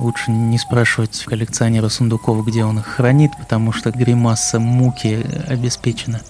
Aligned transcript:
Лучше 0.00 0.30
не 0.30 0.56
спрашивать 0.56 1.24
коллекционера 1.26 1.90
сундуков, 1.90 2.46
где 2.46 2.64
он 2.64 2.78
их 2.78 2.86
хранит, 2.86 3.32
потому 3.38 3.70
что 3.70 3.90
гримаса 3.90 4.58
муки 4.58 5.24
обеспечена. 5.46 6.22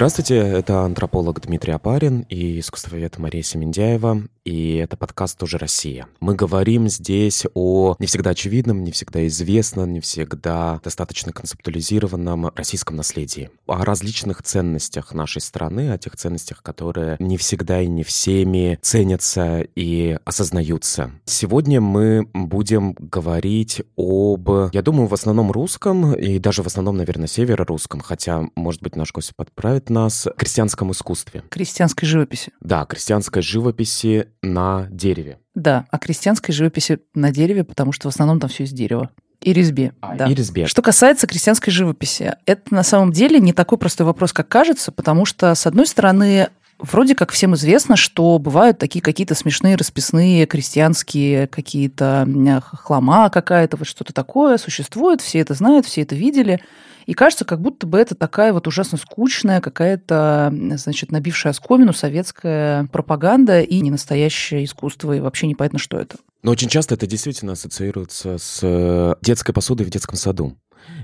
Здравствуйте, 0.00 0.36
это 0.36 0.80
антрополог 0.80 1.42
Дмитрий 1.42 1.74
Апарин 1.74 2.20
и 2.30 2.58
искусствовед 2.60 3.18
Мария 3.18 3.42
Семендяева, 3.42 4.22
и 4.46 4.76
это 4.76 4.96
подкаст 4.96 5.38
«Тоже 5.38 5.58
Россия». 5.58 6.08
Мы 6.20 6.34
говорим 6.34 6.88
здесь 6.88 7.44
о 7.52 7.96
не 7.98 8.06
всегда 8.06 8.30
очевидном, 8.30 8.82
не 8.82 8.92
всегда 8.92 9.26
известном, 9.26 9.92
не 9.92 10.00
всегда 10.00 10.80
достаточно 10.82 11.34
концептуализированном 11.34 12.46
российском 12.56 12.96
наследии, 12.96 13.50
о 13.66 13.84
различных 13.84 14.42
ценностях 14.42 15.12
нашей 15.12 15.42
страны, 15.42 15.92
о 15.92 15.98
тех 15.98 16.16
ценностях, 16.16 16.62
которые 16.62 17.16
не 17.18 17.36
всегда 17.36 17.82
и 17.82 17.86
не 17.86 18.02
всеми 18.02 18.78
ценятся 18.80 19.60
и 19.74 20.18
осознаются. 20.24 21.10
Сегодня 21.26 21.82
мы 21.82 22.26
будем 22.32 22.94
говорить 22.94 23.82
об, 23.96 24.48
я 24.72 24.80
думаю, 24.80 25.08
в 25.08 25.14
основном 25.14 25.52
русском 25.52 26.14
и 26.14 26.38
даже 26.38 26.62
в 26.62 26.66
основном, 26.66 26.96
наверное, 26.96 27.26
северо-русском, 27.26 28.00
хотя, 28.00 28.44
может 28.56 28.80
быть, 28.80 28.96
наш 28.96 29.12
гость 29.12 29.36
подправит, 29.36 29.89
обучают 29.90 30.00
нас 30.00 30.28
крестьянскому 30.36 30.92
искусстве. 30.92 31.42
Крестьянской 31.50 32.08
живописи. 32.08 32.52
Да, 32.60 32.86
крестьянской 32.86 33.42
живописи 33.42 34.28
на 34.42 34.86
дереве. 34.90 35.38
Да, 35.54 35.86
а 35.90 35.98
крестьянской 35.98 36.54
живописи 36.54 37.00
на 37.14 37.30
дереве, 37.32 37.64
потому 37.64 37.92
что 37.92 38.08
в 38.08 38.14
основном 38.14 38.40
там 38.40 38.48
все 38.48 38.64
из 38.64 38.72
дерева. 38.72 39.10
И 39.42 39.52
резьбе. 39.52 39.92
А, 40.00 40.14
да. 40.14 40.26
И 40.26 40.34
резьбе. 40.34 40.66
Что 40.66 40.82
касается 40.82 41.26
крестьянской 41.26 41.72
живописи, 41.72 42.34
это 42.44 42.74
на 42.74 42.82
самом 42.82 43.10
деле 43.10 43.40
не 43.40 43.52
такой 43.52 43.78
простой 43.78 44.06
вопрос, 44.06 44.32
как 44.32 44.48
кажется, 44.48 44.92
потому 44.92 45.24
что, 45.24 45.54
с 45.54 45.66
одной 45.66 45.86
стороны, 45.86 46.48
Вроде 46.82 47.14
как 47.14 47.30
всем 47.32 47.54
известно, 47.54 47.96
что 47.96 48.38
бывают 48.38 48.78
такие 48.78 49.02
какие-то 49.02 49.34
смешные 49.34 49.76
расписные 49.76 50.46
крестьянские 50.46 51.46
какие-то 51.46 52.26
хлама 52.72 53.28
какая-то, 53.30 53.76
вот 53.76 53.86
что-то 53.86 54.12
такое 54.12 54.56
существует, 54.56 55.20
все 55.20 55.40
это 55.40 55.54
знают, 55.54 55.86
все 55.86 56.02
это 56.02 56.14
видели. 56.14 56.60
И 57.06 57.14
кажется, 57.14 57.44
как 57.44 57.60
будто 57.60 57.86
бы 57.86 57.98
это 57.98 58.14
такая 58.14 58.52
вот 58.52 58.66
ужасно 58.66 58.96
скучная 58.96 59.60
какая-то, 59.60 60.54
значит, 60.76 61.10
набившая 61.10 61.50
оскомину 61.50 61.92
советская 61.92 62.86
пропаганда 62.92 63.60
и 63.60 63.80
не 63.80 63.90
настоящее 63.90 64.64
искусство, 64.64 65.12
и 65.12 65.20
вообще 65.20 65.46
непонятно, 65.46 65.78
что 65.78 65.98
это. 65.98 66.16
Но 66.42 66.52
очень 66.52 66.68
часто 66.68 66.94
это 66.94 67.06
действительно 67.06 67.52
ассоциируется 67.52 68.38
с 68.38 68.60
э, 68.62 69.14
детской 69.20 69.52
посудой 69.52 69.86
в 69.86 69.90
детском 69.90 70.16
саду 70.16 70.56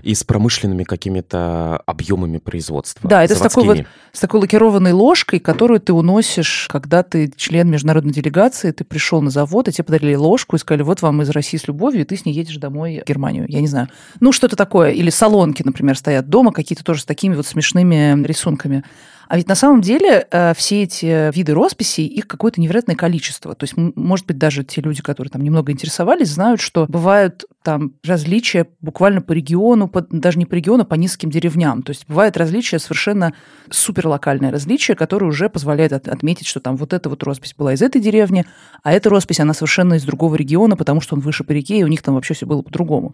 и 0.02 0.14
с 0.14 0.24
промышленными 0.24 0.84
какими-то 0.84 1.78
объемами 1.86 2.38
производства. 2.38 3.08
Да, 3.08 3.24
это 3.24 3.34
с 3.34 3.38
такой, 3.38 3.64
вот, 3.64 3.78
с 4.12 4.20
такой 4.20 4.40
лакированной 4.40 4.92
ложкой, 4.92 5.40
которую 5.40 5.80
ты 5.80 5.92
уносишь, 5.92 6.68
когда 6.70 7.02
ты 7.02 7.32
член 7.36 7.70
международной 7.70 8.12
делегации, 8.12 8.70
ты 8.70 8.84
пришел 8.84 9.20
на 9.22 9.30
завод, 9.30 9.68
и 9.68 9.72
тебе 9.72 9.84
подарили 9.84 10.14
ложку 10.14 10.56
и 10.56 10.58
сказали, 10.58 10.82
вот 10.82 11.02
вам 11.02 11.22
из 11.22 11.30
России 11.30 11.58
с 11.58 11.66
любовью, 11.66 12.02
и 12.02 12.04
ты 12.04 12.16
с 12.16 12.24
ней 12.24 12.32
едешь 12.32 12.56
домой 12.56 13.02
в 13.04 13.08
Германию. 13.08 13.46
Я 13.48 13.60
не 13.60 13.66
знаю. 13.66 13.88
Ну, 14.20 14.32
что-то 14.32 14.56
такое. 14.56 14.90
Или 14.90 15.10
салонки, 15.10 15.62
например, 15.64 15.96
стоят 15.96 16.28
дома, 16.28 16.52
какие-то 16.52 16.84
тоже 16.84 17.02
с 17.02 17.04
такими 17.04 17.34
вот 17.34 17.46
смешными 17.46 18.24
рисунками. 18.24 18.84
А 19.28 19.36
ведь 19.36 19.48
на 19.48 19.54
самом 19.56 19.80
деле 19.80 20.26
э, 20.30 20.54
все 20.56 20.84
эти 20.84 21.34
виды 21.34 21.52
росписей, 21.52 22.06
их 22.06 22.28
какое-то 22.28 22.60
невероятное 22.60 22.94
количество. 22.94 23.54
То 23.54 23.64
есть, 23.64 23.74
может 23.76 24.26
быть, 24.26 24.38
даже 24.38 24.62
те 24.62 24.80
люди, 24.80 25.02
которые 25.02 25.30
там 25.30 25.42
немного 25.42 25.72
интересовались, 25.72 26.28
знают, 26.28 26.60
что 26.60 26.86
бывают 26.86 27.44
там 27.66 27.94
различия 28.04 28.68
буквально 28.80 29.20
по 29.20 29.32
региону, 29.32 29.88
по, 29.88 30.00
даже 30.08 30.38
не 30.38 30.46
по 30.46 30.54
региону, 30.54 30.84
а 30.84 30.86
по 30.86 30.94
низким 30.94 31.30
деревням. 31.30 31.82
То 31.82 31.90
есть 31.90 32.04
бывает 32.06 32.36
различия 32.36 32.78
совершенно 32.78 33.34
суперлокальное 33.70 34.52
различие, 34.52 34.96
которое 34.96 35.26
уже 35.26 35.48
позволяет 35.48 35.92
от, 35.92 36.06
отметить, 36.06 36.46
что 36.46 36.60
там 36.60 36.76
вот 36.76 36.92
эта 36.92 37.08
вот 37.08 37.24
роспись 37.24 37.56
была 37.58 37.74
из 37.74 37.82
этой 37.82 38.00
деревни, 38.00 38.46
а 38.84 38.92
эта 38.92 39.10
роспись, 39.10 39.40
она 39.40 39.52
совершенно 39.52 39.94
из 39.94 40.04
другого 40.04 40.36
региона, 40.36 40.76
потому 40.76 41.00
что 41.00 41.16
он 41.16 41.20
выше 41.20 41.42
по 41.42 41.50
реке, 41.50 41.78
и 41.78 41.82
у 41.82 41.88
них 41.88 42.02
там 42.02 42.14
вообще 42.14 42.34
все 42.34 42.46
было 42.46 42.62
по-другому. 42.62 43.12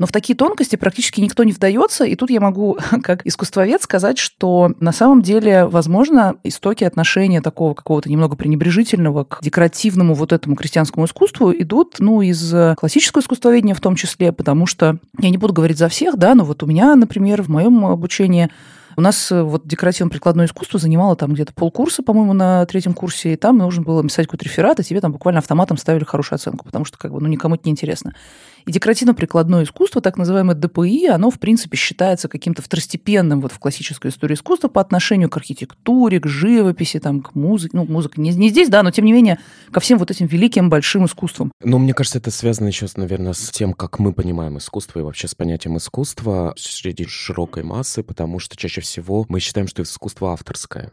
Но 0.00 0.06
в 0.06 0.12
такие 0.12 0.34
тонкости 0.34 0.76
практически 0.76 1.20
никто 1.20 1.44
не 1.44 1.52
вдается, 1.52 2.04
и 2.04 2.14
тут 2.14 2.30
я 2.30 2.40
могу, 2.40 2.78
как 3.02 3.26
искусствовед, 3.26 3.82
сказать, 3.82 4.16
что 4.16 4.72
на 4.80 4.92
самом 4.92 5.20
деле, 5.20 5.66
возможно, 5.66 6.36
истоки 6.42 6.84
отношения 6.84 7.42
такого 7.42 7.74
какого-то 7.74 8.08
немного 8.08 8.34
пренебрежительного 8.34 9.24
к 9.24 9.40
декоративному 9.42 10.14
вот 10.14 10.32
этому 10.32 10.56
крестьянскому 10.56 11.04
искусству 11.04 11.52
идут, 11.52 11.96
ну, 11.98 12.22
из 12.22 12.54
классического 12.78 13.20
искусствоведения 13.20 13.74
в 13.74 13.80
том 13.82 13.89
числе, 13.96 14.32
потому 14.32 14.66
что, 14.66 14.98
я 15.18 15.30
не 15.30 15.38
буду 15.38 15.52
говорить 15.52 15.78
за 15.78 15.88
всех, 15.88 16.16
да, 16.16 16.34
но 16.34 16.44
вот 16.44 16.62
у 16.62 16.66
меня, 16.66 16.94
например, 16.94 17.42
в 17.42 17.48
моем 17.48 17.84
обучении 17.86 18.50
у 18.96 19.00
нас 19.00 19.30
э, 19.32 19.42
вот 19.42 19.66
декоративно-прикладное 19.66 20.46
искусство 20.46 20.78
занимало 20.78 21.16
там 21.16 21.32
где-то 21.32 21.54
полкурса, 21.54 22.02
по-моему, 22.02 22.32
на 22.32 22.66
третьем 22.66 22.94
курсе, 22.94 23.32
и 23.32 23.36
там 23.36 23.58
нужно 23.58 23.82
было 23.82 24.02
писать 24.02 24.26
какой-то 24.26 24.44
реферат, 24.44 24.80
и 24.80 24.84
тебе 24.84 25.00
там 25.00 25.12
буквально 25.12 25.38
автоматом 25.38 25.76
ставили 25.76 26.04
хорошую 26.04 26.36
оценку, 26.36 26.64
потому 26.64 26.84
что 26.84 26.98
как 26.98 27.12
бы, 27.12 27.20
ну, 27.20 27.28
никому 27.28 27.54
это 27.54 27.62
не 27.66 27.72
интересно. 27.72 28.14
И 28.66 28.72
декоративно-прикладное 28.72 29.64
искусство, 29.64 30.00
так 30.00 30.16
называемое 30.16 30.54
ДПИ, 30.54 31.06
оно, 31.06 31.30
в 31.30 31.38
принципе, 31.38 31.76
считается 31.76 32.28
каким-то 32.28 32.62
второстепенным 32.62 33.40
вот 33.40 33.52
в 33.52 33.58
классической 33.58 34.10
истории 34.10 34.34
искусства 34.34 34.68
по 34.68 34.80
отношению 34.80 35.28
к 35.30 35.36
архитектуре, 35.36 36.20
к 36.20 36.26
живописи, 36.26 36.98
там, 36.98 37.20
к 37.20 37.34
музыке. 37.34 37.76
Ну, 37.76 37.84
музыка 37.86 38.20
не, 38.20 38.30
не 38.30 38.50
здесь, 38.50 38.68
да, 38.68 38.82
но, 38.82 38.90
тем 38.90 39.04
не 39.04 39.12
менее, 39.12 39.38
ко 39.70 39.80
всем 39.80 39.98
вот 39.98 40.10
этим 40.10 40.26
великим 40.26 40.70
большим 40.70 41.06
искусствам. 41.06 41.52
Ну, 41.62 41.78
мне 41.78 41.94
кажется, 41.94 42.18
это 42.18 42.30
связано 42.30 42.68
еще, 42.68 42.86
наверное, 42.96 43.32
с 43.32 43.50
тем, 43.50 43.72
как 43.72 43.98
мы 43.98 44.12
понимаем 44.12 44.58
искусство 44.58 45.00
и 45.00 45.02
вообще 45.02 45.28
с 45.28 45.34
понятием 45.34 45.76
искусства 45.76 46.54
среди 46.56 47.06
широкой 47.06 47.62
массы, 47.62 48.02
потому 48.02 48.38
что 48.38 48.56
чаще 48.56 48.80
всего 48.80 49.24
мы 49.28 49.40
считаем, 49.40 49.68
что 49.68 49.82
искусство 49.82 50.32
авторское. 50.32 50.92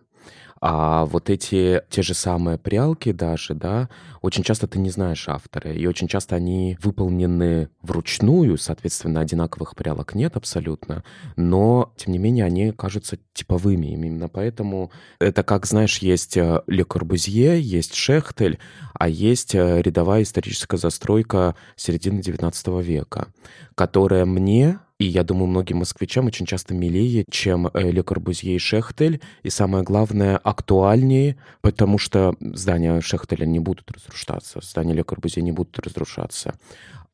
А 0.59 1.05
вот 1.05 1.29
эти 1.29 1.81
те 1.89 2.01
же 2.01 2.13
самые 2.13 2.57
прялки 2.57 3.11
даже, 3.11 3.53
да, 3.53 3.89
очень 4.21 4.43
часто 4.43 4.67
ты 4.67 4.79
не 4.79 4.89
знаешь 4.89 5.29
автора, 5.29 5.71
и 5.71 5.85
очень 5.85 6.07
часто 6.07 6.35
они 6.35 6.77
выполнены 6.81 7.69
вручную, 7.81 8.57
соответственно, 8.57 9.21
одинаковых 9.21 9.75
прялок 9.75 10.15
нет 10.15 10.35
абсолютно, 10.35 11.03
но, 11.35 11.93
тем 11.95 12.13
не 12.13 12.19
менее, 12.19 12.45
они 12.45 12.71
кажутся 12.71 13.17
типовыми. 13.33 13.87
Именно 13.87 14.29
поэтому 14.29 14.91
это 15.19 15.43
как, 15.43 15.65
знаешь, 15.65 15.99
есть 15.99 16.37
э, 16.37 16.61
Ле 16.67 16.85
Корбузье, 16.85 17.61
есть 17.61 17.93
Шехтель, 17.93 18.59
а 18.93 19.07
есть 19.07 19.53
э, 19.53 19.81
рядовая 19.81 20.23
историческая 20.23 20.77
застройка 20.77 21.55
середины 21.75 22.19
XIX 22.19 22.81
века, 22.81 23.27
которая 23.75 24.25
мне 24.25 24.79
и 24.99 25.05
я 25.05 25.23
думаю, 25.23 25.47
многим 25.47 25.77
москвичам 25.77 26.25
очень 26.25 26.45
часто 26.45 26.73
милее, 26.73 27.25
чем 27.29 27.67
э, 27.67 27.91
Ле 27.91 28.03
Корбузье 28.03 28.55
и 28.55 28.59
Шехтель, 28.59 29.21
и 29.43 29.49
самое 29.49 29.83
главное, 29.83 30.37
актуальнее, 30.37 31.37
потому 31.61 31.97
что 31.97 32.35
здания 32.39 32.99
Шехтеля 33.01 33.45
не 33.45 33.59
будут 33.59 33.91
разрушаться, 33.91 34.59
здания 34.61 34.93
Ле 34.93 35.03
Корбузье 35.03 35.43
не 35.43 35.51
будут 35.51 35.77
разрушаться 35.79 36.55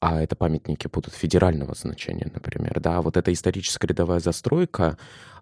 а 0.04 0.22
это 0.22 0.36
памятники 0.36 0.90
будут 0.92 1.14
федерального 1.14 1.74
значения, 1.76 2.30
например, 2.34 2.82
да, 2.82 3.02
вот 3.02 3.16
эта 3.16 3.32
историческая 3.32 3.88
рядовая 3.88 4.20
застройка, 4.20 4.98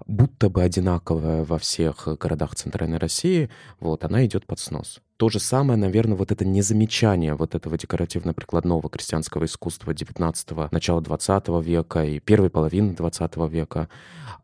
будто 0.08 0.50
бы 0.50 0.64
одинаковая 0.64 1.44
во 1.44 1.58
всех 1.58 2.08
городах 2.20 2.56
Центральной 2.56 2.98
России, 2.98 3.50
вот, 3.80 4.04
она 4.04 4.26
идет 4.26 4.46
под 4.46 4.60
снос. 4.60 5.02
То 5.18 5.30
же 5.30 5.40
самое, 5.40 5.78
наверное, 5.78 6.18
вот 6.18 6.32
это 6.32 6.46
незамечание 6.46 7.36
вот 7.36 7.54
этого 7.54 7.78
декоративно-прикладного 7.78 8.90
крестьянского 8.90 9.46
искусства 9.46 9.92
19-го, 9.92 10.70
начала 10.72 11.00
20 11.00 11.48
века 11.64 12.04
и 12.04 12.20
первой 12.20 12.50
половины 12.50 12.94
20 12.94 13.38
века, 13.52 13.88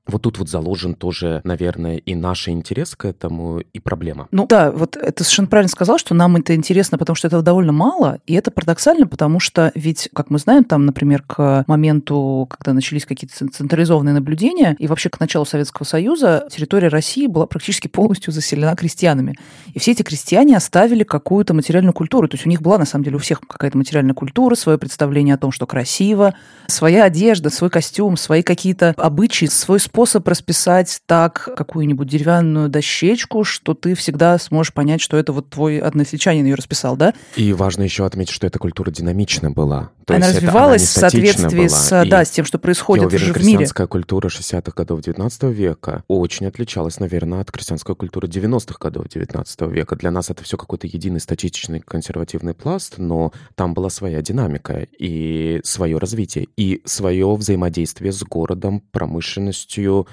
вот 0.08 0.22
тут 0.22 0.38
вот 0.38 0.50
заложен 0.50 0.96
тоже, 0.96 1.42
наверное, 1.44 1.98
и 1.98 2.16
наш 2.16 2.48
интерес 2.48 2.96
к 2.96 3.06
этому, 3.06 3.60
и 3.60 3.80
проблема. 3.80 4.28
Ну 4.32 4.48
да, 4.48 4.72
вот 4.72 4.96
это 4.96 5.24
совершенно 5.24 5.48
правильно 5.48 5.70
сказал, 5.70 5.98
что 5.98 6.16
нам 6.16 6.38
это 6.38 6.56
интересно, 6.56 6.98
потому 6.98 7.16
что 7.16 7.28
этого 7.28 7.44
довольно 7.44 7.74
мало, 7.74 8.20
и 8.26 8.34
это 8.34 8.52
парадоксально, 8.52 9.08
потому 9.08 9.40
что 9.40 9.72
ведь, 9.76 10.10
как 10.14 10.30
мы 10.30 10.40
знаем, 10.40 10.64
там, 10.64 10.86
например, 10.86 11.24
к 11.24 11.66
моменту, 11.68 12.48
когда 12.50 12.74
начались 12.74 13.06
какие-то 13.06 13.50
централизованные 13.50 14.14
наблюдения, 14.14 14.76
и 14.80 14.88
вообще 14.88 15.10
к 15.10 15.20
началу 15.20 15.46
Советского 15.48 15.86
Союза, 15.86 16.48
территория 16.52 16.90
России 16.90 17.28
была 17.28 17.46
практически 17.46 17.88
полностью 17.88 18.34
заселена 18.34 18.76
крестьянами. 18.76 19.36
И 19.74 19.80
все 19.80 19.92
эти 19.92 20.04
крестьяне 20.04 20.58
оставили 20.58 21.04
какую-то 21.04 21.54
материальную 21.54 21.94
культуру. 21.94 22.28
То 22.28 22.36
есть 22.36 22.46
у 22.46 22.50
них 22.50 22.62
была, 22.62 22.78
на 22.78 22.86
самом 22.86 23.04
деле, 23.06 23.16
у 23.16 23.20
всех 23.20 23.42
какая-то 23.42 23.78
материальная 23.78 24.14
культура, 24.14 24.56
свое 24.56 24.78
представление 24.78 25.36
о 25.36 25.38
том, 25.38 25.52
что 25.52 25.66
красиво, 25.66 26.34
своя 26.68 27.06
одежда, 27.06 27.50
свой 27.50 27.70
костюм, 27.70 28.18
свои 28.18 28.42
какие-то 28.42 28.94
обычаи, 28.98 29.46
свой 29.46 29.80
способ 29.80 30.28
расписать 30.28 31.00
так 31.06 31.50
какую-нибудь 31.56 32.08
деревянную 32.08 32.70
дощечку, 32.70 33.44
что 33.44 33.74
ты 33.74 33.96
всегда 33.96 34.38
сможешь 34.38 34.74
понять, 34.74 35.02
что 35.02 35.18
это 35.18 35.34
вот 35.34 35.50
твой 35.50 35.80
односельчанин 35.80 36.46
ее 36.46 36.56
расписал, 36.56 36.98
да? 36.98 37.14
И 37.36 37.54
важно 37.54 37.84
еще 37.84 38.06
отметить, 38.06 38.34
что 38.34 38.48
эта 38.48 38.60
культура 38.60 38.92
динамична 38.92 39.52
была. 39.52 39.92
То 40.06 40.16
она 40.16 40.28
развивалась 40.28 40.90
это, 40.90 41.00
она 41.00 41.10
в 41.10 41.12
соответствии 41.12 41.68
была. 41.68 41.70
с, 41.70 42.06
да, 42.06 42.24
с 42.24 42.30
тем, 42.30 42.46
что 42.46 42.58
происходит 42.58 43.04
я 43.04 43.08
уверен, 43.08 43.34
в 43.34 43.38
мире. 43.38 43.58
крестьянская 43.58 43.88
культура 43.88 44.30
60-х 44.30 44.72
годов 44.76 45.02
19 45.02 45.37
века 45.44 46.04
очень 46.08 46.46
отличалась, 46.46 47.00
наверное, 47.00 47.42
от 47.42 47.52
крестьянской 47.52 47.96
культуры 47.96 48.28
90-х 48.28 48.78
годов 48.80 49.08
19 49.10 49.62
века. 49.62 49.96
Для 49.96 50.12
нас 50.12 50.30
это 50.30 50.44
все 50.44 50.58
какой-то 50.58 50.88
единый 50.88 51.20
статичный 51.20 51.80
консервативный 51.80 52.54
пласт, 52.54 52.98
но 52.98 53.32
там 53.56 53.74
была 53.74 53.90
своя 53.90 54.22
динамика 54.22 54.88
и 54.98 55.60
свое 55.64 55.98
развитие, 55.98 56.48
и 56.58 56.82
свое 56.86 57.34
взаимодействие 57.36 58.12
с 58.12 58.24
городом, 58.24 58.82
промышленностью, 58.92 60.08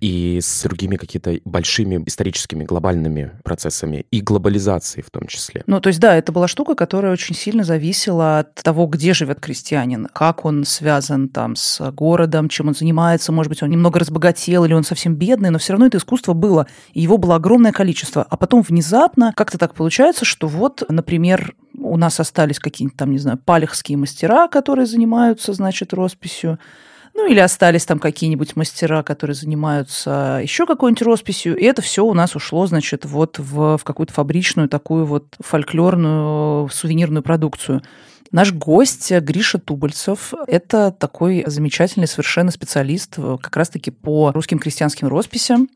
и 0.00 0.40
с 0.42 0.62
другими 0.62 0.96
какими-то 0.96 1.38
большими 1.44 2.02
историческими 2.06 2.64
глобальными 2.64 3.32
процессами 3.44 4.06
и 4.10 4.20
глобализацией 4.20 5.04
в 5.04 5.10
том 5.10 5.26
числе. 5.26 5.62
Ну, 5.66 5.80
то 5.80 5.88
есть, 5.88 6.00
да, 6.00 6.16
это 6.16 6.32
была 6.32 6.48
штука, 6.48 6.74
которая 6.74 7.12
очень 7.12 7.34
сильно 7.34 7.64
зависела 7.64 8.40
от 8.40 8.54
того, 8.54 8.86
где 8.86 9.14
живет 9.14 9.40
крестьянин, 9.40 10.06
как 10.12 10.44
он 10.44 10.64
связан 10.64 11.28
там 11.28 11.56
с 11.56 11.90
городом, 11.92 12.48
чем 12.48 12.68
он 12.68 12.74
занимается, 12.74 13.32
может 13.32 13.50
быть, 13.50 13.62
он 13.62 13.70
немного 13.70 13.98
разбогател 14.00 14.64
или 14.64 14.74
он 14.74 14.84
совсем 14.84 15.14
бедный, 15.14 15.50
но 15.50 15.58
все 15.58 15.72
равно 15.72 15.86
это 15.86 15.98
искусство 15.98 16.32
было, 16.32 16.66
и 16.92 17.00
его 17.00 17.18
было 17.18 17.36
огромное 17.36 17.72
количество. 17.72 18.26
А 18.28 18.36
потом 18.36 18.62
внезапно 18.62 19.32
как-то 19.36 19.58
так 19.58 19.74
получается, 19.74 20.24
что 20.24 20.46
вот, 20.46 20.82
например, 20.88 21.54
у 21.80 21.96
нас 21.96 22.20
остались 22.20 22.58
какие-нибудь 22.58 22.96
там, 22.98 23.12
не 23.12 23.18
знаю, 23.18 23.38
палехские 23.38 23.98
мастера, 23.98 24.48
которые 24.48 24.86
занимаются, 24.86 25.52
значит, 25.52 25.92
росписью. 25.92 26.58
Ну, 27.18 27.26
или 27.26 27.40
остались 27.40 27.84
там 27.84 27.98
какие-нибудь 27.98 28.54
мастера, 28.54 29.02
которые 29.02 29.34
занимаются 29.34 30.38
еще 30.40 30.66
какой-нибудь 30.66 31.02
росписью. 31.02 31.56
И 31.56 31.64
это 31.64 31.82
все 31.82 32.04
у 32.04 32.14
нас 32.14 32.36
ушло, 32.36 32.64
значит, 32.68 33.04
вот 33.06 33.40
в, 33.40 33.76
в 33.76 33.82
какую-то 33.82 34.12
фабричную 34.12 34.68
такую 34.68 35.04
вот 35.04 35.34
фольклорную 35.40 36.68
сувенирную 36.68 37.24
продукцию. 37.24 37.82
Наш 38.30 38.52
гость 38.52 39.10
Гриша 39.10 39.58
Тубальцев– 39.58 40.34
это 40.46 40.90
такой 40.90 41.44
замечательный 41.46 42.06
совершенно 42.06 42.50
специалист 42.50 43.16
как 43.16 43.56
раз-таки 43.56 43.90
по 43.90 44.32
русским 44.32 44.58
крестьянским 44.58 45.08
росписям. 45.08 45.68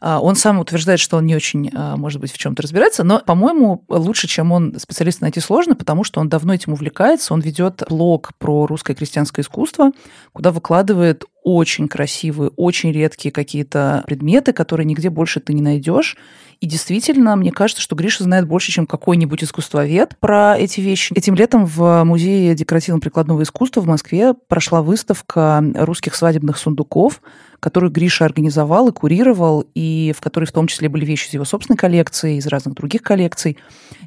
А, 0.00 0.18
он 0.20 0.34
сам 0.34 0.58
утверждает, 0.58 0.98
что 0.98 1.18
он 1.18 1.26
не 1.26 1.36
очень, 1.36 1.70
а, 1.74 1.96
может 1.96 2.20
быть, 2.20 2.32
в 2.32 2.38
чем-то 2.38 2.62
разбирается, 2.62 3.04
но, 3.04 3.20
по-моему, 3.20 3.84
лучше, 3.88 4.26
чем 4.26 4.50
он 4.50 4.74
специалист 4.78 5.20
найти 5.20 5.40
сложно, 5.40 5.76
потому 5.76 6.04
что 6.04 6.20
он 6.20 6.28
давно 6.28 6.54
этим 6.54 6.72
увлекается. 6.72 7.34
Он 7.34 7.40
ведет 7.40 7.82
блог 7.88 8.32
про 8.38 8.66
русское 8.66 8.94
крестьянское 8.94 9.42
искусство, 9.42 9.92
куда 10.32 10.52
выкладывает 10.52 11.24
очень 11.42 11.88
красивые, 11.88 12.50
очень 12.56 12.92
редкие 12.92 13.32
какие-то 13.32 14.04
предметы, 14.06 14.52
которые 14.52 14.84
нигде 14.84 15.10
больше 15.10 15.40
ты 15.40 15.52
не 15.52 15.62
найдешь. 15.62 16.16
И 16.60 16.66
действительно, 16.66 17.36
мне 17.36 17.52
кажется, 17.52 17.82
что 17.82 17.96
Гриша 17.96 18.24
знает 18.24 18.46
больше, 18.46 18.70
чем 18.70 18.86
какой-нибудь 18.86 19.42
искусствовед 19.42 20.16
про 20.20 20.58
эти 20.58 20.80
вещи. 20.80 21.14
Этим 21.16 21.34
летом 21.34 21.64
в 21.64 22.04
Музее 22.04 22.54
декоративно-прикладного 22.54 23.42
искусства 23.42 23.80
в 23.80 23.86
Москве 23.86 24.34
прошла 24.34 24.82
выставка 24.82 25.64
русских 25.74 26.14
свадебных 26.14 26.58
сундуков, 26.58 27.22
которую 27.60 27.92
Гриша 27.92 28.24
организовал 28.24 28.88
и 28.88 28.92
курировал, 28.92 29.64
и 29.74 30.12
в 30.16 30.20
которой 30.20 30.46
в 30.46 30.52
том 30.52 30.66
числе 30.66 30.88
были 30.88 31.04
вещи 31.04 31.28
из 31.28 31.34
его 31.34 31.44
собственной 31.44 31.76
коллекции, 31.76 32.36
из 32.36 32.46
разных 32.46 32.74
других 32.74 33.02
коллекций. 33.02 33.58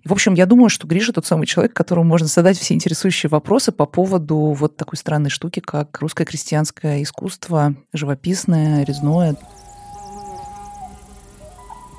И, 0.03 0.07
в 0.07 0.11
общем, 0.11 0.33
я 0.33 0.45
думаю, 0.45 0.69
что 0.69 0.87
Гриша 0.87 1.13
тот 1.13 1.25
самый 1.25 1.45
человек, 1.45 1.73
которому 1.73 2.05
можно 2.05 2.27
задать 2.27 2.57
все 2.57 2.73
интересующие 2.73 3.29
вопросы 3.29 3.71
по 3.71 3.85
поводу 3.85 4.37
вот 4.37 4.75
такой 4.75 4.97
странной 4.97 5.29
штуки, 5.29 5.59
как 5.59 5.99
русское 6.01 6.25
крестьянское 6.25 7.01
искусство, 7.03 7.75
живописное, 7.93 8.83
резное. 8.83 9.37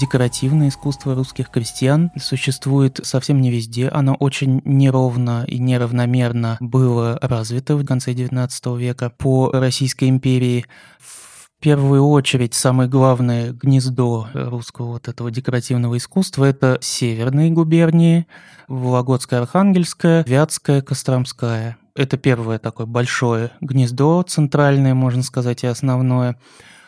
Декоративное 0.00 0.68
искусство 0.68 1.14
русских 1.14 1.50
крестьян 1.50 2.10
существует 2.20 2.98
совсем 3.04 3.40
не 3.40 3.50
везде. 3.50 3.88
Оно 3.88 4.14
очень 4.14 4.60
неровно 4.64 5.44
и 5.46 5.58
неравномерно 5.58 6.56
было 6.58 7.18
развито 7.22 7.76
в 7.76 7.86
конце 7.86 8.12
XIX 8.12 8.78
века 8.78 9.10
по 9.10 9.52
Российской 9.52 10.08
империи. 10.08 10.66
В 10.98 11.23
первую 11.64 12.06
очередь 12.06 12.52
самое 12.52 12.90
главное 12.90 13.52
гнездо 13.52 14.28
русского 14.34 14.88
вот 14.88 15.08
этого 15.08 15.30
декоративного 15.30 15.96
искусства– 15.96 16.44
это 16.44 16.76
северные 16.82 17.50
губернии, 17.50 18.26
Вологодская, 18.68 19.40
Архангельская, 19.40 20.24
Вятская, 20.24 20.82
Костромская. 20.82 21.78
Это 21.96 22.18
первое 22.18 22.58
такое 22.58 22.84
большое 22.86 23.50
гнездо, 23.62 24.22
центральное, 24.24 24.92
можно 24.92 25.22
сказать, 25.22 25.64
и 25.64 25.66
основное– 25.66 26.36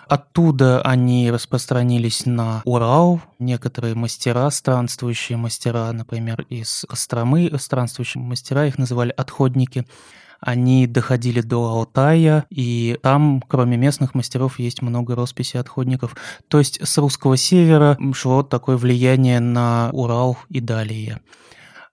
Оттуда 0.09 0.83
они 0.83 1.33
распространились 1.33 2.27
на 2.27 2.63
Урал. 2.65 3.21
Некоторые 3.41 3.97
мастера, 3.97 4.49
странствующие 4.51 5.37
мастера, 5.37 5.91
например, 5.91 6.47
из 6.49 6.85
Костромы, 6.89 7.51
странствующие 7.59 8.23
мастера, 8.23 8.67
их 8.67 8.79
называли 8.79 9.13
отходники, 9.17 9.85
они 10.41 10.87
доходили 10.87 11.41
до 11.41 11.65
Алтая, 11.65 12.45
и 12.51 12.99
там, 13.03 13.43
кроме 13.47 13.77
местных 13.77 14.15
мастеров, 14.15 14.59
есть 14.59 14.83
много 14.83 15.15
росписей 15.15 15.61
отходников. 15.61 16.17
То 16.49 16.59
есть 16.59 16.87
с 16.87 16.99
русского 16.99 17.37
севера 17.37 17.99
шло 18.13 18.43
такое 18.43 18.77
влияние 18.77 19.41
на 19.41 19.91
Урал 19.93 20.39
и 20.49 20.61
далее. 20.61 21.21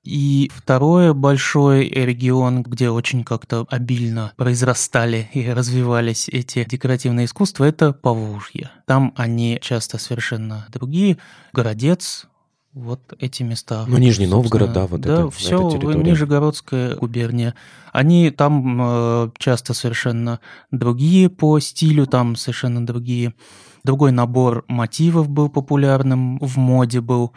И 0.04 0.51
второе 0.54 1.13
большой 1.13 1.88
регион, 1.88 2.62
где 2.63 2.90
очень 2.90 3.24
как-то 3.24 3.66
обильно 3.69 4.34
произрастали 4.36 5.30
и 5.34 5.50
развивались 5.50 6.28
эти 6.28 6.66
декоративные 6.66 7.25
искусства, 7.25 7.63
это 7.63 7.94
Поволжье. 7.94 8.69
Там 8.86 9.13
они 9.16 9.60
часто 9.62 9.98
совершенно 9.98 10.68
другие. 10.69 11.18
Городец, 11.54 12.28
вот 12.74 13.02
эти 13.20 13.44
места. 13.44 13.86
Ну, 13.88 13.98
Нижний 13.98 14.28
Новгород, 14.28 14.74
да, 14.74 14.88
вот 14.88 15.02
да, 15.02 15.14
это, 15.14 15.30
все 15.31 15.70
Нижегородская 15.78 16.96
губерния. 16.96 17.56
Они 17.92 18.31
там 18.31 18.80
э, 18.81 19.30
часто 19.38 19.74
совершенно 19.74 20.40
другие 20.72 21.30
по 21.30 21.60
стилю, 21.60 22.08
там 22.08 22.36
совершенно 22.36 22.86
другие 22.86 23.34
другой 23.84 24.12
набор 24.12 24.64
мотивов 24.68 25.30
был 25.30 25.50
популярным, 25.50 26.40
в 26.40 26.58
моде 26.58 27.02
был. 27.02 27.34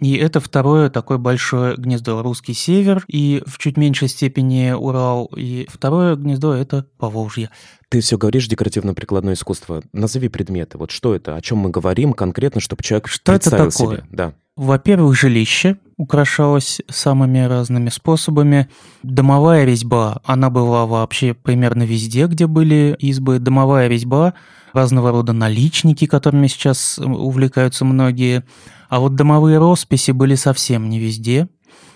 И 0.00 0.14
это 0.16 0.40
второе 0.40 0.90
такое 0.90 1.18
большое 1.18 1.76
гнездо 1.76 2.20
русский 2.22 2.52
север, 2.52 3.04
и 3.08 3.42
в 3.46 3.58
чуть 3.58 3.76
меньшей 3.76 4.08
степени 4.08 4.72
Урал, 4.72 5.30
и 5.36 5.66
второе 5.70 6.16
гнездо 6.16 6.52
это 6.52 6.86
Поволжье. 6.98 7.50
Ты 7.88 8.00
все 8.00 8.18
говоришь 8.18 8.48
декоративно-прикладное 8.48 9.34
искусство. 9.34 9.82
Назови 9.92 10.28
предметы. 10.28 10.78
Вот 10.78 10.90
что 10.90 11.14
это? 11.14 11.36
О 11.36 11.40
чем 11.40 11.58
мы 11.58 11.70
говорим 11.70 12.12
конкретно, 12.12 12.60
чтобы 12.60 12.82
человек 12.82 13.06
что 13.06 13.32
представил 13.32 13.66
это 13.66 13.78
такое? 13.78 13.96
себе? 13.98 14.06
Да. 14.10 14.34
Во-первых, 14.56 15.16
жилище 15.16 15.78
украшалось 15.96 16.80
самыми 16.88 17.40
разными 17.40 17.88
способами. 17.88 18.68
Домовая 19.02 19.64
резьба, 19.64 20.20
она 20.24 20.48
была 20.48 20.86
вообще 20.86 21.34
примерно 21.34 21.82
везде, 21.82 22.26
где 22.26 22.46
были 22.46 22.96
избы. 23.00 23.40
Домовая 23.40 23.88
резьба 23.88 24.34
разного 24.72 25.10
рода 25.10 25.32
наличники, 25.32 26.06
которыми 26.06 26.46
сейчас 26.46 26.98
э, 26.98 27.04
увлекаются 27.04 27.84
многие. 27.84 28.44
А 28.88 29.00
вот 29.00 29.16
домовые 29.16 29.58
росписи 29.58 30.12
были 30.12 30.36
совсем 30.36 30.88
не 30.88 31.00
везде. 31.00 31.48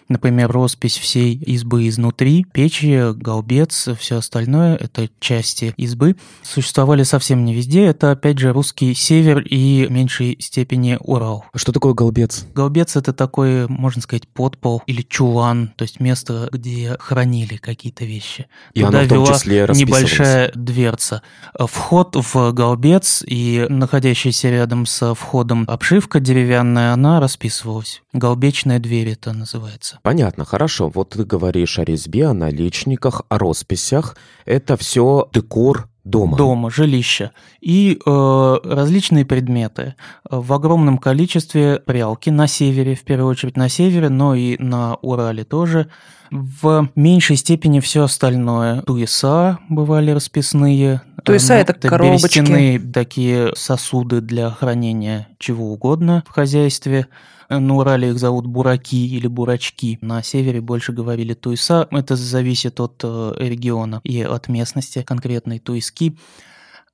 Например, 0.09 0.51
роспись 0.51 0.97
всей 0.97 1.35
избы 1.35 1.87
изнутри, 1.89 2.47
печи, 2.51 3.13
голбец, 3.13 3.89
все 3.99 4.17
остальное– 4.17 4.77
это 4.81 5.11
части 5.21 5.75
избы. 5.77 6.17
Существовали 6.43 7.03
совсем 7.03 7.45
не 7.45 7.55
везде. 7.55 7.85
Это, 7.85 8.13
опять 8.13 8.39
же, 8.39 8.53
русский 8.53 8.95
север 8.95 9.41
и 9.41 9.87
в 9.87 9.91
меньшей 9.91 10.37
степени 10.41 10.97
Урал. 11.01 11.45
Что 11.55 11.73
такое 11.73 11.93
голбец? 11.93 12.47
Голбец– 12.55 12.97
это 12.97 13.13
такой, 13.13 13.69
можно 13.69 14.01
сказать, 14.01 14.27
подпол 14.29 14.83
или 14.87 15.03
чулан, 15.03 15.73
то 15.77 15.83
есть 15.83 16.01
место, 16.01 16.49
где 16.53 16.97
хранили 16.99 17.57
какие-то 17.57 18.07
вещи. 18.07 18.47
И 18.73 18.83
Туда 18.83 19.01
оно 19.01 19.07
в 19.07 19.27
том 19.27 19.35
числе 19.35 19.67
небольшая 19.75 20.53
дверца. 20.55 21.23
Вход 21.59 22.17
в 22.17 22.53
голбец 22.53 23.23
и 23.27 23.67
находящаяся 23.69 24.49
рядом 24.49 24.87
с 24.87 25.15
входом 25.15 25.65
обшивка 25.69 26.19
деревянная, 26.19 26.93
она 26.93 27.21
расписывалась. 27.21 28.03
Голбечная 28.15 28.79
дверь 28.79 29.11
это 29.11 29.33
называется. 29.33 29.98
Понятно, 30.03 30.45
хорошо. 30.45 30.89
Вот 30.89 31.11
ты 31.11 31.25
говоришь 31.25 31.79
о 31.79 31.85
резьбе, 31.85 32.27
о 32.27 32.35
наличниках, 32.35 33.23
о 33.29 33.39
росписях. 33.39 34.17
Это 34.45 34.77
все 34.77 35.29
декор 35.33 35.89
дома. 36.09 36.37
Дома, 36.37 36.71
жилища. 36.71 37.33
И 37.61 37.99
э, 38.05 38.57
различные 38.65 39.25
предметы. 39.25 39.95
В 40.29 40.53
огромном 40.53 40.99
количестве 40.99 41.79
прялки 41.79 42.31
на 42.31 42.47
севере, 42.47 42.95
в 42.95 43.05
первую 43.05 43.31
очередь 43.31 43.57
на 43.57 43.69
севере, 43.69 44.09
но 44.09 44.35
и 44.35 44.57
на 44.59 44.97
Урале 44.97 45.45
тоже. 45.45 45.89
В 46.31 46.89
меньшей 46.95 47.37
степени 47.37 47.81
все 47.81 48.05
остальное. 48.05 48.83
Туеса 48.83 49.59
бывали 49.69 50.11
расписные. 50.11 51.03
Туеса 51.25 51.55
ну, 51.55 51.61
это, 51.61 51.73
это 51.73 51.89
коробочки. 51.89 52.79
такие 52.93 53.53
сосуды 53.57 54.21
для 54.21 54.51
хранения 54.51 55.29
чего 55.39 55.73
угодно 55.73 56.25
в 56.27 56.33
хозяйстве. 56.33 57.07
На 57.49 57.75
Урале 57.77 58.11
их 58.11 58.19
зовут 58.19 58.47
бураки 58.47 58.97
или 58.97 59.27
бурачки. 59.27 59.99
На 60.03 60.23
севере 60.23 60.61
больше 60.61 60.93
говорили 60.93 61.35
туйса. 61.35 61.89
Это 61.91 62.15
зависит 62.15 62.79
от 62.79 63.01
э, 63.03 63.33
региона 63.39 64.01
и 64.05 64.23
от 64.23 64.49
местности 64.49 65.03
конкретной 65.03 65.59
туйски. 65.59 66.19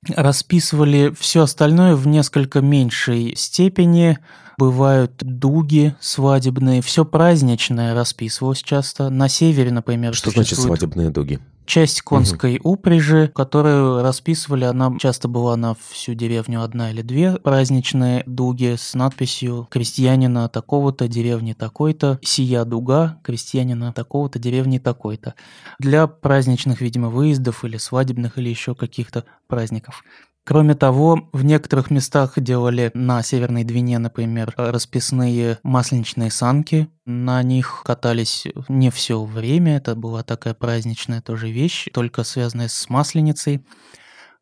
Расписывали 0.07 1.13
все 1.17 1.41
остальное 1.43 1.95
в 1.95 2.07
несколько 2.07 2.61
меньшей 2.61 3.35
степени. 3.35 4.17
Бывают 4.57 5.11
дуги 5.19 5.95
свадебные, 5.99 6.81
все 6.81 7.03
праздничное 7.03 7.93
расписывалось 7.93 8.61
часто. 8.61 9.09
На 9.09 9.27
севере, 9.27 9.71
например, 9.71 10.13
Что 10.13 10.29
значит 10.29 10.57
свадебные 10.57 11.09
дуги? 11.09 11.41
Часть 11.65 12.01
конской 12.01 12.57
угу. 12.57 12.73
упряжи, 12.73 13.31
которую 13.33 14.01
расписывали, 14.01 14.65
она 14.65 14.97
часто 14.99 15.27
была 15.27 15.55
на 15.55 15.75
всю 15.89 16.13
деревню 16.13 16.63
одна 16.63 16.91
или 16.91 17.01
две 17.01 17.37
праздничные 17.37 18.23
дуги 18.25 18.75
с 18.77 18.93
надписью 18.93 19.67
«Крестьянина 19.69 20.49
такого-то, 20.49 21.07
деревни 21.07 21.53
такой-то, 21.53 22.19
сия 22.21 22.65
дуга, 22.65 23.19
крестьянина 23.23 23.93
такого-то, 23.93 24.39
деревни 24.39 24.77
такой-то». 24.77 25.35
Для 25.79 26.07
праздничных, 26.07 26.81
видимо, 26.81 27.09
выездов 27.09 27.65
или 27.65 27.77
свадебных, 27.77 28.37
или 28.37 28.49
еще 28.49 28.75
каких-то 28.75 29.25
праздников. 29.47 30.03
Кроме 30.47 30.75
того, 30.75 31.27
в 31.33 31.43
некоторых 31.43 31.89
местах 31.89 32.33
делали 32.37 32.91
на 32.93 33.23
Северной 33.23 33.63
Двине, 33.63 33.97
например, 33.97 34.53
расписные 34.55 35.57
масленичные 35.63 36.29
санки. 36.29 36.87
На 37.07 37.41
них 37.41 37.81
катались 37.83 38.45
не 38.69 38.91
все 38.91 39.23
время, 39.23 39.77
это 39.77 39.95
была 39.95 40.21
такая 40.21 40.53
праздничная 40.53 41.21
тоже 41.21 41.49
вещь, 41.49 41.87
только 41.91 42.23
связанная 42.23 42.67
с 42.67 42.89
масленицей. 42.89 43.65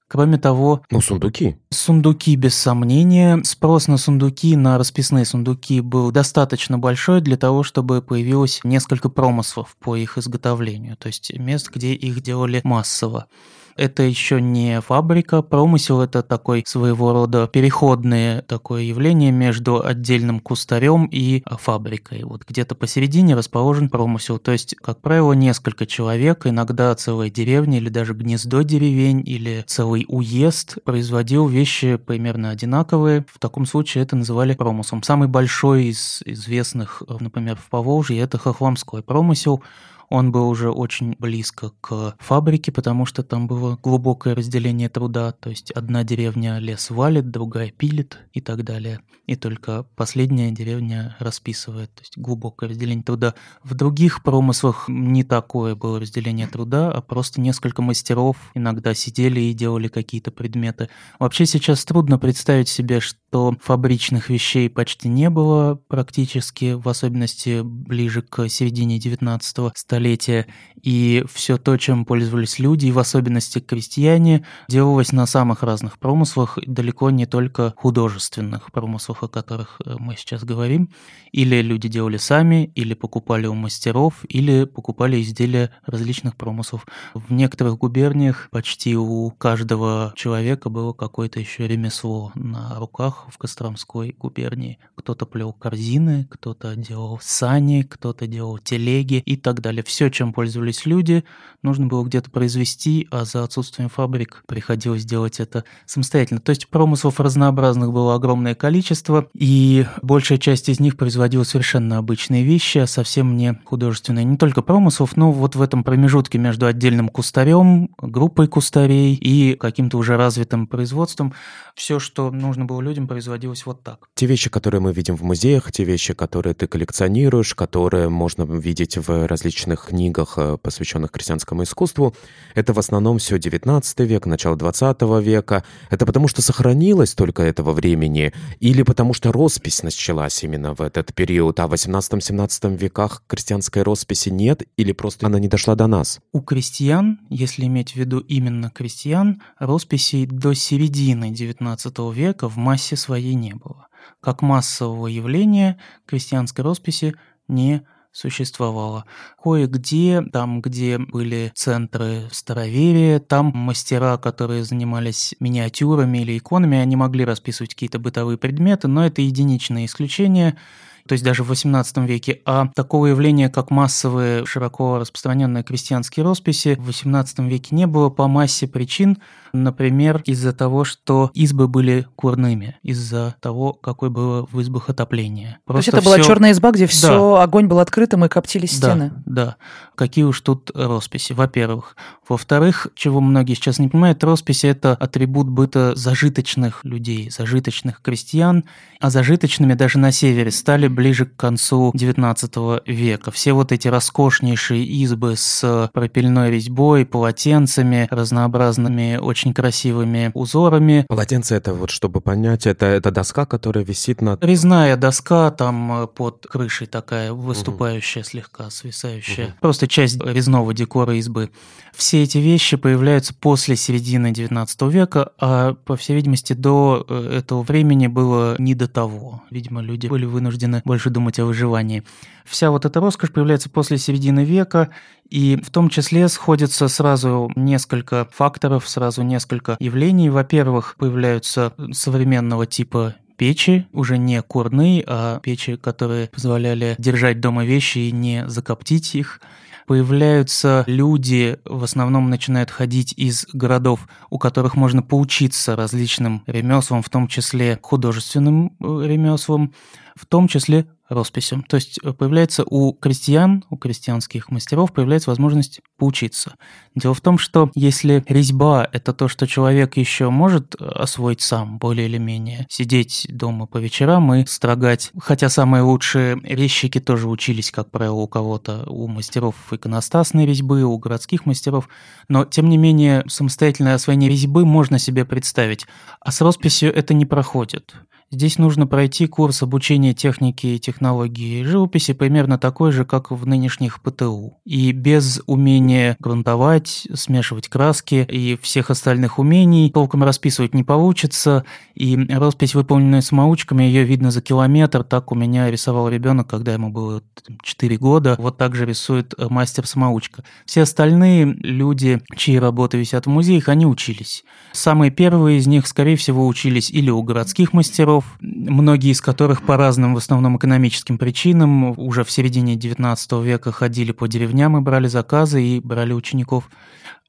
Кроме 0.10 0.38
того... 0.38 0.83
Ну, 0.91 1.00
сундуки. 1.00 1.57
Сундуки, 1.69 2.36
без 2.36 2.55
сомнения. 2.55 3.41
Спрос 3.45 3.88
на 3.88 3.95
сундуки, 3.95 4.57
на 4.57 4.77
расписные 4.77 5.24
сундуки 5.24 5.79
был 5.79 6.12
достаточно 6.12 6.77
большой 6.77 7.22
для 7.22 7.38
того, 7.38 7.63
чтобы 7.63 8.01
появилось 8.01 8.60
несколько 8.65 9.07
промыслов 9.07 9.77
по 9.79 9.95
их 9.95 10.17
изготовлению, 10.17 10.98
то 10.98 11.07
есть 11.07 11.33
мест, 11.39 11.72
где 11.74 11.93
их 11.93 12.22
делали 12.22 12.60
массово. 12.65 13.27
Это 13.75 14.03
еще 14.03 14.39
не 14.39 14.81
фабрика, 14.81 15.41
промысел 15.41 16.01
это 16.01 16.21
такой 16.21 16.63
своего 16.65 17.13
рода 17.13 17.47
переходное 17.47 18.41
такое 18.41 18.83
явление 18.83 19.31
между 19.31 19.83
отдельным 19.83 20.39
кустарем 20.39 21.05
и 21.11 21.43
фабрикой. 21.45 22.23
Вот 22.23 22.43
где-то 22.47 22.75
посередине 22.75 23.35
расположен 23.35 23.89
промысел, 23.89 24.37
то 24.37 24.51
есть, 24.51 24.75
как 24.75 25.01
правило, 25.01 25.33
несколько 25.33 25.85
человек, 25.85 26.45
иногда 26.45 26.93
целая 26.95 27.29
деревня 27.29 27.77
или 27.77 27.89
даже 27.89 28.13
гнездо 28.13 28.61
деревень 28.61 29.23
или 29.25 29.63
целый 29.65 30.05
уезд 30.07 30.77
производил 30.83 31.47
вещи 31.47 31.95
примерно 31.97 32.49
одинаковые. 32.51 33.25
В 33.31 33.39
таком 33.39 33.65
случае 33.65 34.03
это 34.03 34.15
называли 34.15 34.53
промыслом. 34.53 35.03
Самый 35.03 35.27
большой 35.27 35.85
из 35.85 36.21
известных, 36.25 37.01
например, 37.19 37.57
в 37.57 37.69
Поволжье, 37.69 38.19
это 38.19 38.37
хохламской 38.37 39.01
промысел, 39.01 39.63
он 40.10 40.31
был 40.31 40.50
уже 40.50 40.72
очень 40.72 41.15
близко 41.19 41.72
к 41.81 42.15
фабрике, 42.19 42.72
потому 42.72 43.05
что 43.05 43.24
там 43.24 43.48
было 43.48 43.77
глубокое 43.81 44.36
разделение 44.36 44.89
труда, 44.89 45.31
то 45.31 45.50
есть 45.50 45.72
одна 45.72 46.03
деревня 46.03 46.60
лес 46.60 46.89
валит, 46.89 47.31
другая 47.31 47.72
пилит 47.72 48.19
и 48.33 48.41
так 48.41 48.63
далее. 48.63 49.01
И 49.25 49.36
только 49.36 49.86
последняя 49.95 50.51
деревня 50.51 51.15
расписывает, 51.19 51.93
то 51.95 52.01
есть 52.01 52.17
глубокое 52.17 52.69
разделение 52.69 53.03
труда. 53.03 53.36
В 53.63 53.74
других 53.74 54.22
промыслах 54.22 54.86
не 54.89 55.24
такое 55.24 55.75
было 55.75 56.00
разделение 56.00 56.48
труда, 56.48 56.91
а 56.91 57.01
просто 57.01 57.39
несколько 57.39 57.81
мастеров 57.81 58.38
иногда 58.53 58.93
сидели 58.93 59.39
и 59.39 59.53
делали 59.53 59.88
какие-то 59.88 60.31
предметы. 60.31 60.89
Вообще 61.19 61.45
сейчас 61.45 61.86
трудно 61.86 62.19
представить 62.19 62.67
себе, 62.67 63.00
что 63.00 63.17
фабричных 63.61 64.29
вещей 64.29 64.69
почти 64.69 65.09
не 65.09 65.29
было 65.29 65.75
практически, 65.87 66.73
в 66.73 66.87
особенности 66.87 67.61
ближе 67.63 68.21
к 68.21 68.47
середине 68.47 68.99
19 68.99 69.75
столетия 69.75 70.13
столетия, 70.23 70.47
и 70.83 71.23
все 71.31 71.57
то, 71.57 71.77
чем 71.77 72.03
пользовались 72.03 72.59
люди, 72.59 72.87
и 72.87 72.91
в 72.91 72.99
особенности 72.99 73.59
крестьяне, 73.59 74.45
делалось 74.67 75.13
на 75.13 75.25
самых 75.25 75.63
разных 75.63 75.97
промыслах, 75.97 76.59
далеко 76.67 77.09
не 77.09 77.25
только 77.25 77.73
художественных 77.77 78.71
промыслах, 78.71 79.23
о 79.23 79.27
которых 79.29 79.79
э, 79.85 79.95
мы 79.97 80.17
сейчас 80.17 80.43
говорим. 80.43 80.89
Или 81.31 81.61
люди 81.61 81.87
делали 81.87 82.17
сами, 82.17 82.65
или 82.75 82.93
покупали 82.93 83.47
у 83.47 83.53
мастеров, 83.53 84.25
или 84.27 84.65
покупали 84.65 85.21
изделия 85.21 85.71
различных 85.85 86.35
промыслов. 86.35 86.85
В 87.13 87.31
некоторых 87.31 87.77
губерниях 87.77 88.49
почти 88.51 88.97
у 88.97 89.31
каждого 89.31 90.13
человека 90.17 90.69
было 90.69 90.91
какое-то 90.91 91.39
еще 91.39 91.65
ремесло 91.65 92.31
на 92.35 92.75
руках 92.75 93.27
в 93.29 93.37
Костромской 93.37 94.15
губернии. 94.19 94.79
Кто-то 94.95 95.25
плел 95.25 95.53
корзины, 95.53 96.27
кто-то 96.29 96.75
делал 96.75 97.19
сани, 97.21 97.83
кто-то 97.83 98.27
делал 98.27 98.57
телеги 98.57 99.23
и 99.25 99.37
так 99.37 99.61
далее 99.61 99.83
все, 99.83 100.09
чем 100.09 100.33
пользовались 100.33 100.72
люди, 100.85 101.23
нужно 101.61 101.87
было 101.87 102.03
где-то 102.03 102.29
произвести, 102.29 103.07
а 103.11 103.25
за 103.25 103.43
отсутствием 103.43 103.89
фабрик 103.89 104.43
приходилось 104.47 105.05
делать 105.05 105.39
это 105.39 105.63
самостоятельно. 105.85 106.41
То 106.41 106.49
есть 106.49 106.67
промыслов 106.67 107.19
разнообразных 107.19 107.91
было 107.91 108.15
огромное 108.15 108.55
количество, 108.55 109.29
и 109.33 109.85
большая 110.01 110.37
часть 110.37 110.69
из 110.69 110.79
них 110.79 110.97
производила 110.97 111.43
совершенно 111.43 111.97
обычные 111.97 112.43
вещи, 112.43 112.79
а 112.79 112.87
совсем 112.87 113.37
не 113.37 113.59
художественные. 113.63 114.25
Не 114.25 114.37
только 114.37 114.61
промыслов, 114.61 115.15
но 115.15 115.31
вот 115.31 115.55
в 115.55 115.61
этом 115.61 115.83
промежутке 115.83 116.37
между 116.37 116.65
отдельным 116.65 117.09
кустарем, 117.09 117.89
группой 117.97 118.47
кустарей 118.47 119.15
и 119.15 119.55
каким-то 119.55 119.97
уже 119.97 120.17
развитым 120.17 120.67
производством, 120.67 121.33
все, 121.75 121.99
что 121.99 122.29
нужно 122.31 122.65
было 122.65 122.81
людям, 122.81 123.07
производилось 123.07 123.65
вот 123.65 123.83
так. 123.83 124.09
Те 124.15 124.25
вещи, 124.25 124.49
которые 124.49 124.81
мы 124.81 124.93
видим 124.93 125.15
в 125.15 125.23
музеях, 125.23 125.71
те 125.71 125.83
вещи, 125.83 126.13
которые 126.13 126.53
ты 126.53 126.67
коллекционируешь, 126.67 127.55
которые 127.55 128.09
можно 128.09 128.43
видеть 128.43 128.97
в 128.97 129.27
различных 129.27 129.87
книгах, 129.87 130.33
э, 130.37 130.57
посвященных 130.63 131.12
крестьянскому 131.12 131.63
искусству, 131.63 132.15
это 132.55 132.74
в 132.74 132.79
основном 132.79 133.20
все 133.20 133.38
19 133.38 134.00
век, 134.00 134.25
начало 134.25 134.55
20 134.55 135.01
века. 135.22 135.63
Это 135.91 136.05
потому, 136.08 136.27
что 136.27 136.41
сохранилось 136.41 137.13
только 137.13 137.43
этого 137.43 137.74
времени, 137.74 138.34
или 138.60 138.82
потому 138.82 139.13
что 139.13 139.32
роспись 139.32 139.84
началась 139.84 140.43
именно 140.43 140.74
в 140.74 140.82
этот 140.82 141.13
период, 141.13 141.60
а 141.60 141.67
в 141.67 141.74
18-17 141.74 142.77
веках 142.77 143.24
крестьянской 143.27 143.84
росписи 143.84 144.29
нет, 144.29 144.63
или 144.77 144.93
просто 144.93 145.27
она 145.27 145.38
не 145.38 145.48
дошла 145.48 145.75
до 145.75 145.88
нас? 145.88 146.20
У 146.32 146.41
крестьян, 146.41 147.20
если 147.29 147.65
иметь 147.65 147.91
в 147.91 147.96
виду 147.98 148.20
именно 148.20 148.70
крестьян, 148.70 149.41
росписей 149.60 150.25
до 150.25 150.53
середины 150.53 151.29
19 151.29 152.00
века 152.13 152.50
в 152.50 152.58
массе 152.58 152.96
своей 152.96 153.36
не 153.36 153.53
было. 153.53 153.88
Как 154.22 154.41
массового 154.41 155.08
явления 155.08 155.77
крестьянской 156.05 156.63
росписи 156.63 157.15
не 157.48 157.86
существовало. 158.13 159.05
Кое-где, 159.43 160.22
там, 160.22 160.62
где 160.62 160.98
были 161.00 161.51
центры 161.55 162.29
староверия, 162.32 163.20
там 163.20 163.51
мастера, 163.53 164.17
которые 164.17 164.63
занимались 164.63 165.36
миниатюрами 165.39 166.20
или 166.20 166.38
иконами, 166.38 166.77
они 166.77 166.96
могли 166.96 167.25
расписывать 167.25 167.74
какие-то 167.74 168.00
бытовые 168.00 168.38
предметы, 168.38 168.88
но 168.88 169.05
это 169.05 169.22
единичные 169.22 169.88
исключения 169.88 170.58
то 171.07 171.13
есть 171.13 171.24
даже 171.24 171.43
в 171.43 171.51
XVIII 171.51 172.05
веке, 172.05 172.41
а 172.45 172.69
такого 172.75 173.07
явления, 173.07 173.50
как 173.50 173.72
массовые, 173.72 174.45
широко 174.45 175.00
распространенные 175.00 175.63
крестьянские 175.63 176.24
росписи 176.24 176.75
в 176.79 176.89
XVIII 176.89 177.48
веке 177.48 177.75
не 177.75 177.88
было 177.88 178.10
по 178.10 178.27
массе 178.27 178.67
причин, 178.67 179.17
например, 179.53 180.22
из-за 180.25 180.53
того, 180.53 180.83
что 180.83 181.31
избы 181.33 181.67
были 181.67 182.07
курными, 182.15 182.77
из-за 182.81 183.36
того, 183.39 183.74
какое 183.74 184.10
было 184.10 184.48
в 184.51 184.62
избах 184.62 184.89
отопление. 184.89 185.60
Просто 185.65 185.91
То 185.91 185.98
есть 185.98 186.07
это 186.07 186.15
была 186.17 186.25
черная 186.25 186.51
изба, 186.51 186.72
где 186.72 186.88
все 186.88 187.36
да. 187.36 187.43
огонь 187.43 187.67
был 187.67 187.79
открытым 187.79 188.25
и 188.25 188.29
коптили 188.29 188.65
стены. 188.65 189.12
Да, 189.25 189.45
да. 189.45 189.55
Какие 189.95 190.25
уж 190.25 190.41
тут 190.41 190.72
росписи, 190.74 191.33
во-первых. 191.33 191.95
Во-вторых, 192.27 192.88
чего 192.95 193.22
многие 193.22 193.53
сейчас 193.53 193.77
не 193.77 193.89
понимают, 193.89 194.24
росписи– 194.24 194.65
это 194.67 194.93
атрибут 194.93 195.50
быта 195.50 195.93
зажиточных 195.95 196.83
людей, 196.83 197.29
зажиточных 197.29 198.01
крестьян, 198.01 198.63
а 199.00 199.10
зажиточными 199.10 199.74
даже 199.75 200.00
на 200.00 200.12
севере 200.12 200.50
стали 200.50 200.88
ближе 200.93 201.25
к 201.25 201.35
концу 201.35 201.91
XIX 201.95 202.81
века. 202.85 203.31
Все 203.31 203.53
вот 203.53 203.71
эти 203.71 203.88
роскошнейшие 203.88 204.85
избы 204.85 205.35
с 205.35 205.89
пропильной 205.93 206.51
резьбой, 206.51 207.05
полотенцами, 207.05 208.07
разнообразными, 208.09 209.17
очень 209.17 209.53
красивыми 209.53 210.31
узорами. 210.33 211.05
Полотенце 211.07 211.55
это 211.55 211.73
вот, 211.73 211.89
чтобы 211.89 212.21
понять, 212.21 212.65
это, 212.67 212.85
это 212.85 213.12
доска, 213.12 213.45
которая 213.45 213.83
висит 213.83 214.21
на... 214.21 214.38
Резная 214.41 214.95
доска 214.95 215.51
там 215.51 216.07
под 216.15 216.47
крышей 216.50 216.88
такая, 216.88 217.33
выступающая 217.33 218.21
угу. 218.21 218.29
слегка, 218.29 218.69
свисающая. 218.69 219.47
Угу. 219.47 219.53
Просто 219.62 219.88
часть 219.88 220.21
резного 220.23 220.73
декора 220.73 221.15
избы. 221.15 221.50
Все 221.93 222.23
эти 222.23 222.38
вещи 222.39 222.77
появляются 222.77 223.33
после 223.33 223.75
середины 223.75 224.31
XIX 224.31 224.67
века, 224.89 225.31
а, 225.39 225.73
по 225.73 225.95
всей 225.95 226.15
видимости, 226.15 226.53
до 226.53 227.05
э, 227.07 227.38
этого 227.38 227.62
времени 227.63 228.07
было 228.07 228.55
не 228.57 228.73
до 228.73 228.88
того. 228.88 229.43
Видимо, 229.51 229.81
люди 229.81 230.07
были 230.07 230.25
вынуждены 230.25 230.81
больше 230.83 231.09
думать 231.09 231.39
о 231.39 231.45
выживании. 231.45 232.03
Вся 232.45 232.71
вот 232.71 232.85
эта 232.85 232.99
роскошь 232.99 233.31
появляется 233.31 233.69
после 233.69 233.97
середины 233.97 234.43
века, 234.43 234.89
и 235.29 235.59
в 235.63 235.69
том 235.71 235.89
числе 235.89 236.27
сходятся 236.27 236.87
сразу 236.87 237.51
несколько 237.55 238.27
факторов, 238.31 238.87
сразу 238.87 239.23
несколько 239.23 239.77
явлений. 239.79 240.29
Во-первых, 240.29 240.95
появляются 240.97 241.73
современного 241.91 242.65
типа 242.65 243.15
печи, 243.37 243.87
уже 243.93 244.17
не 244.17 244.41
курные, 244.41 245.03
а 245.07 245.39
печи, 245.39 245.75
которые 245.77 246.27
позволяли 246.27 246.95
держать 246.97 247.39
дома 247.39 247.65
вещи 247.65 247.99
и 247.99 248.11
не 248.11 248.47
закоптить 248.47 249.15
их 249.15 249.39
появляются 249.85 250.83
люди, 250.87 251.59
в 251.65 251.83
основном 251.83 252.29
начинают 252.29 252.71
ходить 252.71 253.13
из 253.17 253.45
городов, 253.53 254.07
у 254.29 254.37
которых 254.37 254.75
можно 254.75 255.01
поучиться 255.01 255.75
различным 255.75 256.43
ремеслам, 256.47 257.01
в 257.01 257.09
том 257.09 257.27
числе 257.27 257.79
художественным 257.81 258.75
э, 258.79 259.07
ремеслам. 259.07 259.73
В 260.15 260.25
том 260.25 260.48
числе 260.48 260.88
росписям. 261.10 261.63
То 261.63 261.75
есть 261.75 262.00
э, 262.03 262.13
появляется 262.13 262.63
у 262.65 262.93
крестьян, 262.93 263.63
у 263.70 263.77
крестьянских 263.77 264.50
мастеров 264.50 264.93
появляется 264.93 265.29
возможность 265.29 265.82
поучиться. 265.98 266.55
Дело 266.96 267.13
в 267.13 267.22
том, 267.22 267.38
что 267.38 267.72
если 267.75 268.24
резьба– 268.27 268.88
это 268.91 269.13
то, 269.13 269.27
что 269.27 269.48
человек 269.48 269.98
еще 269.98 270.29
может 270.29 270.75
э, 270.79 270.86
освоить 270.86 271.41
сам, 271.41 271.77
более 271.77 272.08
или 272.08 272.17
менее, 272.17 272.65
сидеть 272.70 273.27
дома 273.29 273.67
по 273.67 273.77
вечерам 273.77 274.34
и 274.34 274.46
строгать, 274.46 275.12
хотя 275.20 275.50
самые 275.50 275.84
лучшие 275.84 276.39
резчики 276.43 277.00
тоже 277.00 277.27
учились, 277.27 277.72
как 277.72 277.91
правило, 277.91 278.15
у 278.15 278.27
кого-то, 278.27 278.86
у 278.88 279.08
мастеров 279.08 279.55
иконостасной 279.72 280.46
резьбы, 280.46 280.84
у 280.84 280.98
городских 280.98 281.46
мастеров, 281.46 281.89
но, 282.27 282.46
тем 282.46 282.70
не 282.70 282.77
менее, 282.77 283.24
самостоятельное 283.27 283.96
освоение 283.96 284.29
резьбы 284.29 284.65
можно 284.65 285.00
себе 285.00 285.25
представить, 285.25 285.86
а 286.20 286.32
с 286.32 286.41
росписью 286.41 286.93
это 286.93 287.13
не 287.13 287.25
проходит. 287.25 287.96
Здесь 288.33 288.57
нужно 288.57 288.87
пройти 288.87 289.27
курс 289.27 289.61
обучения 289.61 290.15
техники 290.15 290.65
и 290.65 290.79
технологии 290.79 291.61
живописи 291.61 292.13
примерно 292.13 292.57
такой 292.57 292.91
же, 292.91 293.05
как 293.05 293.29
в 293.29 293.45
нынешних 293.45 294.01
ПТУ. 294.01 294.57
И 294.65 294.91
без 294.91 295.43
умения 295.45 296.17
грунтовать, 296.19 297.07
смешивать 297.13 297.67
краски 297.67 298.25
и 298.27 298.57
всех 298.59 298.89
остальных 298.89 299.37
умений 299.37 299.91
толком 299.91 300.23
расписывать 300.23 300.73
не 300.73 300.83
получится. 300.83 301.63
И 301.93 302.17
роспись, 302.27 302.73
выполненная 302.73 303.21
самоучками, 303.21 303.83
ее 303.83 304.03
видно 304.03 304.31
за 304.31 304.41
километр. 304.41 305.03
Так 305.03 305.31
у 305.31 305.35
меня 305.35 305.69
рисовал 305.69 306.09
ребенок, 306.09 306.49
когда 306.49 306.73
ему 306.73 306.89
было 306.89 307.21
4 307.61 307.97
года. 307.97 308.35
Вот 308.39 308.57
так 308.57 308.73
же 308.75 308.87
рисует 308.87 309.35
мастер-самоучка. 309.37 310.43
Все 310.65 310.81
остальные 310.81 311.55
люди, 311.61 312.19
чьи 312.35 312.57
работы 312.57 312.97
висят 312.97 313.27
в 313.27 313.29
музеях, 313.29 313.69
они 313.69 313.85
учились. 313.85 314.43
Самые 314.71 315.11
первые 315.11 315.59
из 315.59 315.67
них, 315.67 315.85
скорее 315.85 316.15
всего, 316.15 316.47
учились 316.47 316.89
или 316.89 317.11
у 317.11 317.21
городских 317.21 317.73
мастеров, 317.73 318.22
мастеров, 318.23 318.71
многие 318.71 319.11
из 319.11 319.21
которых 319.21 319.63
по 319.63 319.77
разным, 319.77 320.13
в 320.13 320.17
основном 320.17 320.57
экономическим 320.57 321.17
причинам, 321.17 321.97
уже 321.99 322.23
в 322.23 322.31
середине 322.31 322.75
XIX 322.75 323.43
века 323.43 323.71
ходили 323.71 324.11
по 324.11 324.27
деревням 324.27 324.77
и 324.77 324.81
брали 324.81 325.07
заказы 325.07 325.63
и 325.63 325.79
брали 325.79 326.13
учеников. 326.13 326.69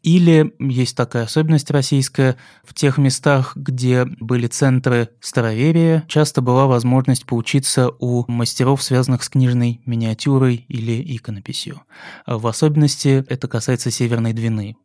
Или 0.02 0.54
есть 0.58 0.96
такая 0.98 1.24
особенность 1.24 1.70
российская, 1.70 2.36
в 2.62 2.74
тех 2.74 2.98
местах, 2.98 3.56
где 3.56 4.04
были 4.04 4.48
центры 4.48 5.08
староверия, 5.20 6.04
часто 6.08 6.42
была 6.42 6.66
возможность 6.66 7.24
поучиться 7.24 7.90
у 8.00 8.30
мастеров, 8.30 8.82
связанных 8.82 9.22
с 9.22 9.30
книжной 9.30 9.80
миниатюрой 9.86 10.66
или 10.68 11.02
иконописью. 11.16 11.80
В 12.26 12.46
особенности 12.46 13.24
это 13.28 13.48
касается 13.48 13.90
Северной 13.90 14.34
Двины 14.34 14.76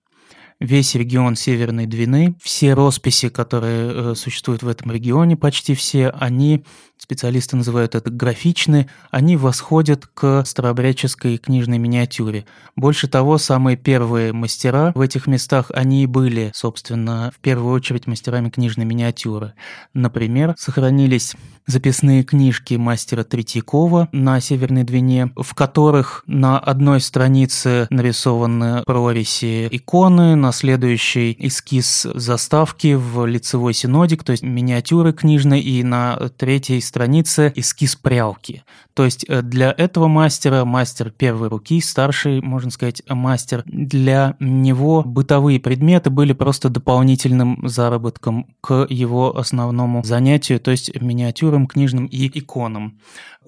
весь 0.59 0.95
регион 0.95 1.35
Северной 1.35 1.85
Двины. 1.85 2.35
Все 2.41 2.73
росписи, 2.73 3.29
которые 3.29 4.11
э, 4.11 4.15
существуют 4.15 4.63
в 4.63 4.67
этом 4.67 4.91
регионе, 4.91 5.37
почти 5.37 5.73
все, 5.73 6.09
они, 6.09 6.63
специалисты 6.99 7.55
называют 7.55 7.95
это 7.95 8.11
графичны, 8.11 8.87
они 9.09 9.37
восходят 9.37 10.05
к 10.05 10.43
старообрядческой 10.45 11.37
книжной 11.37 11.77
миниатюре. 11.77 12.45
Больше 12.75 13.07
того, 13.07 13.37
самые 13.37 13.77
первые 13.77 14.33
мастера 14.33 14.91
в 14.93 15.01
этих 15.01 15.25
местах, 15.25 15.71
они 15.73 16.03
и 16.03 16.05
были, 16.05 16.51
собственно, 16.53 17.31
в 17.35 17.39
первую 17.39 17.73
очередь 17.73 18.05
мастерами 18.05 18.49
книжной 18.49 18.85
миниатюры. 18.85 19.53
Например, 19.93 20.55
сохранились 20.57 21.35
записные 21.65 22.23
книжки 22.23 22.73
мастера 22.73 23.23
Третьякова 23.23 24.09
на 24.11 24.39
Северной 24.41 24.83
Двине, 24.83 25.31
в 25.35 25.53
которых 25.53 26.23
на 26.25 26.59
одной 26.59 26.99
странице 26.99 27.87
нарисованы 27.89 28.83
прорези 28.85 29.67
иконы, 29.71 30.35
на 30.35 30.51
следующей 30.51 31.35
эскиз 31.39 32.07
заставки 32.13 32.95
в 32.95 33.25
лицевой 33.25 33.73
синодик, 33.73 34.23
то 34.23 34.31
есть 34.31 34.43
миниатюры 34.43 35.13
книжной, 35.13 35.61
и 35.61 35.83
на 35.83 36.29
третьей 36.37 36.81
странице 36.89 37.53
эскиз 37.55 37.95
прялки. 37.95 38.63
То 38.95 39.05
есть 39.05 39.25
э, 39.27 39.41
для 39.41 39.73
этого 39.77 40.07
мастера, 40.07 40.65
мастер 40.65 41.11
первой 41.11 41.49
руки, 41.49 41.79
старший, 41.81 42.41
можно 42.41 42.71
сказать, 42.71 43.03
мастер, 43.07 43.63
для 43.65 44.35
него 44.39 45.03
бытовые 45.03 45.59
предметы 45.59 46.09
были 46.09 46.33
просто 46.33 46.69
дополнительным 46.69 47.67
заработком 47.67 48.47
к 48.61 48.87
его 48.89 49.37
основному 49.37 50.03
занятию, 50.03 50.59
то 50.59 50.71
есть 50.71 50.99
миниатюры 50.99 51.59
культурам, 51.59 51.67
книжным 51.67 52.05
и 52.05 52.39
иконам. 52.39 52.99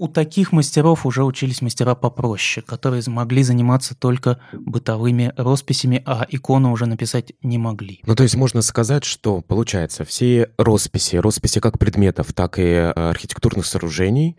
У 0.02 0.08
таких 0.08 0.52
мастеров 0.52 1.06
уже 1.06 1.24
учились 1.24 1.62
мастера 1.62 1.94
попроще, 1.94 2.66
которые 2.66 3.04
могли 3.06 3.44
заниматься 3.44 3.94
только 3.94 4.40
бытовыми 4.52 5.32
росписями, 5.38 6.02
а 6.08 6.26
икону 6.28 6.72
уже 6.72 6.88
написать 6.88 7.34
не 7.44 7.60
могли. 7.60 8.00
Ну, 8.08 8.16
то 8.16 8.24
есть 8.24 8.34
можно 8.34 8.64
сказать, 8.64 9.04
что, 9.04 9.42
получается, 9.42 10.04
все 10.04 10.50
росписи, 10.58 11.18
росписи 11.18 11.60
как 11.60 11.78
предметов, 11.78 12.34
так 12.34 12.58
и 12.58 12.64
э, 12.64 12.90
архитектурных 12.90 13.68
сооружений, 13.68 14.38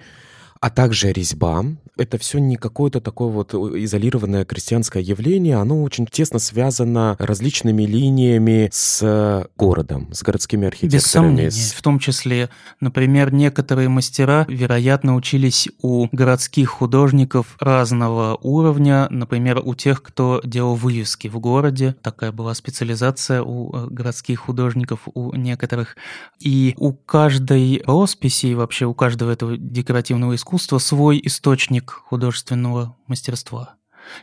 а 0.63 0.71
также 0.71 1.13
резьба, 1.13 1.65
это 1.99 2.19
все 2.19 2.39
не 2.39 2.55
какое-то 2.55 3.01
такое 3.01 3.29
вот 3.29 3.53
изолированное 3.53 4.45
крестьянское 4.45 5.03
явление, 5.03 5.57
оно 5.57 5.83
очень 5.83 6.07
тесно 6.07 6.39
связано 6.39 7.17
различными 7.19 7.83
линиями 7.83 8.69
с 8.73 9.49
городом, 9.57 10.09
с 10.13 10.23
городскими 10.23 10.69
архитекторами. 10.69 11.03
Без 11.03 11.51
сомнения. 11.51 11.75
В 11.77 11.83
том 11.83 11.99
числе, 11.99 12.49
например, 12.79 13.33
некоторые 13.35 13.89
мастера, 13.89 14.47
вероятно, 14.49 15.17
учились 15.17 15.69
у 15.83 16.07
городских 16.13 16.69
художников 16.69 17.57
разного 17.59 18.39
уровня, 18.41 19.09
например, 19.11 19.61
у 19.65 19.75
тех, 19.75 20.01
кто 20.01 20.41
делал 20.45 20.77
вывески 20.77 21.27
в 21.27 21.41
городе. 21.41 21.97
Такая 22.03 22.31
была 22.31 22.55
специализация 22.55 23.43
у 23.43 23.75
э, 23.75 23.87
городских 23.91 24.39
художников, 24.39 25.01
у 25.13 25.35
некоторых. 25.35 25.97
И 26.39 26.75
у 26.79 26.93
каждой 26.93 27.83
росписи, 27.85 28.47
и 28.47 28.55
вообще 28.55 28.87
у 28.87 28.95
каждого 28.95 29.33
этого 29.33 29.57
декоративного 29.57 30.37
искусства 30.37 30.52
свой 30.59 31.21
источник 31.23 31.91
художественного 31.91 32.97
мастерства. 33.07 33.77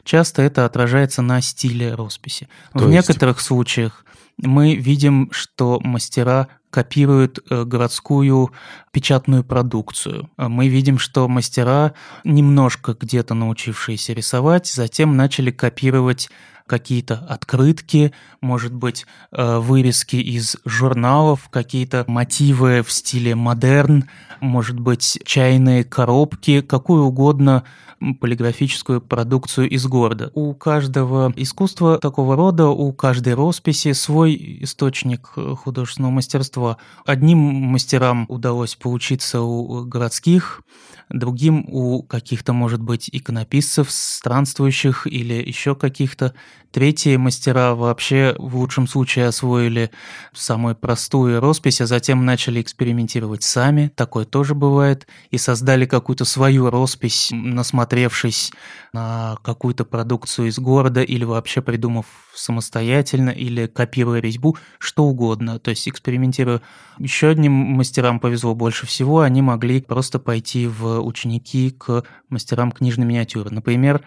Часто 0.04 0.42
это 0.42 0.66
отражается 0.66 1.22
на 1.22 1.42
стиле 1.42 1.94
росписи. 1.96 2.48
То 2.74 2.80
в 2.80 2.92
есть... 2.92 3.10
некоторых 3.10 3.40
случаях 3.40 4.06
мы 4.38 4.76
видим, 4.76 5.30
что 5.32 5.80
мастера 5.84 6.48
копируют 6.70 7.40
э, 7.50 7.64
городскую 7.64 8.52
печатную 8.92 9.44
продукцию. 9.44 10.30
Мы 10.38 10.68
видим, 10.68 11.00
что 11.00 11.28
мастера, 11.28 11.94
немножко 12.24 12.96
где-то 13.00 13.34
научившиеся 13.34 14.14
рисовать, 14.14 14.68
затем 14.68 15.18
начали 15.18 15.52
копировать 15.52 16.30
какие-то 16.70 17.16
открытки, 17.28 18.14
может 18.40 18.74
быть, 18.74 19.06
э, 19.32 19.58
вырезки 19.58 20.16
из 20.16 20.56
журналов, 20.64 21.50
какие-то 21.50 22.06
мотивы 22.08 22.84
в 22.84 22.92
стиле 22.92 23.36
модерн, 23.36 24.06
может 24.40 24.80
быть, 24.80 25.20
чайные 25.26 25.84
коробки, 25.84 26.62
какую 26.62 27.04
угодно 27.04 27.64
полиграфическую 28.22 29.02
продукцию 29.02 29.70
из 29.70 29.86
города. 29.86 30.32
У 30.34 30.54
каждого 30.54 31.34
искусства 31.36 31.98
такого 32.00 32.36
рода, 32.36 32.68
у 32.68 32.94
каждой 32.94 33.34
росписи 33.34 33.92
свой 33.94 34.60
источник 34.62 35.32
э, 35.36 35.56
художественного 35.56 36.12
мастерства. 36.12 36.78
Одним 37.06 37.40
мастерам 37.40 38.26
удалось 38.30 38.76
поучиться 38.76 39.42
у 39.42 39.86
городских, 39.86 40.62
другим 41.10 41.66
у 41.68 42.04
каких-то, 42.04 42.54
может 42.54 42.82
быть, 42.82 43.10
иконописцев, 43.12 43.92
странствующих 43.92 45.08
или 45.08 45.34
еще 45.34 45.76
каких-то. 45.76 46.34
Третьи 46.72 47.16
мастера 47.16 47.74
вообще 47.74 48.36
в 48.38 48.56
лучшем 48.56 48.88
случае 48.88 49.26
освоили 49.26 49.90
самую 50.34 50.76
простую 50.76 51.40
роспись, 51.40 51.82
а 51.82 51.88
затем 51.88 52.26
начали 52.26 52.62
экспериментировать 52.62 53.42
сами, 53.42 53.92
такое 53.96 54.26
тоже 54.26 54.54
бывает, 54.54 55.08
и 55.32 55.40
создали 55.40 55.86
какую-то 55.86 56.26
свою 56.26 56.70
роспись, 56.70 57.30
насмотревшись 57.32 58.52
на 58.94 59.38
какую-то 59.44 59.84
продукцию 59.84 60.50
из 60.50 60.60
города 60.60 61.02
или 61.02 61.24
вообще 61.24 61.64
придумав 61.64 62.06
самостоятельно 62.36 63.32
или 63.32 63.66
копируя 63.66 64.20
резьбу, 64.20 64.56
что 64.78 65.06
угодно, 65.06 65.58
то 65.58 65.72
есть 65.72 65.90
экспериментируя. 65.90 66.62
Еще 67.00 67.30
одним 67.30 67.52
мастерам 67.52 68.20
повезло 68.20 68.54
больше 68.54 68.86
всего, 68.86 69.22
они 69.22 69.42
могли 69.42 69.82
просто 69.82 70.20
пойти 70.20 70.68
в 70.68 71.00
ученики 71.02 71.72
к 71.72 72.04
мастерам 72.30 72.72
книжной 72.72 73.08
миниатюры. 73.08 73.50
Например, 73.50 74.04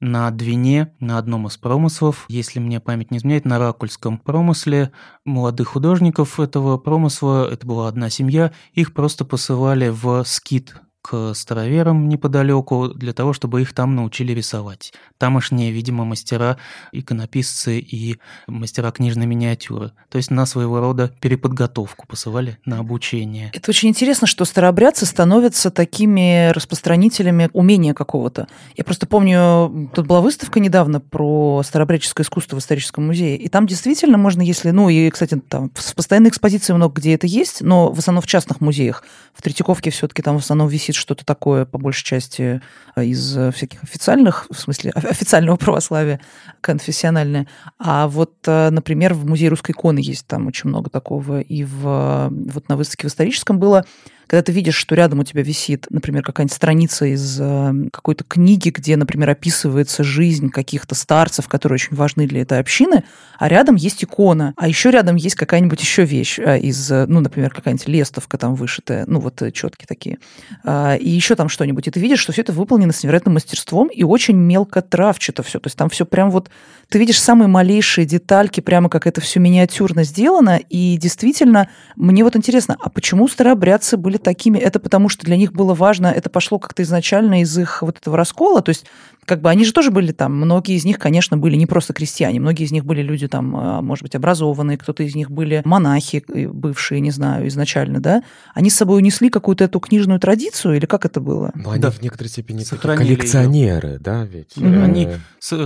на 0.00 0.30
Двине, 0.30 0.94
на 0.98 1.18
одном 1.18 1.46
из 1.46 1.56
промыслов, 1.56 2.24
если 2.28 2.58
мне 2.58 2.80
память 2.80 3.10
не 3.10 3.18
изменяет, 3.18 3.44
на 3.44 3.58
Ракульском 3.58 4.18
промысле. 4.18 4.92
Молодых 5.24 5.68
художников 5.68 6.40
этого 6.40 6.78
промысла, 6.78 7.48
это 7.50 7.66
была 7.66 7.88
одна 7.88 8.10
семья, 8.10 8.52
их 8.72 8.94
просто 8.94 9.24
посылали 9.24 9.88
в 9.88 10.24
скит 10.24 10.74
к 11.02 11.32
староверам 11.34 12.08
неподалеку 12.08 12.88
для 12.88 13.12
того, 13.12 13.32
чтобы 13.32 13.62
их 13.62 13.72
там 13.72 13.94
научили 13.94 14.32
рисовать. 14.32 14.92
Тамошние, 15.18 15.70
видимо, 15.70 16.04
мастера, 16.04 16.58
иконописцы 16.92 17.78
и 17.78 18.18
мастера 18.46 18.90
книжной 18.90 19.26
миниатюры. 19.26 19.92
То 20.10 20.18
есть 20.18 20.30
на 20.30 20.44
своего 20.46 20.80
рода 20.80 21.12
переподготовку 21.20 22.06
посылали 22.06 22.58
на 22.66 22.78
обучение. 22.78 23.50
Это 23.54 23.70
очень 23.70 23.88
интересно, 23.88 24.26
что 24.26 24.44
старообрядцы 24.44 25.06
становятся 25.06 25.70
такими 25.70 26.50
распространителями 26.50 27.48
умения 27.52 27.94
какого-то. 27.94 28.46
Я 28.76 28.84
просто 28.84 29.06
помню, 29.06 29.90
тут 29.94 30.06
была 30.06 30.20
выставка 30.20 30.60
недавно 30.60 31.00
про 31.00 31.62
старообрядческое 31.64 32.24
искусство 32.24 32.56
в 32.56 32.58
историческом 32.58 33.06
музее, 33.06 33.36
и 33.36 33.48
там 33.48 33.66
действительно 33.66 34.18
можно, 34.18 34.42
если, 34.42 34.70
ну 34.70 34.88
и, 34.88 35.08
кстати, 35.10 35.40
там 35.48 35.70
в 35.74 35.94
постоянной 35.94 36.28
экспозиции 36.28 36.72
много 36.74 37.00
где 37.00 37.14
это 37.14 37.26
есть, 37.26 37.62
но 37.62 37.90
в 37.90 37.98
основном 37.98 38.22
в 38.22 38.26
частных 38.26 38.60
музеях. 38.60 39.02
В 39.34 39.42
Третьяковке 39.42 39.90
все 39.90 40.06
таки 40.06 40.22
там 40.22 40.36
в 40.38 40.42
основном 40.42 40.68
висит 40.68 40.89
висит 40.90 41.00
что-то 41.00 41.24
такое, 41.24 41.64
по 41.64 41.78
большей 41.78 42.04
части, 42.04 42.60
из 42.96 43.36
всяких 43.54 43.82
официальных, 43.82 44.46
в 44.50 44.58
смысле, 44.58 44.90
официального 44.94 45.56
православия, 45.56 46.20
конфессиональное. 46.60 47.46
А 47.78 48.08
вот, 48.08 48.34
например, 48.46 49.14
в 49.14 49.26
Музее 49.26 49.48
русской 49.48 49.72
иконы 49.72 50.00
есть 50.00 50.26
там 50.26 50.46
очень 50.46 50.68
много 50.68 50.90
такого. 50.90 51.40
И 51.40 51.64
в, 51.64 52.28
вот 52.30 52.68
на 52.68 52.76
выставке 52.76 53.08
в 53.08 53.10
историческом 53.10 53.58
было 53.58 53.84
когда 54.30 54.44
ты 54.44 54.52
видишь, 54.52 54.76
что 54.76 54.94
рядом 54.94 55.18
у 55.18 55.24
тебя 55.24 55.42
висит, 55.42 55.88
например, 55.90 56.22
какая-нибудь 56.22 56.54
страница 56.54 57.04
из 57.04 57.40
э, 57.40 57.72
какой-то 57.92 58.22
книги, 58.22 58.68
где, 58.68 58.96
например, 58.96 59.28
описывается 59.28 60.04
жизнь 60.04 60.50
каких-то 60.50 60.94
старцев, 60.94 61.48
которые 61.48 61.74
очень 61.74 61.96
важны 61.96 62.28
для 62.28 62.42
этой 62.42 62.60
общины, 62.60 63.02
а 63.40 63.48
рядом 63.48 63.74
есть 63.74 64.04
икона, 64.04 64.54
а 64.56 64.68
еще 64.68 64.92
рядом 64.92 65.16
есть 65.16 65.34
какая-нибудь 65.34 65.80
еще 65.80 66.04
вещь 66.04 66.38
э, 66.38 66.60
из, 66.60 66.92
э, 66.92 67.06
ну, 67.08 67.18
например, 67.18 67.50
какая-нибудь 67.50 67.88
лестовка 67.88 68.38
там 68.38 68.54
вышитая, 68.54 69.02
ну, 69.08 69.18
вот 69.18 69.42
четкие 69.52 69.88
такие, 69.88 70.18
а, 70.62 70.94
и 70.94 71.08
еще 71.08 71.34
там 71.34 71.48
что-нибудь, 71.48 71.88
и 71.88 71.90
ты 71.90 71.98
видишь, 71.98 72.20
что 72.20 72.30
все 72.30 72.42
это 72.42 72.52
выполнено 72.52 72.92
с 72.92 73.02
невероятным 73.02 73.34
мастерством 73.34 73.88
и 73.88 74.04
очень 74.04 74.36
мелко 74.36 74.80
травчато 74.80 75.42
все, 75.42 75.58
то 75.58 75.66
есть 75.66 75.76
там 75.76 75.88
все 75.88 76.06
прям 76.06 76.30
вот, 76.30 76.50
ты 76.88 77.00
видишь 77.00 77.20
самые 77.20 77.48
малейшие 77.48 78.06
детальки, 78.06 78.60
прямо 78.60 78.88
как 78.88 79.08
это 79.08 79.20
все 79.20 79.40
миниатюрно 79.40 80.04
сделано, 80.04 80.60
и 80.68 80.96
действительно, 80.98 81.68
мне 81.96 82.22
вот 82.22 82.36
интересно, 82.36 82.76
а 82.78 82.90
почему 82.90 83.26
старообрядцы 83.26 83.96
были 83.96 84.19
такими, 84.22 84.58
это 84.58 84.80
потому 84.80 85.08
что 85.08 85.24
для 85.24 85.36
них 85.36 85.52
было 85.52 85.74
важно, 85.74 86.08
это 86.08 86.30
пошло 86.30 86.58
как-то 86.58 86.82
изначально 86.82 87.42
из 87.42 87.56
их 87.58 87.82
вот 87.82 87.98
этого 87.98 88.16
раскола, 88.16 88.62
то 88.62 88.70
есть 88.70 88.86
как 89.30 89.42
бы 89.42 89.50
они 89.50 89.64
же 89.64 89.72
тоже 89.72 89.90
были 89.90 90.12
там, 90.12 90.34
многие 90.34 90.74
из 90.74 90.84
них, 90.84 90.98
конечно, 90.98 91.36
были 91.36 91.54
не 91.56 91.66
просто 91.66 91.92
крестьяне, 91.92 92.40
многие 92.40 92.64
из 92.64 92.72
них 92.72 92.84
были 92.84 93.02
люди 93.02 93.28
там, 93.28 93.54
а, 93.54 93.80
может 93.80 94.02
быть, 94.02 94.14
образованные, 94.14 94.76
кто-то 94.76 95.02
из 95.02 95.14
них 95.14 95.30
были 95.30 95.62
монахи 95.64 96.24
э, 96.28 96.48
бывшие, 96.48 97.00
не 97.00 97.10
знаю, 97.10 97.46
изначально, 97.48 98.00
да? 98.00 98.22
Они 98.54 98.70
с 98.70 98.74
собой 98.74 98.98
унесли 98.98 99.30
какую-то 99.30 99.64
эту 99.64 99.78
книжную 99.78 100.18
традицию 100.18 100.76
или 100.76 100.86
как 100.86 101.04
это 101.04 101.20
было? 101.20 101.52
Ну, 101.54 101.70
они 101.70 101.80
да. 101.80 101.90
в 101.90 102.02
некоторой 102.02 102.28
степени 102.28 102.64
коллекционеры, 102.64 103.90
ее. 103.90 103.98
да, 104.00 104.24
ведь? 104.24 104.56
Mm-hmm. 104.56 104.82
Они 104.82 105.08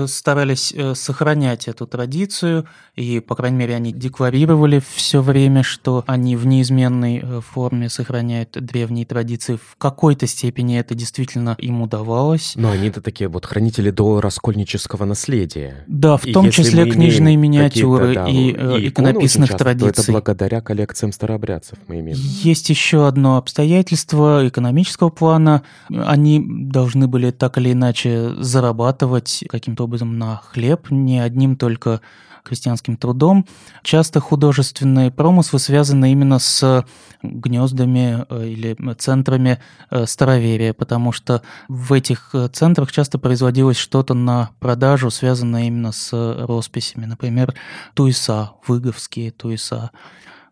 старались 0.06 0.74
э, 0.76 0.94
сохранять 0.94 1.68
эту 1.68 1.86
традицию, 1.86 2.66
и, 2.96 3.20
по 3.20 3.34
крайней 3.34 3.56
мере, 3.56 3.76
они 3.76 3.92
декларировали 3.92 4.82
все 4.94 5.22
время, 5.22 5.62
что 5.62 6.04
они 6.06 6.36
в 6.36 6.46
неизменной 6.46 7.40
форме 7.40 7.88
сохраняют 7.88 8.43
древние 8.52 9.06
традиции. 9.06 9.56
В 9.56 9.76
какой-то 9.76 10.26
степени 10.26 10.78
это 10.78 10.94
действительно 10.94 11.56
им 11.58 11.82
удавалось. 11.82 12.52
Но 12.56 12.70
они-то 12.70 13.00
такие 13.00 13.28
вот 13.28 13.46
хранители 13.46 13.90
до 13.90 14.20
раскольнического 14.20 15.04
наследия. 15.04 15.84
Да, 15.86 16.16
в 16.16 16.24
том 16.24 16.50
числе 16.50 16.90
книжные 16.90 17.36
миниатюры 17.36 18.14
да, 18.14 18.28
и, 18.28 18.52
э, 18.52 18.80
и 18.80 18.88
иконописных 18.88 19.50
часто, 19.50 19.64
традиций. 19.64 19.92
То 19.92 20.02
это 20.02 20.12
благодаря 20.12 20.60
коллекциям 20.60 21.12
старообрядцев 21.12 21.78
мы 21.88 22.00
имеем. 22.00 22.16
Есть 22.18 22.70
еще 22.70 23.06
одно 23.06 23.36
обстоятельство 23.36 24.46
экономического 24.46 25.10
плана. 25.10 25.62
Они 25.88 26.44
должны 26.44 27.08
были 27.08 27.30
так 27.30 27.58
или 27.58 27.72
иначе 27.72 28.30
зарабатывать 28.38 29.44
каким-то 29.48 29.84
образом 29.84 30.18
на 30.18 30.36
хлеб, 30.36 30.90
не 30.90 31.20
одним 31.20 31.56
только 31.56 32.00
крестьянским 32.44 32.96
трудом. 32.96 33.46
Часто 33.82 34.20
художественные 34.20 35.10
промыслы 35.10 35.58
связаны 35.58 36.12
именно 36.12 36.38
с 36.38 36.84
гнездами 37.22 38.24
э, 38.28 38.46
или 38.46 38.76
центрами 38.94 39.60
э, 39.90 40.06
староверия, 40.06 40.72
потому 40.74 41.12
что 41.12 41.42
в 41.68 41.92
этих 41.92 42.30
э, 42.34 42.48
центрах 42.48 42.92
часто 42.92 43.18
производилось 43.18 43.78
что-то 43.78 44.14
на 44.14 44.50
продажу, 44.60 45.10
связанное 45.10 45.64
именно 45.64 45.92
с 45.92 46.12
росписями. 46.12 47.06
Например, 47.06 47.54
туиса, 47.94 48.52
выговские 48.66 49.30
туиса 49.30 49.90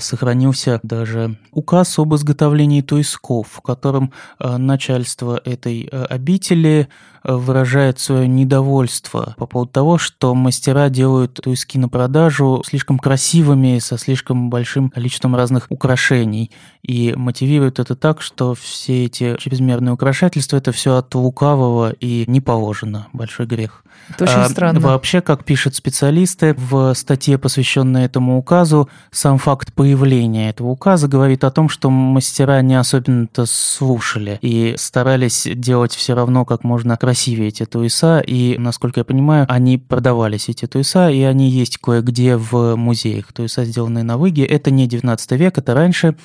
сохранился 0.03 0.81
даже 0.83 1.37
указ 1.51 1.99
об 1.99 2.15
изготовлении 2.15 2.83
туисков, 2.83 3.49
в 3.53 3.61
котором 3.61 4.13
начальство 4.39 5.41
этой 5.45 5.83
обители 5.83 6.89
выражает 7.25 7.99
свое 7.99 8.27
недовольство 8.27 9.35
по 9.39 9.47
поводу 9.47 9.71
того, 9.71 9.99
что 9.99 10.35
мастера 10.35 10.89
делают 10.89 11.35
туиски 11.35 11.79
на 11.79 11.89
продажу 11.89 12.63
слишком 12.67 12.99
красивыми, 12.99 13.79
со 13.79 13.97
слишком 13.97 14.51
большим 14.51 14.91
количеством 14.91 15.37
разных 15.37 15.67
украшений. 15.69 16.51
И 16.83 17.15
мотивируют 17.17 17.79
это 17.79 17.95
так, 17.95 18.23
что 18.23 18.55
все 18.55 19.05
эти 19.05 19.37
чрезмерные 19.39 19.93
украшательства– 19.93 20.57
это 20.59 20.73
все 20.73 20.97
от 20.97 21.15
лукавого 21.15 21.93
и 21.93 22.25
не 22.27 22.41
положено. 22.41 23.07
Большой 23.13 23.47
грех. 23.47 23.85
Это 24.09 24.25
очень 24.25 24.35
а, 24.35 24.49
странно. 24.49 24.81
Вообще, 24.81 25.21
как 25.21 25.45
пишут 25.45 25.77
специалисты, 25.77 26.55
в 26.59 26.93
статье, 26.95 27.39
посвященной 27.39 28.05
этому 28.05 28.37
указу, 28.37 28.89
сам 29.13 29.39
факт 29.39 29.73
появления 29.73 29.92
этого 29.95 30.69
указа 30.69 31.09
говорит 31.09 31.45
о 31.45 31.51
том, 31.51 31.69
что 31.69 31.91
мастера 31.91 32.61
не 32.63 32.75
особенно-то 32.75 33.47
слушали 33.47 34.39
и 34.43 34.75
старались 34.77 35.47
делать 35.53 35.95
все 35.95 36.15
равно 36.15 36.45
как 36.45 36.65
можно 36.65 36.97
красивее 36.97 37.49
эти 37.49 37.65
туиса, 37.65 38.21
и, 38.21 38.57
насколько 38.59 39.01
я 39.01 39.05
понимаю, 39.05 39.47
они 39.49 39.79
продавались, 39.79 40.49
эти 40.49 40.67
туиса, 40.67 41.11
и 41.11 41.23
они 41.23 41.49
есть 41.49 41.79
кое-где 41.79 42.37
в 42.37 42.77
музеях. 42.77 43.33
Туиса, 43.33 43.65
сделанные 43.65 44.05
на 44.05 44.17
выге, 44.17 44.45
это 44.45 44.71
не 44.71 44.87
19 44.87 45.33
век, 45.33 45.59
это 45.59 45.75
раньше. 45.75 46.17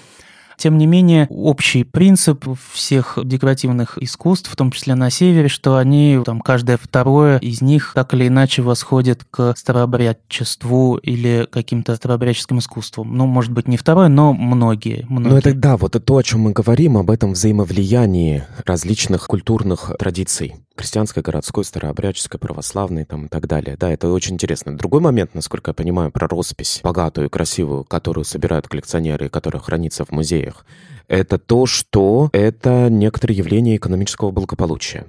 Тем 0.57 0.77
не 0.77 0.87
менее, 0.87 1.27
общий 1.29 1.83
принцип 1.83 2.45
всех 2.71 3.17
декоративных 3.23 3.97
искусств, 3.99 4.51
в 4.51 4.55
том 4.55 4.71
числе 4.71 4.95
на 4.95 5.09
севере, 5.09 5.49
что 5.49 5.77
они, 5.77 6.19
там, 6.25 6.41
каждое 6.41 6.77
второе 6.77 7.37
из 7.39 7.61
них 7.61 7.91
так 7.93 8.13
или 8.13 8.27
иначе 8.27 8.61
восходит 8.61 9.23
к 9.29 9.53
старообрядчеству 9.55 10.97
или 10.97 11.47
каким-то 11.49 11.95
старообрядческим 11.95 12.59
искусствам. 12.59 13.15
Ну, 13.15 13.27
может 13.27 13.51
быть, 13.51 13.67
не 13.67 13.77
второе, 13.77 14.07
но 14.07 14.33
многие. 14.33 15.05
многие. 15.09 15.29
Ну, 15.29 15.37
это 15.37 15.53
да, 15.53 15.77
вот 15.77 15.95
это 15.95 16.05
то, 16.05 16.17
о 16.17 16.23
чем 16.23 16.41
мы 16.41 16.51
говорим, 16.51 16.97
об 16.97 17.09
этом 17.09 17.33
взаимовлиянии 17.33 18.43
различных 18.65 19.27
культурных 19.27 19.91
традиций 19.99 20.55
крестьянской, 20.77 21.21
городской, 21.23 21.65
старообрядческой, 21.65 22.39
православной 22.39 23.03
там, 23.03 23.25
и 23.25 23.29
так 23.29 23.47
далее. 23.47 23.75
Да, 23.77 23.91
это 23.91 24.09
очень 24.09 24.35
интересно. 24.35 24.77
Другой 24.77 25.01
момент, 25.01 25.35
насколько 25.35 25.71
я 25.71 25.73
понимаю, 25.73 26.11
про 26.11 26.27
роспись 26.27 26.79
богатую, 26.83 27.29
красивую, 27.29 27.83
которую 27.83 28.23
собирают 28.23 28.67
коллекционеры 28.67 29.25
и 29.25 29.29
которая 29.29 29.61
хранится 29.61 30.05
в 30.05 30.11
музеях, 30.11 30.65
это 31.07 31.37
то, 31.37 31.65
что 31.65 32.29
это 32.33 32.89
некоторое 32.89 33.35
явление 33.35 33.77
экономического 33.77 34.31
благополучия. 34.31 35.05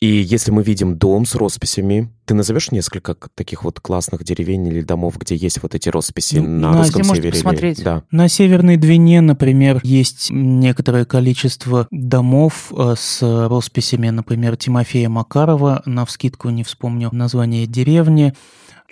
И 0.00 0.06
если 0.06 0.50
мы 0.50 0.62
видим 0.62 0.96
дом 0.96 1.24
с 1.24 1.34
росписями, 1.34 2.10
ты 2.26 2.34
назовешь 2.34 2.70
несколько 2.70 3.16
таких 3.34 3.64
вот 3.64 3.80
классных 3.80 4.24
деревень 4.24 4.66
или 4.68 4.82
домов, 4.82 5.16
где 5.18 5.36
есть 5.36 5.62
вот 5.62 5.74
эти 5.74 5.88
росписи 5.88 6.36
ну, 6.36 6.46
на, 6.46 6.72
на 6.72 6.78
русском 6.78 7.04
севере? 7.04 7.32
Посмотреть. 7.32 7.78
Или... 7.78 7.84
Да. 7.84 8.02
На 8.10 8.28
Северной 8.28 8.76
Двине, 8.76 9.20
например, 9.20 9.80
есть 9.84 10.28
некоторое 10.30 11.04
количество 11.04 11.86
домов 11.90 12.72
э, 12.76 12.94
с 12.98 13.22
росписями, 13.48 14.10
например, 14.10 14.56
Тимофея 14.56 15.08
Макарова, 15.08 15.82
на 15.86 16.04
вскидку 16.04 16.50
не 16.50 16.64
вспомню 16.64 17.08
название 17.12 17.66
деревни, 17.66 18.34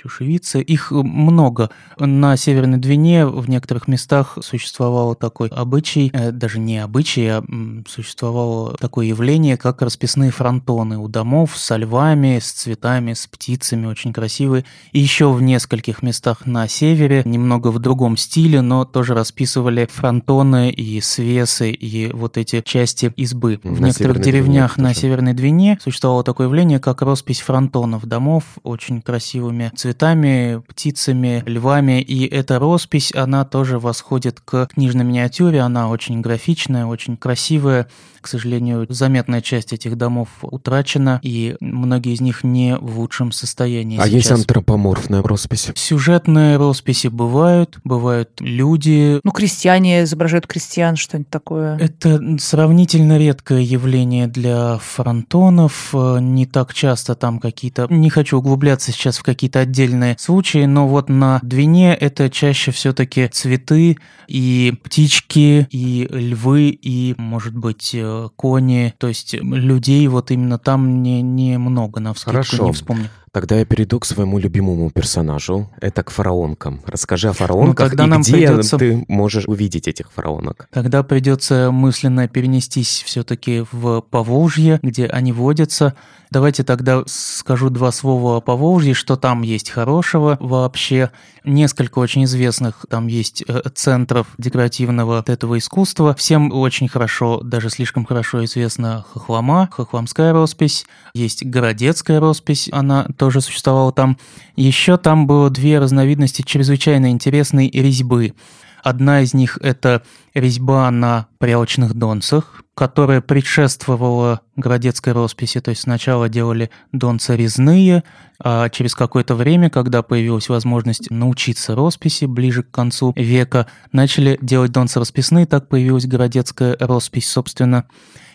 чушевицы. 0.04 0.60
Их 0.60 0.90
много. 0.90 1.70
На 1.98 2.36
Северной 2.36 2.78
Двине 2.78 3.26
в 3.26 3.48
некоторых 3.48 3.88
местах 3.88 4.36
существовал 4.42 5.14
такой 5.14 5.48
обычай, 5.48 6.10
э, 6.12 6.30
даже 6.30 6.58
не 6.58 6.78
обычай, 6.78 7.26
а 7.28 7.42
существовало 7.88 8.76
такое 8.76 9.06
явление, 9.06 9.56
как 9.56 9.80
расписные 9.80 10.30
фронтоны 10.30 10.98
у 10.98 11.08
домов 11.08 11.56
с 11.56 11.74
львами, 11.74 12.38
с 12.38 12.52
цветами, 12.52 13.14
с 13.14 13.26
птицами, 13.26 13.86
очень 13.86 14.12
красивые. 14.12 14.66
И 14.92 15.00
еще 15.00 15.32
в 15.32 15.40
нескольких 15.40 16.02
местах 16.02 16.44
на 16.44 16.68
севере, 16.68 17.22
немного 17.24 17.68
в 17.68 17.78
другом 17.78 18.18
стиле, 18.18 18.60
но 18.60 18.84
тоже 18.84 19.14
расписывали 19.14 19.88
фронтоны 19.90 20.70
и 20.70 21.00
свесы, 21.00 21.70
и 21.70 22.12
вот 22.12 22.36
эти 22.36 22.60
части 22.60 23.10
избы. 23.16 23.58
На 23.62 23.70
в 23.70 23.80
некоторых 23.80 24.20
деревнях 24.20 24.74
Двине, 24.74 24.88
на 24.88 24.94
Северной 24.94 25.32
Двине 25.32 25.78
существовало 25.82 26.24
такое 26.24 26.46
явление, 26.48 26.78
как 26.78 27.00
роспись 27.00 27.40
фронтонов 27.40 28.04
домов, 28.04 28.44
очень 28.62 29.00
красивыми 29.00 29.72
цветами 29.74 29.93
цветами, 29.94 30.62
птицами, 30.66 31.42
львами. 31.46 32.00
И 32.00 32.26
эта 32.26 32.58
роспись, 32.58 33.12
она 33.14 33.44
тоже 33.44 33.78
восходит 33.78 34.40
к 34.40 34.66
книжной 34.66 35.04
миниатюре. 35.04 35.60
Она 35.60 35.88
очень 35.88 36.20
графичная, 36.20 36.86
очень 36.86 37.16
красивая. 37.16 37.88
К 38.20 38.26
сожалению, 38.26 38.86
заметная 38.88 39.42
часть 39.42 39.74
этих 39.74 39.98
домов 39.98 40.28
утрачена, 40.40 41.20
и 41.22 41.56
многие 41.60 42.14
из 42.14 42.22
них 42.22 42.42
не 42.42 42.74
в 42.74 42.98
лучшем 42.98 43.32
состоянии. 43.32 43.98
А 43.98 44.04
сейчас. 44.04 44.14
есть 44.14 44.30
антропоморфная 44.30 45.22
роспись? 45.22 45.70
Сюжетные 45.74 46.56
росписи 46.56 47.08
бывают, 47.08 47.78
бывают 47.84 48.30
люди. 48.40 49.20
Ну, 49.22 49.30
крестьяне 49.30 50.04
изображают 50.04 50.46
крестьян, 50.46 50.96
что-нибудь 50.96 51.28
такое. 51.28 51.76
Это 51.76 52.38
сравнительно 52.38 53.18
редкое 53.18 53.60
явление 53.60 54.26
для 54.26 54.78
фронтонов. 54.78 55.92
Не 55.92 56.46
так 56.46 56.72
часто 56.72 57.14
там 57.14 57.38
какие-то... 57.38 57.88
Не 57.90 58.08
хочу 58.08 58.38
углубляться 58.38 58.90
сейчас 58.90 59.18
в 59.18 59.22
какие-то 59.22 59.60
отдельные 59.74 60.16
случаи, 60.18 60.66
но 60.66 60.86
вот 60.86 61.08
на 61.08 61.40
Двине 61.42 61.94
это 61.94 62.30
чаще 62.30 62.70
все-таки 62.70 63.26
цветы 63.26 63.96
и 64.28 64.72
птички, 64.84 65.66
и 65.68 66.06
львы, 66.10 66.68
и, 66.70 67.14
может 67.18 67.56
быть, 67.56 67.90
э, 67.92 68.28
кони, 68.36 68.94
то 68.98 69.08
есть 69.08 69.34
людей 69.34 70.06
вот 70.06 70.30
именно 70.30 70.58
там 70.58 71.02
не, 71.02 71.22
не 71.22 71.58
много, 71.58 71.98
на 71.98 72.14
вскидку 72.14 72.30
Хорошо. 72.30 72.66
не 72.66 72.72
вспомню. 72.72 73.10
Тогда 73.34 73.58
я 73.58 73.64
перейду 73.64 73.98
к 73.98 74.04
своему 74.04 74.38
любимому 74.38 74.90
персонажу. 74.90 75.68
Это 75.80 76.04
к 76.04 76.10
фараонкам. 76.10 76.82
Расскажи 76.86 77.28
о 77.28 77.32
фараонках 77.32 77.90
тогда 77.90 78.04
и 78.04 78.06
нам 78.06 78.22
где 78.22 78.32
придется- 78.32 78.78
ты 78.78 79.04
можешь 79.08 79.46
увидеть 79.48 79.88
этих 79.88 80.12
фараонок. 80.12 80.68
Тогда 80.70 81.02
придется 81.02 81.72
мысленно 81.72 82.28
перенестись 82.28 83.02
все-таки 83.04 83.64
в 83.72 84.02
Поволжье, 84.02 84.78
где 84.84 85.06
они 85.06 85.32
водятся. 85.32 85.94
Давайте 86.30 86.64
тогда 86.64 87.02
скажу 87.06 87.70
два 87.70 87.92
слова 87.92 88.36
о 88.36 88.40
Поволжье, 88.40 88.94
что 88.94 89.16
там 89.16 89.42
есть 89.42 89.70
хорошего 89.70 90.36
вообще. 90.40 91.10
Несколько 91.44 91.98
очень 91.98 92.24
известных 92.24 92.86
там 92.88 93.06
есть 93.06 93.44
э, 93.46 93.62
центров 93.74 94.28
декоративного 94.38 95.22
этого 95.26 95.58
искусства. 95.58 96.14
Всем 96.14 96.52
очень 96.52 96.88
хорошо, 96.88 97.40
даже 97.40 97.70
слишком 97.70 98.04
хорошо 98.04 98.44
известна 98.44 99.04
Хохлома, 99.12 99.68
Хохломская 99.70 100.32
роспись. 100.32 100.86
Есть 101.14 101.44
Городецкая 101.44 102.18
роспись, 102.18 102.68
она 102.72 103.06
тоже 103.24 103.40
существовала 103.40 103.90
там. 103.90 104.18
Еще 104.54 104.98
там 104.98 105.26
было 105.26 105.48
две 105.48 105.78
разновидности 105.78 106.42
чрезвычайно 106.42 107.10
интересной 107.10 107.70
резьбы. 107.70 108.34
Одна 108.82 109.22
из 109.22 109.32
них– 109.32 109.58
это 109.62 110.02
резьба 110.34 110.90
на 110.90 111.28
прялочных 111.38 111.94
донцах, 111.94 112.62
которая 112.74 113.22
предшествовала 113.22 114.42
городецкой 114.56 115.14
росписи. 115.14 115.62
То 115.62 115.70
есть 115.70 115.80
сначала 115.84 116.28
делали 116.28 116.68
донцы 116.92 117.34
резные, 117.34 118.04
а 118.38 118.68
через 118.68 118.94
какое-то 118.94 119.34
время, 119.34 119.70
когда 119.70 120.02
появилась 120.02 120.50
возможность 120.50 121.10
научиться 121.10 121.74
росписи 121.74 122.26
ближе 122.26 122.62
к 122.62 122.70
концу 122.70 123.14
века, 123.16 123.68
начали 123.90 124.38
делать 124.42 124.72
донцы 124.72 125.00
расписные, 125.00 125.46
так 125.46 125.66
появилась 125.70 126.04
городецкая 126.04 126.76
роспись, 126.78 127.30
собственно. 127.30 127.86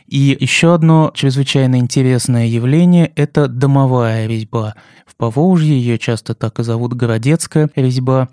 И 0.10 0.36
еще 0.40 0.74
одно 0.74 1.12
чрезвычайно 1.14 1.78
интересное 1.78 2.48
явление– 2.48 3.12
это 3.16 3.48
домовая 3.48 4.26
резьба. 4.26 4.74
В 5.06 5.16
Поволжье 5.16 5.80
ее 5.80 6.00
часто 6.00 6.34
так 6.34 6.60
и 6.60 6.64
зовут 6.64 6.94
городецкая 6.94 7.70
резьба. 7.76 8.30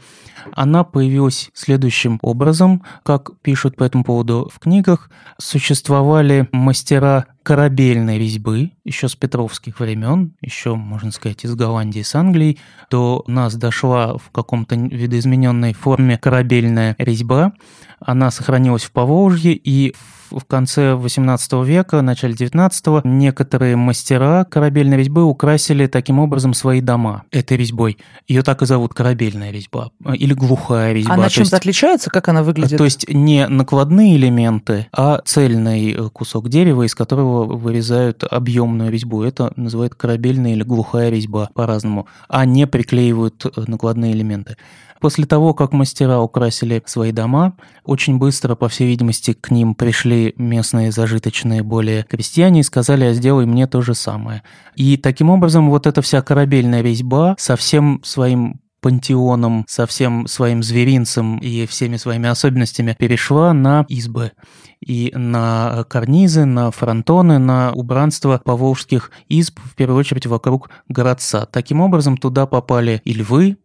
Она 0.54 0.84
появилась 0.84 1.50
следующим 1.52 2.18
образом, 2.22 2.82
как 3.02 3.38
пишут 3.42 3.76
по 3.76 3.84
этому 3.84 4.04
поводу 4.04 4.50
в 4.50 4.58
книгах. 4.58 5.10
Существовали 5.36 6.48
мастера 6.50 7.26
корабельной 7.42 8.18
резьбы 8.18 8.70
еще 8.84 9.10
с 9.10 9.14
петровских 9.14 9.78
времен, 9.78 10.34
еще, 10.40 10.76
можно 10.76 11.12
сказать, 11.12 11.44
из 11.44 11.54
Голландии, 11.54 12.00
с 12.00 12.14
Англией. 12.14 12.58
До 12.90 13.22
нас 13.26 13.54
дошла 13.54 14.16
в 14.16 14.30
каком-то 14.30 14.76
видоизмененной 14.76 15.74
форме 15.74 16.16
корабельная 16.16 16.96
резьба. 16.98 17.52
Она 18.00 18.30
сохранилась 18.30 18.84
в 18.84 18.92
Поволжье, 18.92 19.52
и 19.52 19.94
в 20.25 20.25
конце 20.46 20.92
XVIII 20.94 21.64
века, 21.64 22.02
начале 22.02 22.34
XIX 22.34 23.00
некоторые 23.04 23.76
мастера 23.76 24.44
корабельной 24.44 24.96
резьбы 24.96 25.24
украсили 25.24 25.86
таким 25.86 26.18
образом 26.18 26.54
свои 26.54 26.80
дома 26.80 27.24
этой 27.30 27.56
резьбой. 27.56 27.98
Ее 28.28 28.42
так 28.42 28.62
и 28.62 28.66
зовут 28.66 28.94
корабельная 28.94 29.50
резьба 29.50 29.90
или 30.14 30.34
глухая 30.34 30.92
резьба. 30.92 31.14
Она 31.14 31.24
То 31.24 31.30
чем-то 31.30 31.40
есть- 31.42 31.54
отличается, 31.54 32.10
как 32.10 32.28
она 32.28 32.42
выглядит? 32.42 32.78
то 32.78 32.84
есть 32.84 33.08
не 33.08 33.46
накладные 33.48 34.16
элементы, 34.16 34.86
а 34.92 35.20
цельный 35.24 35.92
э, 35.92 36.08
кусок 36.10 36.48
дерева, 36.48 36.82
из 36.84 36.94
которого 36.94 37.44
вырезают 37.56 38.24
объемную 38.24 38.90
резьбу. 38.90 39.22
Это 39.22 39.52
называют 39.56 39.94
корабельная 39.94 40.52
или 40.52 40.62
глухая 40.62 41.10
резьба 41.10 41.48
по-разному, 41.54 42.06
а 42.28 42.44
не 42.44 42.66
приклеивают 42.66 43.44
э, 43.44 43.62
накладные 43.66 44.12
элементы. 44.12 44.56
После 44.98 45.26
того, 45.26 45.52
как 45.52 45.72
мастера 45.72 46.20
украсили 46.20 46.82
свои 46.86 47.12
дома, 47.12 47.52
очень 47.84 48.16
быстро, 48.18 48.54
по 48.54 48.68
всей 48.68 48.86
видимости, 48.88 49.34
к 49.34 49.50
ним 49.50 49.74
пришли 49.74 50.25
местные 50.36 50.92
зажиточные 50.92 51.62
более 51.62 52.04
крестьяне 52.04 52.60
и 52.60 52.64
сказали, 52.64 53.04
а 53.04 53.12
сделай 53.12 53.46
мне 53.46 53.66
то 53.66 53.82
же 53.82 53.94
самое. 53.94 54.42
И 54.74 54.96
таким 54.96 55.30
образом 55.30 55.70
вот 55.70 55.86
эта 55.86 56.02
вся 56.02 56.22
корабельная 56.22 56.82
резьба 56.82 57.36
со 57.38 57.56
всем 57.56 58.00
своим 58.04 58.60
пантеоном, 58.80 59.64
со 59.68 59.86
всем 59.86 60.26
своим 60.28 60.62
зверинцем 60.62 61.38
и 61.38 61.66
всеми 61.66 61.96
своими 61.96 62.28
особенностями 62.28 62.94
перешла 62.96 63.52
на 63.52 63.84
избы 63.88 64.32
и 64.80 65.10
на 65.14 65.84
карнизы, 65.88 66.44
на 66.44 66.70
фронтоны, 66.70 67.38
на 67.38 67.72
убранство 67.72 68.40
поволжских 68.44 69.10
изб, 69.28 69.58
в 69.64 69.74
первую 69.74 69.98
очередь 69.98 70.26
вокруг 70.26 70.70
городца. 70.88 71.46
Таким 71.46 71.80
образом, 71.80 72.16
туда 72.16 72.46
попали 72.46 73.00
и 73.04 73.12
львы, 73.12 73.56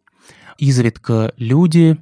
изредка 0.58 1.34
люди, 1.38 1.98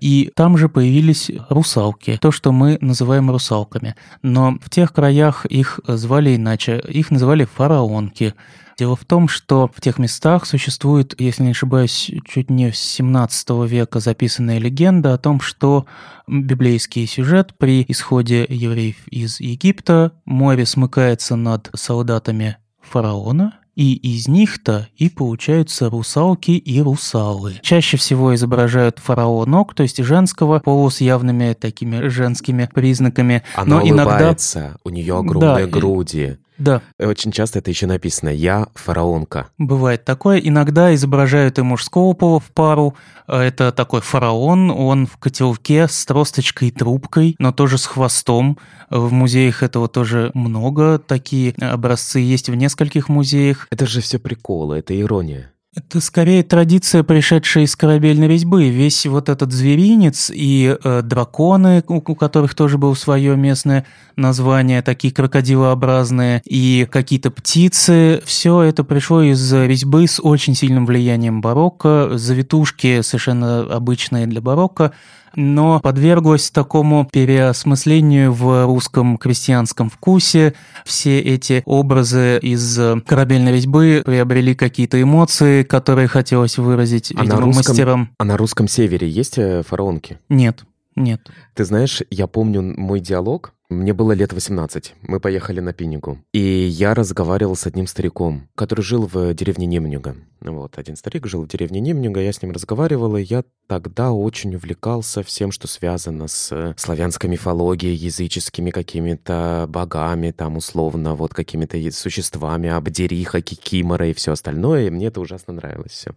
и 0.00 0.30
там 0.34 0.56
же 0.56 0.68
появились 0.68 1.30
русалки, 1.48 2.18
то, 2.20 2.30
что 2.30 2.52
мы 2.52 2.78
называем 2.80 3.30
русалками. 3.30 3.94
Но 4.22 4.58
в 4.62 4.70
тех 4.70 4.92
краях 4.92 5.46
их 5.46 5.80
звали 5.86 6.36
иначе, 6.36 6.82
их 6.88 7.10
называли 7.10 7.44
фараонки. 7.44 8.34
Дело 8.78 8.94
в 8.94 9.04
том, 9.04 9.26
что 9.26 9.68
в 9.74 9.80
тех 9.80 9.98
местах 9.98 10.46
существует, 10.46 11.20
если 11.20 11.42
не 11.42 11.50
ошибаюсь, 11.50 12.12
чуть 12.24 12.48
не 12.48 12.72
с 12.72 12.78
17 12.78 13.50
века 13.68 13.98
записанная 13.98 14.58
легенда 14.58 15.14
о 15.14 15.18
том, 15.18 15.40
что 15.40 15.86
библейский 16.28 17.06
сюжет 17.06 17.58
при 17.58 17.84
исходе 17.88 18.46
евреев 18.48 19.08
из 19.08 19.40
Египта 19.40 20.12
море 20.24 20.64
смыкается 20.64 21.34
над 21.34 21.70
солдатами 21.74 22.58
фараона, 22.80 23.58
и 23.78 23.94
из 23.94 24.26
них-то 24.26 24.88
и 24.96 25.08
получаются 25.08 25.88
русалки 25.88 26.50
и 26.50 26.80
русалы. 26.82 27.60
Чаще 27.62 27.96
всего 27.96 28.34
изображают 28.34 28.98
фараонок, 28.98 29.72
то 29.74 29.84
есть 29.84 30.02
женского 30.02 30.58
пола 30.58 30.90
с 30.90 31.00
явными 31.00 31.52
такими 31.52 32.08
женскими 32.08 32.68
признаками. 32.74 33.44
Она 33.54 33.76
Но 33.76 33.88
иногда... 33.88 34.34
у 34.82 34.90
нее 34.90 35.16
огромные 35.16 35.66
Да, 35.66 35.70
груди. 35.70 36.38
Да, 36.58 36.82
И 36.98 37.04
Очень 37.04 37.32
часто 37.32 37.60
это 37.60 37.70
еще 37.70 37.86
написано 37.86 38.28
«Я 38.30 38.68
фараонка». 38.74 39.48
Бывает 39.58 40.04
такое. 40.04 40.38
Иногда 40.38 40.94
изображают 40.94 41.58
и 41.58 41.62
мужского 41.62 42.12
пола 42.14 42.40
в 42.40 42.50
пару. 42.50 42.94
А 43.26 43.42
Это 43.42 43.72
такой 43.72 44.00
фараон, 44.00 44.70
он 44.70 45.06
в 45.06 45.16
котелке 45.18 45.86
с 45.88 46.04
тросточкой 46.06 46.68
и 46.68 46.70
трубкой, 46.70 47.36
но 47.38 47.52
тоже 47.52 47.78
с 47.78 47.86
хвостом. 47.86 48.58
В 48.90 49.12
музеях 49.12 49.62
этого 49.62 49.88
тоже 49.88 50.30
много. 50.34 50.98
Такие 50.98 51.54
образцы 51.60 52.20
есть 52.20 52.48
в 52.48 52.54
нескольких 52.54 53.08
музеях. 53.08 53.66
Это 53.70 53.86
же 53.86 54.00
все 54.00 54.18
приколы, 54.18 54.78
это 54.78 54.98
ирония. 54.98 55.52
Это 55.78 56.00
скорее 56.00 56.42
традиция, 56.42 57.04
пришедшая 57.04 57.62
из 57.62 57.76
корабельной 57.76 58.26
резьбы. 58.26 58.68
Весь 58.68 59.06
вот 59.06 59.28
этот 59.28 59.52
зверинец 59.52 60.28
и 60.34 60.76
э, 60.82 61.02
драконы, 61.02 61.84
у, 61.86 61.98
у 61.98 62.14
которых 62.16 62.56
тоже 62.56 62.78
было 62.78 62.94
свое 62.94 63.36
местное 63.36 63.86
название, 64.16 64.82
такие 64.82 65.14
крокодилообразные, 65.14 66.42
и 66.44 66.88
какие-то 66.90 67.30
птицы, 67.30 68.20
все 68.24 68.62
это 68.62 68.82
пришло 68.82 69.22
из 69.22 69.52
резьбы 69.52 70.08
с 70.08 70.20
очень 70.20 70.56
сильным 70.56 70.84
влиянием 70.84 71.40
барокко, 71.40 72.10
завитушки 72.14 73.02
совершенно 73.02 73.60
обычные 73.60 74.26
для 74.26 74.40
барокко, 74.40 74.92
но 75.34 75.80
подверглась 75.80 76.50
такому 76.50 77.08
переосмыслению 77.10 78.32
в 78.32 78.66
русском 78.66 79.16
крестьянском 79.18 79.90
вкусе. 79.90 80.54
Все 80.84 81.18
эти 81.20 81.62
образы 81.64 82.38
из 82.42 82.78
э, 82.78 83.00
корабельной 83.06 83.52
резьбы 83.52 84.02
приобрели 84.04 84.54
какие-то 84.54 85.00
эмоции, 85.00 85.62
которые 85.62 86.08
хотелось 86.08 86.58
выразить, 86.58 87.12
А 87.12 87.18
на 87.18 87.22
видимо, 87.22 87.40
русском- 87.40 87.68
мастерам. 87.70 88.10
А 88.18 88.24
на 88.24 88.36
русском 88.36 88.68
севере 88.68 89.08
есть 89.08 89.38
э, 89.38 89.62
фараонки? 89.66 90.18
Нет, 90.28 90.64
нет. 90.96 91.20
Ты 91.54 91.64
знаешь, 91.64 92.02
я 92.10 92.26
помню 92.26 92.62
мой 92.62 93.00
диалог. 93.00 93.52
Мне 93.70 93.92
было 93.92 94.12
лет 94.12 94.32
18. 94.32 94.94
Мы 95.02 95.20
поехали 95.20 95.60
на 95.60 95.74
Пинигу. 95.74 96.18
И 96.32 96.40
я 96.40 96.94
разговаривал 96.94 97.54
с 97.54 97.66
одним 97.66 97.86
стариком, 97.86 98.48
который 98.54 98.80
жил 98.80 99.06
в 99.06 99.34
деревне 99.34 99.66
Немнюга. 99.66 100.16
Вот, 100.40 100.78
один 100.78 100.96
старик 100.96 101.26
жил 101.26 101.42
в 101.42 101.48
деревне 101.48 101.78
Немнюга, 101.80 102.20
я 102.20 102.32
с 102.32 102.40
ним 102.40 102.52
разговаривал, 102.52 103.16
и 103.16 103.22
я 103.22 103.44
тогда 103.66 104.12
очень 104.12 104.54
увлекался 104.54 105.22
всем, 105.22 105.52
что 105.52 105.66
связано 105.66 106.28
с 106.28 106.50
э, 106.50 106.74
славянской 106.78 107.28
мифологией, 107.28 107.94
языческими 107.94 108.70
какими-то 108.70 109.66
богами, 109.68 110.30
там, 110.30 110.56
условно, 110.56 111.14
вот 111.14 111.34
какими-то 111.34 111.76
существами, 111.90 112.70
Абдериха, 112.70 113.42
Кикимора 113.42 114.08
и 114.08 114.14
все 114.14 114.32
остальное, 114.32 114.86
и 114.86 114.90
мне 114.90 115.08
это 115.08 115.20
ужасно 115.20 115.52
нравилось 115.52 115.92
все. 115.92 116.12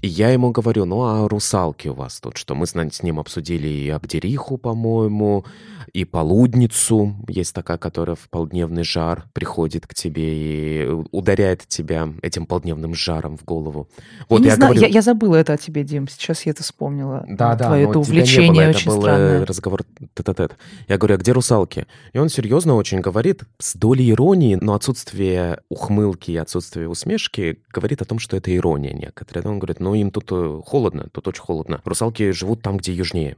И 0.00 0.06
я 0.06 0.30
ему 0.30 0.52
говорю, 0.52 0.84
ну 0.84 1.02
а 1.02 1.28
русалки 1.28 1.88
у 1.88 1.94
вас 1.94 2.20
тут 2.20 2.36
что? 2.36 2.54
Мы 2.54 2.66
с 2.66 3.02
ним 3.02 3.18
обсудили 3.18 3.66
и 3.66 3.88
Абдериху, 3.88 4.56
по-моему, 4.56 5.44
и 5.92 6.04
полудницу. 6.04 7.16
Есть 7.28 7.54
такая, 7.54 7.78
которая 7.78 8.14
в 8.14 8.28
полдневный 8.30 8.84
жар 8.84 9.24
приходит 9.32 9.86
к 9.86 9.94
тебе 9.94 10.84
и 10.84 10.88
ударяет 11.10 11.66
тебя 11.66 12.08
этим 12.22 12.46
полдневным 12.46 12.94
жаром 12.94 13.36
в 13.36 13.44
голову. 13.44 13.88
Вот 14.28 14.42
я, 14.42 14.50
я 14.50 14.56
знаю, 14.56 14.74
говорю... 14.74 14.88
я, 14.88 14.94
я 14.94 15.02
забыла 15.02 15.36
это 15.36 15.54
о 15.54 15.56
тебе, 15.56 15.82
Дим. 15.82 16.08
Сейчас 16.08 16.46
я 16.46 16.52
это 16.52 16.62
вспомнила. 16.62 17.24
Да, 17.28 17.56
да, 17.56 17.66
Твое 17.66 17.88
это 17.88 17.98
увлечение 17.98 18.66
было, 18.66 18.70
очень 18.70 18.80
это 18.80 18.90
был 18.90 18.98
э, 18.98 19.02
странное. 19.02 19.46
разговор 19.46 19.82
тет-а-тет. 20.14 20.56
Я 20.86 20.98
говорю, 20.98 21.14
а 21.16 21.18
где 21.18 21.32
русалки? 21.32 21.86
И 22.12 22.18
он 22.18 22.28
серьезно 22.28 22.74
очень 22.76 23.00
говорит, 23.00 23.42
с 23.58 23.74
долей 23.74 24.10
иронии, 24.10 24.54
но 24.54 24.74
отсутствие 24.74 25.60
ухмылки 25.68 26.30
и 26.30 26.36
отсутствие 26.36 26.88
усмешки 26.88 27.62
говорит 27.72 28.02
о 28.02 28.04
том, 28.04 28.18
что 28.18 28.36
это 28.36 28.54
ирония 28.54 28.92
некоторая. 28.92 29.44
Он 29.48 29.58
говорит, 29.58 29.80
ну 29.80 29.87
им 29.94 30.10
тут 30.10 30.26
э, 30.30 30.60
холодно, 30.64 31.08
тут 31.12 31.28
очень 31.28 31.42
холодно. 31.42 31.80
Русалки 31.84 32.30
живут 32.32 32.62
там, 32.62 32.76
где 32.78 32.92
южнее. 32.92 33.36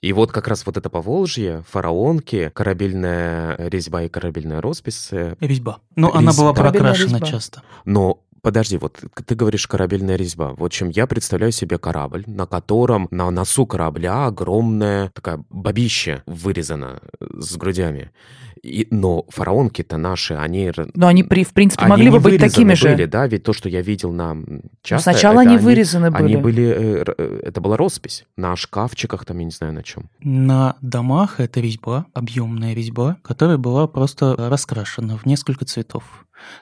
И 0.00 0.12
вот 0.12 0.30
как 0.30 0.46
раз 0.46 0.64
вот 0.64 0.76
это 0.76 0.88
Поволжье, 0.90 1.64
фараонки, 1.68 2.50
корабельная 2.54 3.56
резьба 3.58 4.02
и 4.02 4.08
корабельная 4.08 4.60
роспись. 4.60 5.08
э, 5.10 5.34
Резьба. 5.40 5.78
Но 5.96 6.14
она 6.14 6.30
Резьба. 6.30 6.42
была 6.44 6.52
прокрашена 6.54 7.14
резьба. 7.18 7.26
часто. 7.26 7.62
Но 7.84 8.20
Подожди, 8.42 8.78
вот 8.78 9.02
ты 9.26 9.34
говоришь 9.34 9.66
корабельная 9.66 10.16
резьба. 10.16 10.54
В 10.54 10.64
общем, 10.64 10.90
я 10.90 11.06
представляю 11.06 11.52
себе 11.52 11.78
корабль, 11.78 12.24
на 12.26 12.46
котором 12.46 13.08
на 13.10 13.30
носу 13.30 13.66
корабля 13.66 14.26
огромная 14.26 15.10
такая 15.10 15.42
бабища 15.50 16.22
вырезана 16.26 17.00
э, 17.20 17.26
с 17.40 17.56
грудями. 17.56 18.10
И, 18.62 18.88
но 18.90 19.24
фараонки-то 19.28 19.96
наши, 19.96 20.34
они... 20.34 20.72
Но 20.94 21.06
они, 21.06 21.22
при, 21.22 21.44
в 21.44 21.52
принципе, 21.52 21.84
они 21.84 21.90
могли 21.90 22.10
бы 22.10 22.20
быть 22.20 22.40
такими 22.40 22.74
же. 22.74 22.88
были, 22.88 23.04
да, 23.04 23.26
ведь 23.26 23.44
то, 23.44 23.52
что 23.52 23.68
я 23.68 23.82
видел 23.82 24.12
на 24.12 24.36
часто... 24.82 25.12
сначала 25.12 25.42
они 25.42 25.58
вырезаны 25.58 26.06
Они 26.06 26.36
были. 26.36 26.64
были... 26.64 26.64
э, 26.64 27.04
э, 27.16 27.40
Это 27.44 27.60
была 27.60 27.76
роспись 27.76 28.24
на 28.36 28.56
шкафчиках, 28.56 29.24
там, 29.24 29.38
я 29.38 29.44
не 29.44 29.50
знаю, 29.50 29.72
на 29.72 29.82
чем. 29.82 30.10
На 30.20 30.76
домах 30.80 31.40
это 31.40 31.60
резьба, 31.60 32.06
объемная 32.14 32.74
резьба, 32.74 33.16
которая 33.22 33.58
была 33.58 33.86
просто 33.86 34.34
раскрашена 34.36 35.16
в 35.16 35.26
несколько 35.26 35.64
цветов. 35.64 36.04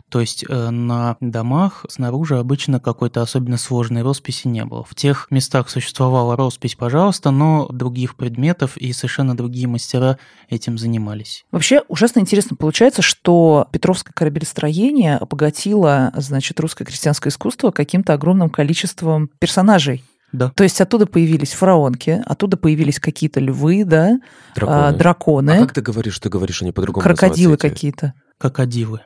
То 0.09 0.21
есть 0.21 0.45
э, 0.49 0.71
на 0.71 1.17
домах 1.21 1.85
снаружи 1.89 2.39
обычно 2.39 2.81
какой-то 2.81 3.23
особенно 3.23 3.57
сложной 3.59 4.03
росписи 4.03 4.47
не 4.49 4.65
было. 4.65 4.85
В 4.85 4.95
тех 4.95 5.27
местах 5.31 5.69
существовала 5.69 6.37
роспись, 6.37 6.75
пожалуйста, 6.75 7.31
но 7.31 7.67
других 7.69 8.17
предметов 8.17 8.77
и 8.77 8.93
совершенно 8.93 9.37
другие 9.37 9.69
мастера 9.69 10.19
этим 10.49 10.79
занимались. 10.79 11.45
Вообще 11.51 11.83
ужасно 11.89 12.21
интересно 12.21 12.57
получается, 12.57 13.03
что 13.03 13.69
Петровское 13.73 14.13
корабелестроение 14.13 15.17
обогатило, 15.17 16.13
значит, 16.17 16.59
русское 16.61 16.85
крестьянское 16.85 17.31
искусство 17.31 17.71
каким-то 17.71 18.15
огромным 18.15 18.51
количеством 18.51 19.31
персонажей. 19.39 20.05
Да. 20.33 20.51
То 20.51 20.65
есть 20.65 20.81
оттуда 20.81 21.07
появились 21.07 21.53
фараонки, 21.53 22.23
оттуда 22.27 22.57
появились 22.57 22.99
какие-то 23.01 23.41
львы, 23.41 23.85
да, 23.85 24.19
Драконы. 24.55 24.77
а, 24.89 24.93
драконы, 24.93 25.51
А 25.53 25.59
как 25.61 25.73
ты 25.73 25.81
говоришь? 25.81 26.19
Ты 26.19 26.29
говоришь, 26.29 26.63
они 26.63 26.73
по-другому 26.73 27.03
крокодилы 27.03 27.57
какие-то. 27.57 28.15
Крокодилы. 28.39 29.01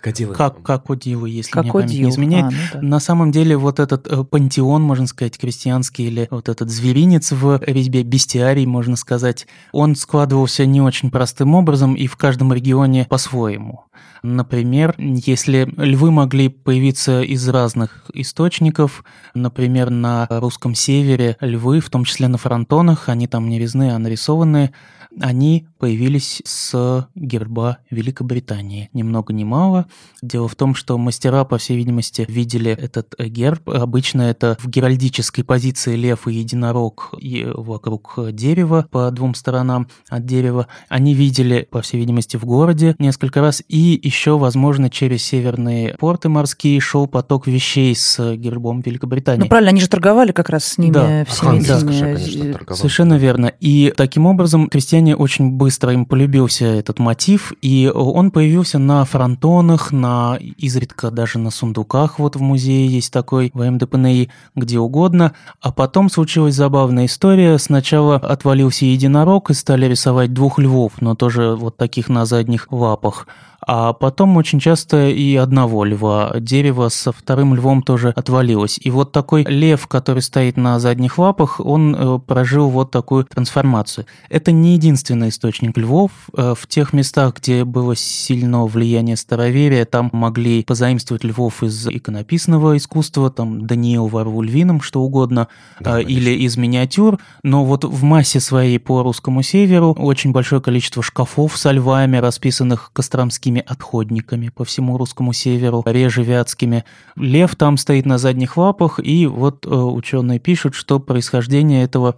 Крокодилы. 0.00 0.34
Как 0.34 0.62
крокодилы, 0.62 1.28
если 1.30 1.58
мне 1.58 1.72
память 1.72 1.90
не 1.90 1.96
Крокодил. 1.96 2.08
изменяет. 2.10 2.44
А, 2.44 2.50
ну 2.50 2.56
да. 2.74 2.80
На 2.82 3.00
самом 3.00 3.32
деле 3.32 3.56
вот 3.56 3.80
этот 3.80 4.06
э, 4.06 4.24
пантеон, 4.24 4.82
можно 4.82 5.06
сказать, 5.06 5.38
крестьянский, 5.38 6.06
или 6.06 6.28
вот 6.30 6.48
этот 6.48 6.70
зверинец 6.70 7.32
в 7.32 7.60
резьбе, 7.62 8.02
бестиарий, 8.02 8.66
можно 8.66 8.96
сказать, 8.96 9.46
он 9.72 9.96
складывался 9.96 10.66
не 10.66 10.80
очень 10.80 11.10
простым 11.10 11.54
образом 11.54 11.94
и 11.94 12.06
в 12.06 12.16
каждом 12.16 12.52
регионе 12.52 13.06
по-своему. 13.08 13.84
Например, 14.22 14.94
если 14.98 15.72
львы 15.76 16.10
могли 16.10 16.48
появиться 16.48 17.22
из 17.22 17.48
разных 17.48 18.04
источников, 18.12 19.04
например, 19.34 19.90
на 19.90 20.26
русском 20.28 20.74
севере 20.74 21.36
львы, 21.40 21.80
в 21.80 21.90
том 21.90 22.04
числе 22.04 22.28
на 22.28 22.38
фронтонах, 22.38 23.08
они 23.08 23.26
там 23.26 23.48
не 23.48 23.58
резные, 23.58 23.94
а 23.94 23.98
нарисованные, 23.98 24.72
они 25.20 25.66
появились 25.78 26.42
с 26.44 27.08
герба 27.14 27.78
Великобритании. 27.90 28.90
Ни 28.92 29.02
много 29.02 29.32
ни 29.32 29.44
мало. 29.44 29.86
Дело 30.22 30.48
в 30.48 30.54
том, 30.54 30.74
что 30.74 30.96
мастера, 30.98 31.44
по 31.44 31.58
всей 31.58 31.76
видимости, 31.76 32.24
видели 32.28 32.70
этот 32.70 33.14
э, 33.18 33.28
герб. 33.28 33.68
Обычно 33.68 34.22
это 34.22 34.56
в 34.60 34.68
геральдической 34.68 35.44
позиции 35.44 35.96
лев 35.96 36.26
и 36.28 36.34
единорог 36.34 37.14
и 37.18 37.46
вокруг 37.46 38.18
дерева 38.32 38.86
по 38.90 39.10
двум 39.10 39.34
сторонам 39.34 39.88
от 40.08 40.26
дерева. 40.26 40.66
Они 40.88 41.14
видели, 41.14 41.66
по 41.70 41.82
всей 41.82 41.98
видимости, 41.98 42.36
в 42.36 42.44
городе 42.44 42.94
несколько 42.98 43.40
раз. 43.40 43.62
И 43.68 43.98
еще, 44.02 44.38
возможно, 44.38 44.90
через 44.90 45.22
северные 45.22 45.94
порты 45.98 46.28
морские 46.28 46.80
шел 46.80 47.06
поток 47.06 47.46
вещей 47.46 47.94
с 47.94 48.34
гербом 48.36 48.80
Великобритании. 48.80 49.42
Ну 49.42 49.48
правильно, 49.48 49.70
они 49.70 49.80
же 49.80 49.88
торговали 49.88 50.32
как 50.32 50.50
раз 50.50 50.64
с 50.64 50.78
ними 50.78 50.92
Да. 50.92 51.24
всеми 51.26 51.60
да, 51.60 51.80
конечно, 51.80 52.04
э, 52.06 52.52
торговал. 52.52 52.76
Совершенно 52.76 53.14
верно. 53.14 53.46
И 53.60 53.92
таким 53.96 54.26
образом 54.26 54.68
крестьяне 54.68 55.05
очень 55.14 55.52
быстро 55.52 55.92
им 55.92 56.06
полюбился 56.06 56.64
этот 56.64 56.98
мотив, 56.98 57.52
и 57.62 57.90
он 57.94 58.30
появился 58.30 58.78
на 58.78 59.04
фронтонах, 59.04 59.92
на 59.92 60.38
изредка 60.56 61.10
даже 61.10 61.38
на 61.38 61.50
сундуках, 61.50 62.18
вот 62.18 62.36
в 62.36 62.40
музее 62.40 62.86
есть 62.88 63.12
такой, 63.12 63.50
в 63.54 63.70
МДПНИ, 63.70 64.30
где 64.54 64.78
угодно. 64.78 65.32
А 65.60 65.72
потом 65.72 66.10
случилась 66.10 66.54
забавная 66.54 67.06
история. 67.06 67.58
Сначала 67.58 68.16
отвалился 68.16 68.84
единорог 68.84 69.50
и 69.50 69.54
стали 69.54 69.86
рисовать 69.86 70.32
двух 70.32 70.58
львов, 70.58 70.92
но 71.00 71.14
тоже 71.14 71.54
вот 71.54 71.76
таких 71.76 72.08
на 72.08 72.24
задних 72.26 72.68
лапах. 72.70 73.26
А 73.68 73.92
потом 73.94 74.36
очень 74.36 74.60
часто 74.60 75.08
и 75.08 75.34
одного 75.34 75.84
льва. 75.84 76.32
Дерево 76.38 76.88
со 76.88 77.10
вторым 77.10 77.52
львом 77.54 77.82
тоже 77.82 78.10
отвалилось. 78.10 78.78
И 78.80 78.90
вот 78.90 79.10
такой 79.10 79.42
лев, 79.42 79.88
который 79.88 80.22
стоит 80.22 80.56
на 80.56 80.78
задних 80.78 81.18
лапах, 81.18 81.58
он 81.58 81.96
э, 81.96 82.18
прожил 82.20 82.70
вот 82.70 82.92
такую 82.92 83.24
трансформацию. 83.24 84.06
Это 84.28 84.52
не 84.52 84.76
единственный 84.96 85.28
источник 85.28 85.76
львов. 85.76 86.10
Э, 86.34 86.54
В 86.56 86.66
тех 86.66 86.92
местах, 86.94 87.34
где 87.36 87.64
было 87.64 87.94
сильно 87.94 88.64
влияние 88.64 89.16
староверия, 89.16 89.84
там 89.84 90.08
могли 90.12 90.64
позаимствовать 90.64 91.22
львов 91.22 91.62
из 91.62 91.86
иконописного 91.86 92.76
искусства, 92.76 93.30
там 93.30 93.66
Даниил 93.66 94.06
во 94.06 94.24
рву 94.24 94.40
львином, 94.40 94.80
что 94.80 95.02
угодно, 95.02 95.48
Да, 95.80 96.00
э, 96.00 96.04
или 96.04 96.30
из 96.30 96.56
миниатюр. 96.56 97.18
Но 97.42 97.64
вот 97.64 97.84
в 97.84 98.02
массе 98.04 98.40
своей 98.40 98.78
по 98.78 99.02
русскому 99.02 99.42
северу 99.42 99.92
очень 99.92 100.32
большое 100.32 100.62
количество 100.62 101.02
шкафов 101.02 101.56
со 101.58 101.72
львами, 101.72 102.16
расписанных 102.16 102.90
костромскими 102.94 103.62
отходниками 103.66 104.48
по 104.48 104.64
всему 104.64 104.96
русскому 104.96 105.34
северу, 105.34 105.82
реже 105.84 106.22
вятскими. 106.22 106.84
Лев 107.16 107.54
там 107.56 107.76
стоит 107.76 108.06
на 108.06 108.16
задних 108.16 108.56
лапах, 108.56 108.98
и 109.02 109.26
вот 109.26 109.66
э, 109.66 109.68
ученые 109.68 110.38
пишут, 110.38 110.74
что 110.74 110.98
происхождение 111.00 111.84
этого 111.84 112.16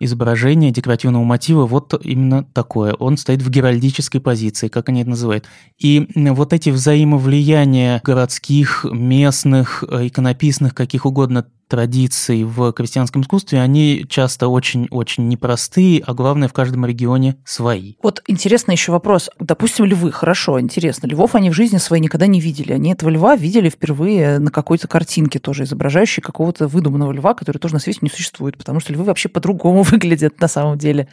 изображения 0.00 0.70
декоративного 0.70 1.24
мотива 1.24 1.66
вот 1.66 1.94
именно 2.04 2.44
такое. 2.44 2.94
Он 2.94 3.16
стоит 3.16 3.42
в 3.42 3.50
геральдической 3.50 4.20
позиции, 4.20 4.68
как 4.68 4.88
они 4.88 5.02
это 5.02 5.10
называют. 5.10 5.46
И 5.78 6.08
вот 6.14 6.52
эти 6.52 6.70
взаимовлияния 6.70 8.00
городских, 8.04 8.84
местных, 8.90 9.84
э, 9.88 10.08
иконописных, 10.08 10.74
каких 10.74 11.06
угодно 11.06 11.46
традиций 11.68 12.44
в 12.44 12.72
крестьянском 12.72 13.22
искусстве, 13.22 13.60
они 13.60 14.06
часто 14.08 14.48
очень-очень 14.48 15.28
непростые, 15.28 16.02
а 16.06 16.14
главное, 16.14 16.48
в 16.48 16.52
каждом 16.52 16.86
регионе 16.86 17.36
свои. 17.44 17.94
Вот 18.02 18.22
интересно 18.26 18.72
еще 18.72 18.92
вопрос. 18.92 19.30
Допустим, 19.38 19.84
львы, 19.84 20.12
хорошо, 20.12 20.60
интересно. 20.60 21.06
Львов 21.06 21.34
они 21.34 21.50
в 21.50 21.54
жизни 21.54 21.78
своей 21.78 22.02
никогда 22.02 22.26
не 22.26 22.40
видели. 22.40 22.72
Они 22.72 22.92
этого 22.92 23.10
льва 23.10 23.36
видели 23.36 23.68
впервые 23.68 24.38
на 24.38 24.50
какой-то 24.50 24.88
картинке 24.88 25.38
тоже, 25.38 25.64
изображающей 25.64 26.22
какого-то 26.22 26.68
выдуманного 26.68 27.12
льва, 27.12 27.34
который 27.34 27.58
тоже 27.58 27.74
на 27.74 27.80
свете 27.80 28.00
не 28.02 28.10
существует, 28.10 28.56
потому 28.56 28.80
что 28.80 28.92
львы 28.92 29.04
вообще 29.04 29.28
по-другому 29.28 29.82
выглядят 29.84 30.40
на 30.40 30.48
самом 30.48 30.78
деле. 30.78 31.08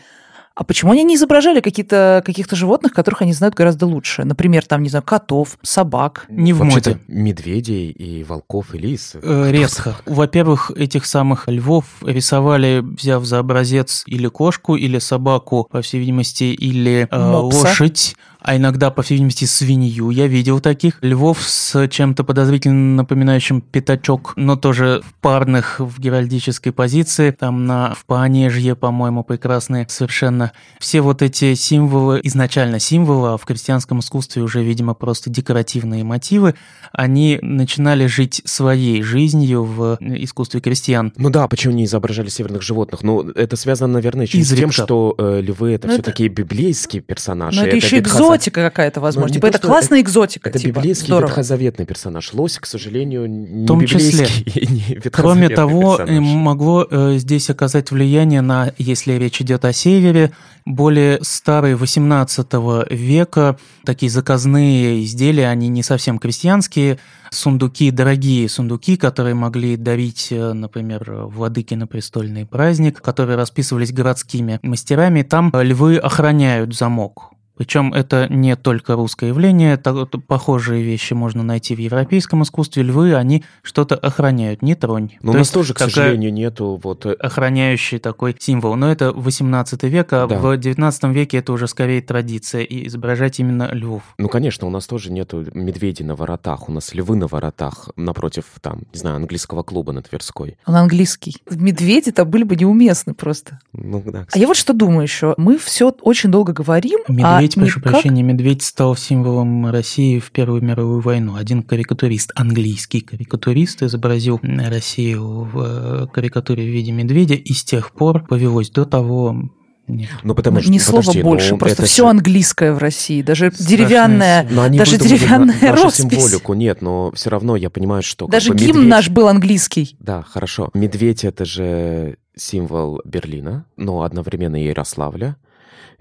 А 0.56 0.64
почему 0.64 0.92
они 0.92 1.04
не 1.04 1.16
изображали 1.16 1.62
какие-то, 1.62 2.22
каких-то 2.24 2.56
животных, 2.56 2.94
которых 2.94 3.24
они 3.24 3.34
знают 3.34 3.56
гораздо 3.56 3.88
лучше? 3.88 4.24
Например, 4.24 4.64
там, 4.64 4.84
не 4.84 4.90
знаю, 4.90 5.02
котов, 5.04 5.58
собак. 5.64 6.26
Не 6.30 6.54
в 6.54 6.60
Вообще-то 6.60 6.92
моде. 6.92 7.02
медведей 7.08 7.90
и 7.90 8.24
волков 8.24 8.76
и 8.76 8.78
лис. 8.78 9.14
Э, 9.20 9.50
Редко. 9.52 9.96
Во-первых, 10.06 10.70
этих 10.76 11.08
самых 11.08 11.48
львов 11.48 11.86
рисовали, 12.04 12.82
взяв 12.84 13.26
за 13.26 13.40
образец 13.40 14.04
или 14.06 14.28
кошку, 14.28 14.76
или 14.76 15.00
собаку, 15.00 15.68
по 15.72 15.82
всей 15.82 16.00
видимости, 16.00 16.44
или 16.44 17.08
э, 17.10 17.18
Мопса. 17.32 17.58
лошадь, 17.70 18.16
а 18.44 18.56
иногда, 18.58 18.92
по 18.92 19.02
всей 19.02 19.16
видимости, 19.16 19.46
свинью. 19.46 20.10
Я 20.10 20.28
видел 20.28 20.60
таких 20.60 20.98
львов 21.02 21.42
с 21.42 21.88
чем-то 21.88 22.24
подозрительно 22.24 22.96
напоминающим 22.98 23.62
пятачок, 23.62 24.34
но 24.36 24.56
тоже 24.56 25.02
в 25.06 25.14
парных, 25.22 25.80
в 25.80 26.00
геральдической 26.00 26.72
позиции. 26.72 27.32
Там 27.32 27.66
на 27.66 27.94
в 27.96 28.06
Понежье, 28.06 28.76
по-моему, 28.76 29.24
прекрасные 29.24 29.88
совершенно. 29.90 30.52
Все 30.80 31.02
вот 31.02 31.22
эти 31.22 31.54
символы, 31.54 32.20
изначально 32.24 32.80
символы, 32.80 33.30
а 33.34 33.38
в 33.38 33.46
крестьянском 33.46 34.00
искусстве 34.00 34.42
уже, 34.42 34.64
видимо, 34.64 34.94
просто 34.94 35.30
декоративные 35.30 36.04
мотивы, 36.04 36.56
они 36.92 37.40
начинали 37.42 38.06
жить 38.06 38.42
своей 38.46 39.02
жизнью 39.02 39.64
в 39.64 39.98
искусстве 40.02 40.60
крестьян. 40.60 41.14
Ну 41.18 41.30
да, 41.30 41.48
почему 41.48 41.74
не 41.74 41.86
изображали 41.86 42.30
северных 42.30 42.62
животных? 42.62 43.04
Ну, 43.04 43.22
это 43.30 43.56
связано, 43.56 43.94
наверное, 43.94 44.26
еще 44.26 44.44
с 44.44 44.50
тем, 44.50 44.72
что 44.72 45.16
э, 45.18 45.42
львы 45.42 45.72
это 45.72 45.88
Ну, 45.88 45.94
все 45.94 46.02
это- 46.02 46.12
такие 46.12 46.30
библейские 46.30 47.02
персонажи. 47.02 47.60
Но 47.60 47.66
это, 47.68 47.76
еще 47.76 47.98
ветхоза- 48.00 48.33
экзотика 48.36 48.62
какая-то, 48.62 49.02
возможно. 49.02 49.34
типа, 49.34 49.50
то, 49.50 49.58
это 49.58 49.68
классная 49.68 50.02
экзотика. 50.02 50.50
Это 50.50 50.60
типа. 50.60 50.80
библейский 50.80 51.08
Здорово. 51.08 51.30
ветхозаветный 51.30 51.86
персонаж. 51.86 52.34
Лось, 52.34 52.58
к 52.60 52.66
сожалению, 52.66 53.30
не 53.30 53.64
В 53.64 53.68
том 53.68 53.86
числе. 53.86 54.26
библейский 54.26 54.52
и 54.62 54.68
не 54.68 55.10
Кроме 55.10 55.50
того, 55.50 55.96
э, 55.96 56.06
персонаж. 56.06 56.24
могло 56.36 56.88
э, 56.90 57.16
здесь 57.18 57.50
оказать 57.50 57.92
влияние 57.92 58.42
на, 58.42 58.74
если 58.78 59.14
речь 59.14 59.42
идет 59.42 59.66
о 59.66 59.74
севере, 59.74 60.32
более 60.66 61.20
старые 61.24 61.76
18 61.76 62.48
века, 62.90 63.58
такие 63.86 64.10
заказные 64.10 65.04
изделия, 65.04 65.50
они 65.50 65.68
не 65.68 65.84
совсем 65.84 66.20
крестьянские, 66.20 67.00
сундуки, 67.32 67.92
дорогие 67.92 68.48
сундуки, 68.48 68.96
которые 68.96 69.36
могли 69.36 69.76
дарить, 69.76 70.28
э, 70.32 70.54
например, 70.54 71.26
владыке 71.26 71.76
на 71.76 71.88
престольный 71.88 72.46
праздник, 72.46 73.02
которые 73.02 73.36
расписывались 73.38 73.92
городскими 73.92 74.60
мастерами, 74.62 75.24
там 75.24 75.52
э, 75.54 75.64
львы 75.64 75.98
охраняют 75.98 76.76
замок. 76.76 77.33
Причем 77.64 77.94
это 77.94 78.28
не 78.30 78.58
только 78.58 78.96
русское 78.96 79.30
явление, 79.30 79.76
это, 79.76 80.06
похожие 80.06 80.84
вещи 80.84 81.14
можно 81.14 81.44
найти 81.44 81.74
в 81.74 81.80
европейском 81.80 82.44
искусстве. 82.44 82.84
Львы, 82.84 83.16
они 83.16 83.46
что-то 83.62 83.96
охраняют, 83.96 84.62
не 84.62 84.76
тронь. 84.76 85.12
Но 85.22 85.32
То 85.32 85.38
у 85.38 85.40
нас 85.40 85.50
тоже, 85.50 85.74
к 85.74 85.80
сожалению, 85.80 86.34
нету 86.34 86.78
вот... 86.84 87.06
Э, 87.06 87.14
охраняющий 87.14 88.00
такой 88.00 88.36
символ. 88.38 88.76
Но 88.76 88.92
это 88.92 89.14
18 89.14 89.82
век, 89.84 90.12
а 90.12 90.28
да. 90.28 90.38
в 90.38 90.58
19 90.58 91.04
веке 91.06 91.38
это 91.38 91.54
уже 91.54 91.70
скорее 91.70 92.02
традиция 92.02 92.64
и 92.64 92.86
изображать 92.88 93.40
именно 93.40 93.70
львов. 93.72 94.04
Ну, 94.18 94.28
конечно, 94.28 94.68
у 94.68 94.70
нас 94.70 94.86
тоже 94.86 95.10
нету 95.10 95.46
медведей 95.54 96.04
на 96.04 96.16
воротах, 96.16 96.68
у 96.68 96.74
нас 96.74 96.94
львы 96.94 97.16
на 97.16 97.28
воротах 97.28 97.92
напротив, 97.96 98.44
там, 98.60 98.82
не 98.92 99.00
знаю, 99.00 99.16
английского 99.16 99.64
клуба 99.64 99.94
на 99.94 100.02
Тверской. 100.02 100.58
Он 100.66 100.76
английский. 100.76 101.38
Медведи-то 101.50 102.26
были 102.26 102.44
бы 102.44 102.58
неуместны 102.58 103.14
просто. 103.14 103.62
Ну, 103.72 104.04
да. 104.06 104.28
А 104.34 104.38
я 104.38 104.48
вот 104.48 104.58
что 104.58 104.74
думаю 104.74 105.04
еще. 105.04 105.34
Мы 105.38 105.58
все 105.58 105.96
очень 106.02 106.30
долго 106.30 106.52
говорим, 106.52 107.00
а 107.24 107.42
Медведь, 107.56 107.74
прошу 107.74 107.80
никак... 107.80 107.92
прощения, 108.02 108.24
медведь 108.24 108.64
стал 108.64 108.96
символом 108.96 109.68
России 109.68 110.20
в 110.20 110.32
Первую 110.32 110.64
мировую 110.64 111.02
войну. 111.02 111.36
Один 111.36 111.64
карикатурист, 111.64 112.32
английский 112.36 113.02
карикатурист, 113.02 113.84
изобразил 113.84 114.40
Россию 114.44 115.44
в 115.44 115.60
э, 115.60 116.08
карикатуре 116.14 116.64
в 116.64 116.70
виде 116.70 116.92
медведя, 116.92 117.36
и 117.36 117.54
с 117.54 117.64
тех 117.64 117.92
пор 117.92 118.26
повелось 118.26 118.70
до 118.70 118.86
того 118.86 119.50
нет. 119.88 120.10
Ну, 120.24 120.34
потому 120.34 120.62
что, 120.62 120.72
Ни 120.72 120.78
слова 120.78 121.02
подожди, 121.02 121.24
больше, 121.24 121.52
ну, 121.52 121.58
просто 121.58 121.84
все 121.84 122.04
же... 122.04 122.10
английское 122.10 122.74
в 122.74 122.78
России, 122.78 123.22
даже 123.22 123.52
Страшная... 123.52 123.78
деревянная, 123.78 124.48
но 124.50 124.62
они 124.62 124.78
даже 124.78 124.98
деревянная 124.98 125.60
на, 125.62 125.76
роспись. 125.76 126.10
символику, 126.10 126.54
нет, 126.54 126.82
но 126.82 127.12
все 127.12 127.30
равно 127.30 127.58
я 127.58 127.70
понимаю, 127.70 128.02
что... 128.02 128.28
Даже 128.28 128.50
как 128.50 128.58
бы, 128.58 128.64
гимн 128.64 128.78
медведь... 128.78 128.90
наш 128.90 129.10
был 129.10 129.28
английский. 129.28 129.98
Да, 130.00 130.22
хорошо. 130.22 130.70
Медведь— 130.74 131.24
это 131.26 131.44
же 131.44 132.16
символ 132.36 133.02
Берлина, 133.04 133.66
но 133.76 134.04
одновременно 134.04 134.62
и 134.62 134.68
Ярославля 134.68 135.36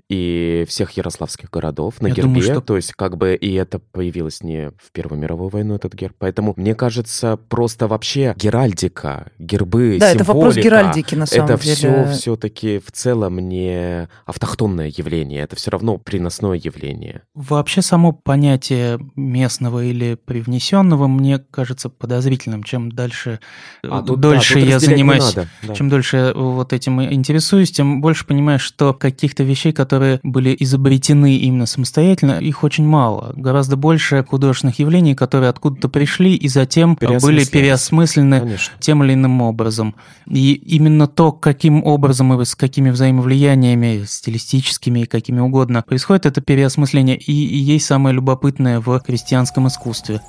и 0.09 0.65
всех 0.69 0.93
ярославских 0.93 1.51
городов 1.51 2.01
на 2.01 2.09
Я 2.09 2.15
гербе. 2.15 2.29
Думаю, 2.29 2.43
что... 2.43 2.61
То 2.61 2.77
есть 2.77 2.93
как 2.93 3.17
бы 3.17 3.35
и 3.35 3.55
это 3.55 3.79
появилось 3.79 4.43
не 4.43 4.71
в 4.71 4.93
Первую 4.93 5.21
мировую 5.21 5.49
войну, 5.49 5.75
этот 5.75 5.95
герб. 5.95 6.15
Поэтому, 6.19 6.55
мне 6.57 6.75
кажется, 6.75 7.39
просто 7.49 7.89
вообще 7.89 8.35
геральдика, 8.37 9.33
гербы, 9.39 9.97
Да, 9.99 10.11
это 10.11 10.25
вопрос 10.25 10.57
геральдики, 10.57 11.15
на 11.15 11.27
самом 11.27 11.51
это 11.51 11.63
деле. 11.63 11.73
Это 11.73 12.11
все 12.11 12.33
все-таки 12.33 12.79
в 12.79 12.93
целом 12.93 13.39
не 13.39 14.09
автохтонное 14.27 14.93
явление, 14.95 15.43
это 15.43 15.57
все 15.57 15.71
равно 15.71 15.99
приносное 15.99 16.61
явление. 16.63 17.23
Вообще 17.35 17.83
само 17.83 18.13
понятие 18.13 18.99
местного 19.17 19.85
или 19.85 20.15
привнесенного 20.15 21.07
мне 21.07 21.39
кажется 21.39 21.89
подозрительным. 21.89 22.63
Чем 22.63 22.93
дальше, 22.93 23.41
а, 23.83 24.03
тут, 24.03 24.21
дольше 24.21 24.55
да, 24.55 24.61
я 24.61 24.79
занимаюсь, 24.79 25.35
надо, 25.35 25.49
да. 25.63 25.75
чем 25.75 25.89
дольше 25.89 26.33
вот 26.35 26.73
этим 26.73 27.03
интересуюсь, 27.03 27.71
тем 27.73 28.01
больше 28.01 28.27
понимаю, 28.27 28.59
что 28.59 28.95
каких-то 28.95 29.43
вещей, 29.43 29.73
которые 29.73 29.92
которые 29.93 30.21
были 30.23 30.57
изобретены 30.59 31.37
именно 31.37 31.67
самостоятельно, 31.67 32.39
их 32.39 32.65
очень 32.65 32.87
мало. 32.87 33.35
Гораздо 33.37 33.77
больше 33.77 34.25
художественных 34.25 34.79
явлений, 34.79 35.15
которые 35.15 35.51
откуда-то 35.51 35.91
пришли 35.91 36.35
и 36.35 36.49
затем 36.49 36.97
были 36.99 37.45
переосмыслены 37.45 38.41
Конечно. 38.41 38.73
тем 38.81 39.05
или 39.05 39.13
иным 39.13 39.43
образом. 39.43 39.95
И 40.27 40.55
именно 40.55 41.09
то, 41.09 41.31
каким 41.31 41.85
образом 41.85 42.33
и 42.41 42.43
с 42.43 42.55
какими 42.55 42.89
взаимовлияниями, 42.89 44.05
стилистическими 44.07 45.01
и 45.01 45.05
какими 45.05 45.41
угодно, 45.41 45.83
происходит 45.83 46.25
это 46.25 46.41
переосмысление, 46.41 47.19
и, 47.19 47.31
и 47.31 47.59
есть 47.59 47.85
самое 47.85 48.15
любопытное 48.15 48.81
в 48.81 48.99
крестьянском 49.01 49.69
искусстве. 49.69 50.23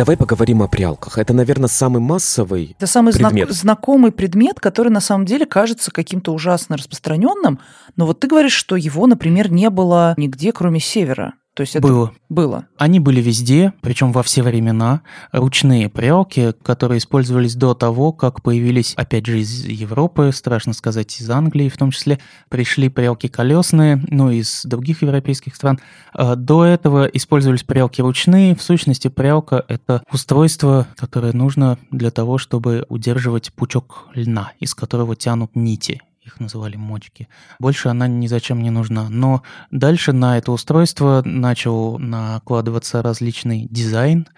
Давай 0.00 0.16
поговорим 0.16 0.62
о 0.62 0.66
прялках. 0.66 1.18
Это, 1.18 1.34
наверное, 1.34 1.68
самый 1.68 2.00
массовый 2.00 2.74
Это 2.78 2.86
самый 2.86 3.12
предмет. 3.12 3.48
Знак- 3.48 3.52
знакомый 3.52 4.12
предмет, 4.12 4.58
который 4.58 4.88
на 4.88 5.00
самом 5.00 5.26
деле 5.26 5.44
кажется 5.44 5.90
каким-то 5.90 6.32
ужасно 6.32 6.78
распространенным. 6.78 7.60
Но 7.96 8.06
вот 8.06 8.18
ты 8.18 8.26
говоришь, 8.26 8.54
что 8.54 8.76
его, 8.76 9.06
например, 9.06 9.52
не 9.52 9.68
было 9.68 10.14
нигде, 10.16 10.52
кроме 10.52 10.80
севера. 10.80 11.34
То 11.54 11.62
есть 11.62 11.74
это 11.74 11.86
было. 11.86 12.12
Было. 12.28 12.66
Они 12.78 13.00
были 13.00 13.20
везде, 13.20 13.72
причем 13.80 14.12
во 14.12 14.22
все 14.22 14.42
времена. 14.42 15.02
Ручные 15.32 15.88
прялки, 15.88 16.54
которые 16.62 16.98
использовались 16.98 17.56
до 17.56 17.74
того, 17.74 18.12
как 18.12 18.42
появились, 18.42 18.94
опять 18.94 19.26
же, 19.26 19.40
из 19.40 19.66
Европы, 19.66 20.30
страшно 20.32 20.72
сказать, 20.72 21.20
из 21.20 21.28
Англии 21.28 21.68
в 21.68 21.76
том 21.76 21.90
числе, 21.90 22.20
пришли 22.48 22.88
прялки 22.88 23.26
колесные, 23.26 24.02
ну, 24.08 24.30
из 24.30 24.64
других 24.64 25.02
европейских 25.02 25.56
стран. 25.56 25.80
А 26.12 26.36
до 26.36 26.64
этого 26.64 27.06
использовались 27.06 27.64
прялки 27.64 28.00
ручные. 28.00 28.54
В 28.54 28.62
сущности, 28.62 29.08
прялка– 29.08 29.64
это 29.68 30.02
устройство, 30.12 30.86
которое 30.96 31.32
нужно 31.32 31.78
для 31.90 32.12
того, 32.12 32.38
чтобы 32.38 32.86
удерживать 32.88 33.52
пучок 33.52 34.06
льна, 34.14 34.52
из 34.60 34.74
которого 34.74 35.16
тянут 35.16 35.56
нити 35.56 36.00
их 36.22 36.38
называли 36.38 36.76
мочки. 36.76 37.28
Больше 37.58 37.88
она 37.88 38.06
ни 38.06 38.26
зачем 38.26 38.62
не 38.62 38.70
нужна. 38.70 39.08
Но 39.08 39.42
дальше 39.70 40.12
на 40.12 40.36
это 40.36 40.52
устройство 40.52 41.22
начал 41.24 41.98
накладываться 41.98 43.02
различный 43.02 43.66
дизайн, 43.70 44.28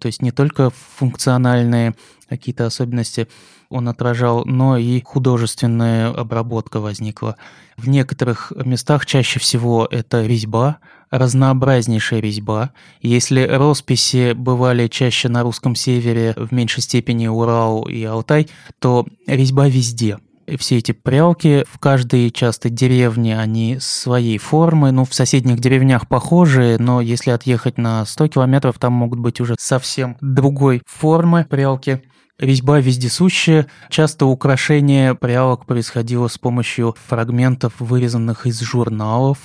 то 0.00 0.06
есть 0.06 0.20
не 0.20 0.32
только 0.32 0.70
функциональные 0.70 1.94
какие-то 2.28 2.66
особенности 2.66 3.28
он 3.70 3.88
отражал, 3.88 4.44
но 4.46 4.76
и 4.78 5.00
художественная 5.02 6.08
обработка 6.08 6.80
возникла. 6.80 7.36
В 7.76 7.88
некоторых 7.88 8.52
местах 8.64 9.06
чаще 9.06 9.38
всего 9.38 9.86
это 9.90 10.24
резьба, 10.24 10.78
разнообразнейшая 11.10 12.20
резьба. 12.20 12.72
Если 13.00 13.42
росписи 13.42 14.32
бывали 14.32 14.88
чаще 14.88 15.28
на 15.28 15.42
русском 15.42 15.74
севере, 15.74 16.34
в 16.36 16.50
меньшей 16.50 16.82
степени 16.82 17.28
Урал 17.28 17.82
и 17.84 18.02
Алтай, 18.04 18.48
то 18.78 19.06
резьба 19.26 19.68
везде– 19.68 20.18
все 20.56 20.78
эти 20.78 20.92
прялки 20.92 21.64
в 21.70 21.78
каждой 21.78 22.30
часто 22.30 22.70
деревне, 22.70 23.38
они 23.38 23.78
своей 23.80 24.38
формы, 24.38 24.90
ну, 24.92 25.04
в 25.04 25.14
соседних 25.14 25.60
деревнях 25.60 26.08
похожие, 26.08 26.78
но 26.78 27.00
если 27.00 27.30
отъехать 27.30 27.78
на 27.78 28.04
100 28.04 28.28
километров, 28.28 28.78
там 28.78 28.92
могут 28.92 29.18
быть 29.18 29.40
уже 29.40 29.56
совсем 29.58 30.16
другой 30.20 30.82
формы 30.86 31.44
прялки. 31.44 32.02
Резьба 32.38 32.78
вездесущая. 32.78 33.66
Часто 33.90 34.26
украшение 34.26 35.16
прялок 35.16 35.66
происходило 35.66 36.28
с 36.28 36.38
помощью 36.38 36.94
фрагментов, 37.08 37.74
вырезанных 37.80 38.46
из 38.46 38.60
журналов, 38.60 39.38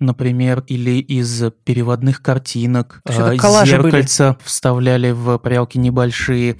например, 0.00 0.64
или 0.66 0.98
из 0.98 1.44
переводных 1.64 2.22
картинок. 2.22 3.02
А, 3.04 3.36
зеркальца 3.64 4.32
были. 4.32 4.38
вставляли 4.44 5.12
в 5.12 5.38
прялки 5.38 5.78
небольшие. 5.78 6.58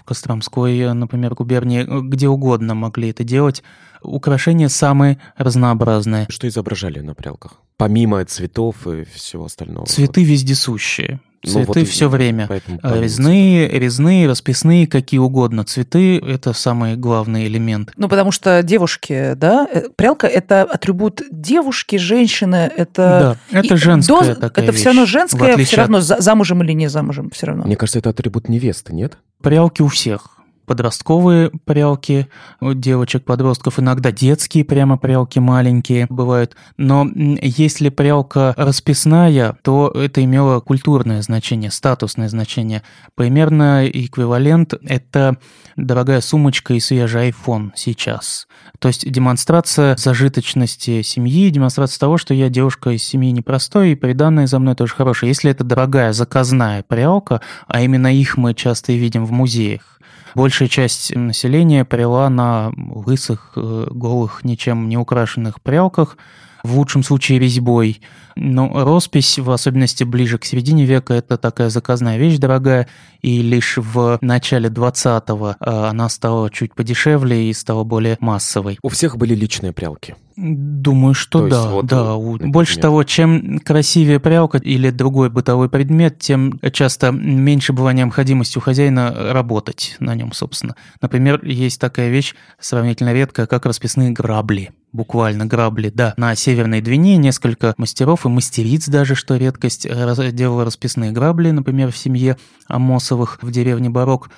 В 0.00 0.02
Костромской, 0.02 0.92
например, 0.94 1.34
губернии, 1.34 1.86
где 2.08 2.26
угодно 2.26 2.74
могли 2.74 3.10
это 3.10 3.22
делать. 3.22 3.62
Украшения 4.02 4.68
самые 4.68 5.20
разнообразные. 5.36 6.26
Что 6.28 6.48
изображали 6.48 6.98
на 6.98 7.14
прялках? 7.14 7.52
Помимо 7.76 8.24
цветов 8.24 8.84
и 8.88 9.04
всего 9.04 9.44
остального. 9.44 9.86
Цветы 9.86 10.24
вездесущие. 10.24 11.20
Цветы 11.42 11.58
ну, 11.58 11.80
вот 11.80 11.88
все 11.88 12.08
время. 12.08 12.48
А, 12.82 13.00
резные, 13.00 13.66
резные, 13.66 14.28
расписные, 14.28 14.86
какие 14.86 15.18
угодно. 15.18 15.64
Цветы– 15.64 16.18
это 16.26 16.52
самый 16.52 16.96
главный 16.96 17.46
элемент. 17.46 17.92
Ну, 17.96 18.10
потому 18.10 18.30
что 18.30 18.62
девушки, 18.62 19.32
да, 19.36 19.66
э, 19.72 19.88
прялка– 19.96 20.26
это 20.28 20.62
атрибут 20.62 21.22
девушки, 21.30 21.96
женщины, 21.96 22.70
это… 22.76 23.38
Да, 23.50 23.58
это 23.58 23.76
женская 23.78 24.34
до... 24.34 24.40
такая 24.40 24.64
Это 24.64 24.72
вещь, 24.72 24.80
все 24.80 24.90
равно 24.90 25.06
женское, 25.06 25.56
все 25.64 25.76
равно 25.78 26.00
замужем 26.00 26.62
или 26.62 26.72
не 26.72 26.88
замужем, 26.88 27.30
все 27.30 27.46
равно. 27.46 27.64
Мне 27.64 27.76
кажется, 27.76 27.98
это 27.98 28.10
атрибут 28.10 28.50
невесты, 28.50 28.92
нет? 28.92 29.16
Прялки 29.40 29.80
у 29.80 29.88
всех 29.88 30.39
подростковые 30.70 31.50
прялки 31.64 32.28
у 32.60 32.74
девочек-подростков, 32.74 33.80
иногда 33.80 34.12
детские 34.12 34.64
прямо 34.64 34.96
прялки 34.98 35.40
маленькие 35.40 36.06
бывают. 36.08 36.54
Но 36.76 37.08
если 37.42 37.88
прялка 37.88 38.54
расписная, 38.56 39.56
то 39.62 39.88
это 39.88 40.22
имело 40.22 40.60
культурное 40.60 41.22
значение, 41.22 41.72
статусное 41.72 42.28
значение. 42.28 42.84
Примерно 43.16 43.84
эквивалент– 43.84 44.74
это 44.86 45.38
дорогая 45.74 46.20
сумочка 46.20 46.74
и 46.74 46.78
свежий 46.78 47.30
iPhone 47.30 47.72
сейчас. 47.74 48.46
То 48.78 48.86
есть 48.86 49.10
демонстрация 49.10 49.96
зажиточности 49.96 51.02
семьи, 51.02 51.50
демонстрация 51.50 51.98
того, 51.98 52.16
что 52.16 52.32
я 52.32 52.48
девушка 52.48 52.90
из 52.90 53.02
семьи 53.02 53.32
непростой, 53.32 53.90
и 53.90 53.96
приданное 53.96 54.46
за 54.46 54.60
мной 54.60 54.76
тоже 54.76 54.94
хорошее. 54.94 55.30
Если 55.30 55.50
это 55.50 55.64
дорогая 55.64 56.12
заказная 56.12 56.84
прялка, 56.84 57.40
а 57.66 57.80
именно 57.80 58.06
их 58.14 58.36
мы 58.36 58.54
часто 58.54 58.92
и 58.92 58.98
видим 58.98 59.26
в 59.26 59.32
музеях, 59.32 59.99
Большая 60.34 60.68
часть 60.68 61.14
населения 61.14 61.84
прила 61.84 62.28
на 62.28 62.72
лысых, 62.76 63.52
э, 63.56 63.86
голых, 63.90 64.44
ничем 64.44 64.88
не 64.88 64.96
украшенных 64.96 65.60
прялках, 65.60 66.16
в 66.62 66.76
лучшем 66.76 67.02
случае 67.02 67.38
резьбой. 67.38 68.00
Но 68.36 68.84
роспись, 68.84 69.38
в 69.38 69.50
особенности 69.50 70.04
ближе 70.04 70.38
к 70.38 70.44
середине 70.44 70.84
века, 70.84 71.14
это 71.14 71.36
такая 71.36 71.70
заказная 71.70 72.18
вещь 72.18 72.38
дорогая, 72.38 72.88
и 73.22 73.42
лишь 73.42 73.76
в 73.76 74.18
начале 74.20 74.68
20-го 74.68 75.50
э, 75.50 75.54
она 75.60 76.08
стала 76.08 76.50
чуть 76.50 76.74
подешевле 76.74 77.50
и 77.50 77.52
стала 77.52 77.84
более 77.84 78.16
массовой. 78.20 78.78
У 78.82 78.88
всех 78.88 79.16
были 79.16 79.34
личные 79.34 79.72
прялки. 79.72 80.16
Думаю, 80.36 81.12
что 81.12 81.40
То 81.40 81.48
да. 81.48 81.68
Вот, 81.68 81.86
да. 81.86 82.16
Например. 82.16 82.52
Больше 82.52 82.78
того, 82.78 83.04
чем 83.04 83.58
красивее 83.58 84.20
прялка 84.20 84.56
или 84.56 84.88
другой 84.88 85.28
бытовой 85.28 85.68
предмет, 85.68 86.18
тем 86.18 86.58
часто 86.72 87.10
меньше 87.10 87.74
была 87.74 87.92
необходимости 87.92 88.56
у 88.56 88.62
хозяина 88.62 89.32
работать 89.32 89.96
на 90.00 90.14
нем, 90.14 90.32
собственно. 90.32 90.76
Например, 91.02 91.44
есть 91.44 91.78
такая 91.78 92.08
вещь 92.08 92.34
сравнительно 92.58 93.12
редкая, 93.12 93.46
как 93.46 93.66
расписные 93.66 94.10
грабли. 94.12 94.70
буквально 94.92 95.46
грабли, 95.46 95.90
да, 95.94 96.14
на 96.16 96.34
Северной 96.34 96.80
Двине 96.80 97.16
несколько 97.16 97.74
мастеров 97.76 98.19
и 98.24 98.28
мастериц 98.28 98.88
даже, 98.88 99.14
что 99.14 99.36
редкость, 99.36 99.86
делала 100.32 100.64
расписные 100.64 101.12
грабли, 101.12 101.50
например, 101.50 101.92
в 101.92 101.96
семье 101.96 102.36
Амосовых 102.66 103.38
в 103.42 103.50
деревне 103.50 103.90
Барок. 103.90 104.30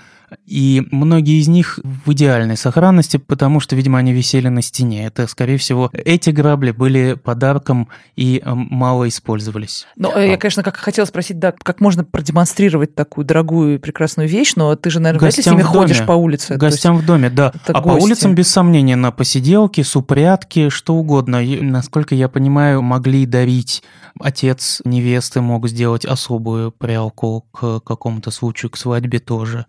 И 0.46 0.82
многие 0.90 1.40
из 1.40 1.48
них 1.48 1.78
в 1.82 2.12
идеальной 2.12 2.56
сохранности, 2.56 3.16
потому 3.16 3.60
что, 3.60 3.76
видимо, 3.76 3.98
они 3.98 4.12
висели 4.12 4.48
на 4.48 4.62
стене. 4.62 5.06
Это, 5.06 5.26
скорее 5.26 5.56
всего, 5.56 5.90
эти 5.92 6.30
грабли 6.30 6.70
были 6.70 7.14
подарком 7.14 7.88
и 8.16 8.42
э, 8.44 8.54
мало 8.54 9.08
использовались. 9.08 9.86
Ну, 9.96 10.16
я, 10.18 10.36
конечно, 10.36 10.62
как 10.62 10.76
хотела 10.76 11.06
спросить, 11.06 11.38
да, 11.38 11.52
как 11.52 11.80
можно 11.80 12.04
продемонстрировать 12.04 12.94
такую 12.94 13.24
дорогую 13.24 13.76
и 13.76 13.78
прекрасную 13.78 14.28
вещь, 14.28 14.54
но 14.56 14.74
ты 14.76 14.90
же, 14.90 15.00
наверное, 15.00 15.20
вряд 15.20 15.36
ли 15.36 15.42
с 15.42 15.46
ними 15.46 15.62
ходишь 15.62 16.04
по 16.04 16.12
улице. 16.12 16.56
Гостям 16.56 16.98
в 16.98 17.06
доме, 17.06 17.30
да. 17.30 17.52
А 17.66 17.80
гости. 17.80 17.98
по 17.98 18.02
улицам, 18.02 18.34
без 18.34 18.48
сомнения, 18.48 18.96
на 18.96 19.10
посиделки, 19.10 19.82
супрятки, 19.82 20.68
что 20.68 20.94
угодно. 20.94 21.44
И, 21.44 21.60
насколько 21.60 22.14
я 22.14 22.28
понимаю, 22.28 22.82
могли 22.82 23.26
дарить 23.26 23.82
отец 24.20 24.82
невесты 24.84 25.40
мог 25.40 25.68
сделать 25.68 26.04
особую 26.04 26.70
прялку 26.70 27.46
к 27.52 27.80
какому-то 27.80 28.30
случаю, 28.30 28.70
к 28.70 28.76
свадьбе 28.76 29.18
тоже 29.18 29.66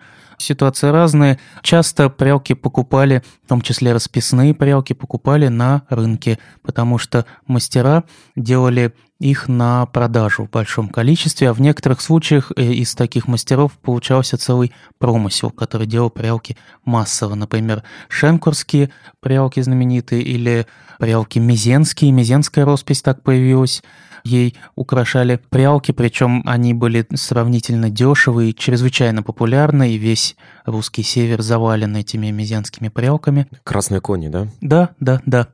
ситуации 0.53 0.87
разные. 0.87 1.39
Часто 1.61 2.09
прялки 2.09 2.53
покупали, 2.53 3.23
в 3.43 3.49
том 3.49 3.61
числе 3.61 3.93
расписные 3.93 4.53
прялки, 4.53 4.93
покупали 4.93 5.47
на 5.47 5.83
рынке, 5.89 6.39
потому 6.61 6.97
что 6.97 7.25
мастера 7.47 8.03
делали 8.35 8.93
их 9.23 9.47
на 9.47 9.85
продажу 9.85 10.45
в 10.45 10.49
большом 10.49 10.89
количестве, 10.89 11.49
а 11.49 11.53
в 11.53 11.61
некоторых 11.61 12.01
случаях 12.01 12.51
э, 12.55 12.63
из 12.63 12.93
таких 12.93 13.27
мастеров 13.27 13.71
получался 13.79 14.37
целый 14.37 14.73
промысел, 14.97 15.49
который 15.49 15.87
делал 15.87 16.09
прялки 16.09 16.57
массово. 16.83 17.35
Например, 17.35 17.83
шенкурские 18.09 18.91
прялки 19.21 19.61
знаменитые 19.61 20.23
или 20.23 20.67
прялки 20.99 21.39
мизенские. 21.39 22.11
Мизенская 22.11 22.65
роспись 22.65 23.01
так 23.01 23.23
появилась 23.23 23.81
ей 24.25 24.55
украшали 24.75 25.39
прялки, 25.49 25.91
причем 25.91 26.43
они 26.45 26.73
были 26.73 27.05
сравнительно 27.13 27.89
дешевые 27.89 28.51
и 28.51 28.55
чрезвычайно 28.55 29.21
популярны, 29.21 29.91
и 29.91 29.97
весь 29.97 30.37
русский 30.65 31.03
север 31.03 31.41
завален 31.41 31.95
этими 31.95 32.31
мезянскими 32.31 32.87
прялками. 32.87 33.47
Красные 33.63 33.99
кони, 33.99 34.29
да? 34.29 34.47
Да, 34.61 34.91
да, 34.99 35.21
да. 35.25 35.49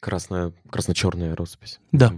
Красная, 0.00 0.52
красно-черная 0.70 1.36
роспись. 1.36 1.80
Да. 1.92 2.12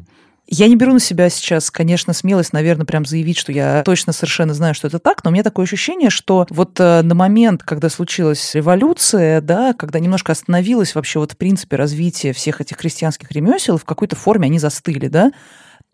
Я 0.48 0.68
не 0.68 0.76
беру 0.76 0.92
на 0.92 1.00
себя 1.00 1.28
сейчас, 1.28 1.72
конечно, 1.72 2.12
смелость, 2.12 2.52
наверное, 2.52 2.86
прям 2.86 3.04
заявить, 3.04 3.36
что 3.36 3.50
я 3.50 3.82
точно 3.82 4.12
совершенно 4.12 4.54
знаю, 4.54 4.74
что 4.74 4.86
это 4.86 5.00
так, 5.00 5.24
но 5.24 5.30
у 5.30 5.32
меня 5.32 5.42
такое 5.42 5.64
ощущение, 5.64 6.08
что 6.08 6.46
вот 6.50 6.78
э, 6.78 7.02
на 7.02 7.14
момент, 7.16 7.64
когда 7.64 7.88
случилась 7.88 8.54
революция, 8.54 9.40
да, 9.40 9.72
когда 9.72 9.98
немножко 9.98 10.30
остановилось 10.30 10.94
вообще 10.94 11.18
вот 11.18 11.32
в 11.32 11.36
принципе 11.36 11.74
развитие 11.74 12.32
всех 12.32 12.60
этих 12.60 12.76
крестьянских 12.76 13.32
ремесел, 13.32 13.76
в 13.76 13.84
какой-то 13.84 14.14
форме 14.14 14.46
они 14.46 14.60
застыли, 14.60 15.08
да, 15.08 15.32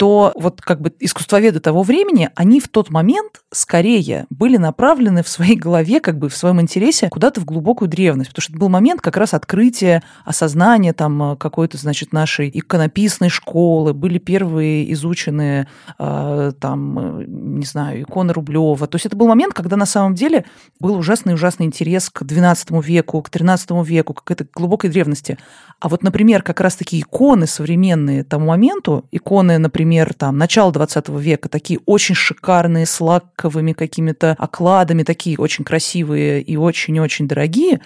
то 0.02 0.32
вот 0.34 0.60
как 0.60 0.80
бы 0.80 0.92
искусствоведы 0.98 1.60
того 1.60 1.84
времени, 1.84 2.28
они 2.34 2.58
в 2.58 2.66
тот 2.66 2.90
момент 2.90 3.44
скорее 3.52 4.26
были 4.30 4.56
направлены 4.56 5.22
в 5.22 5.28
своей 5.28 5.54
голове, 5.54 6.00
как 6.00 6.18
бы 6.18 6.28
в 6.28 6.34
своем 6.34 6.60
интересе 6.60 7.08
куда-то 7.08 7.40
в 7.40 7.44
глубокую 7.44 7.88
древность, 7.88 8.30
потому 8.30 8.42
что 8.42 8.52
это 8.52 8.58
был 8.58 8.68
момент 8.68 9.00
как 9.00 9.16
раз 9.16 9.32
открытия, 9.32 10.02
осознания 10.24 10.92
там 10.92 11.36
какой-то, 11.36 11.78
значит, 11.78 12.12
нашей 12.12 12.50
иконописной 12.52 13.28
школы, 13.28 13.94
были 13.94 14.18
первые 14.18 14.92
изученные 14.92 15.68
э, 16.00 16.52
там, 16.58 17.58
не 17.60 17.64
знаю, 17.64 18.02
иконы 18.02 18.32
Рублева. 18.32 18.88
То 18.88 18.96
есть 18.96 19.06
это 19.06 19.16
был 19.16 19.28
момент, 19.28 19.54
когда 19.54 19.76
на 19.76 19.86
самом 19.86 20.16
деле 20.16 20.46
был 20.80 20.96
ужасный-ужасный 20.96 21.66
интерес 21.66 22.10
к 22.10 22.22
XII 22.22 22.82
веку, 22.82 23.22
к 23.22 23.28
XIII 23.28 23.84
веку, 23.84 24.14
к 24.14 24.28
этой 24.32 24.48
глубокой 24.52 24.90
древности. 24.90 25.38
А 25.78 25.88
вот, 25.88 26.02
например, 26.02 26.42
как 26.42 26.60
раз-таки 26.60 27.00
иконы 27.00 27.46
современные 27.46 28.24
тому 28.24 28.46
моменту, 28.46 29.04
иконы, 29.12 29.58
например, 29.58 29.91
там, 30.14 30.38
начала 30.38 30.72
20 30.72 31.08
века, 31.08 31.48
такие 31.48 31.80
очень 31.86 32.14
шикарные, 32.14 32.86
с 32.86 33.00
лаковыми 33.00 33.72
какими-то 33.72 34.36
окладами, 34.38 35.02
такие 35.02 35.36
очень 35.38 35.64
красивые 35.64 36.42
и 36.42 36.56
очень-очень 36.56 37.28
дорогие, 37.28 37.80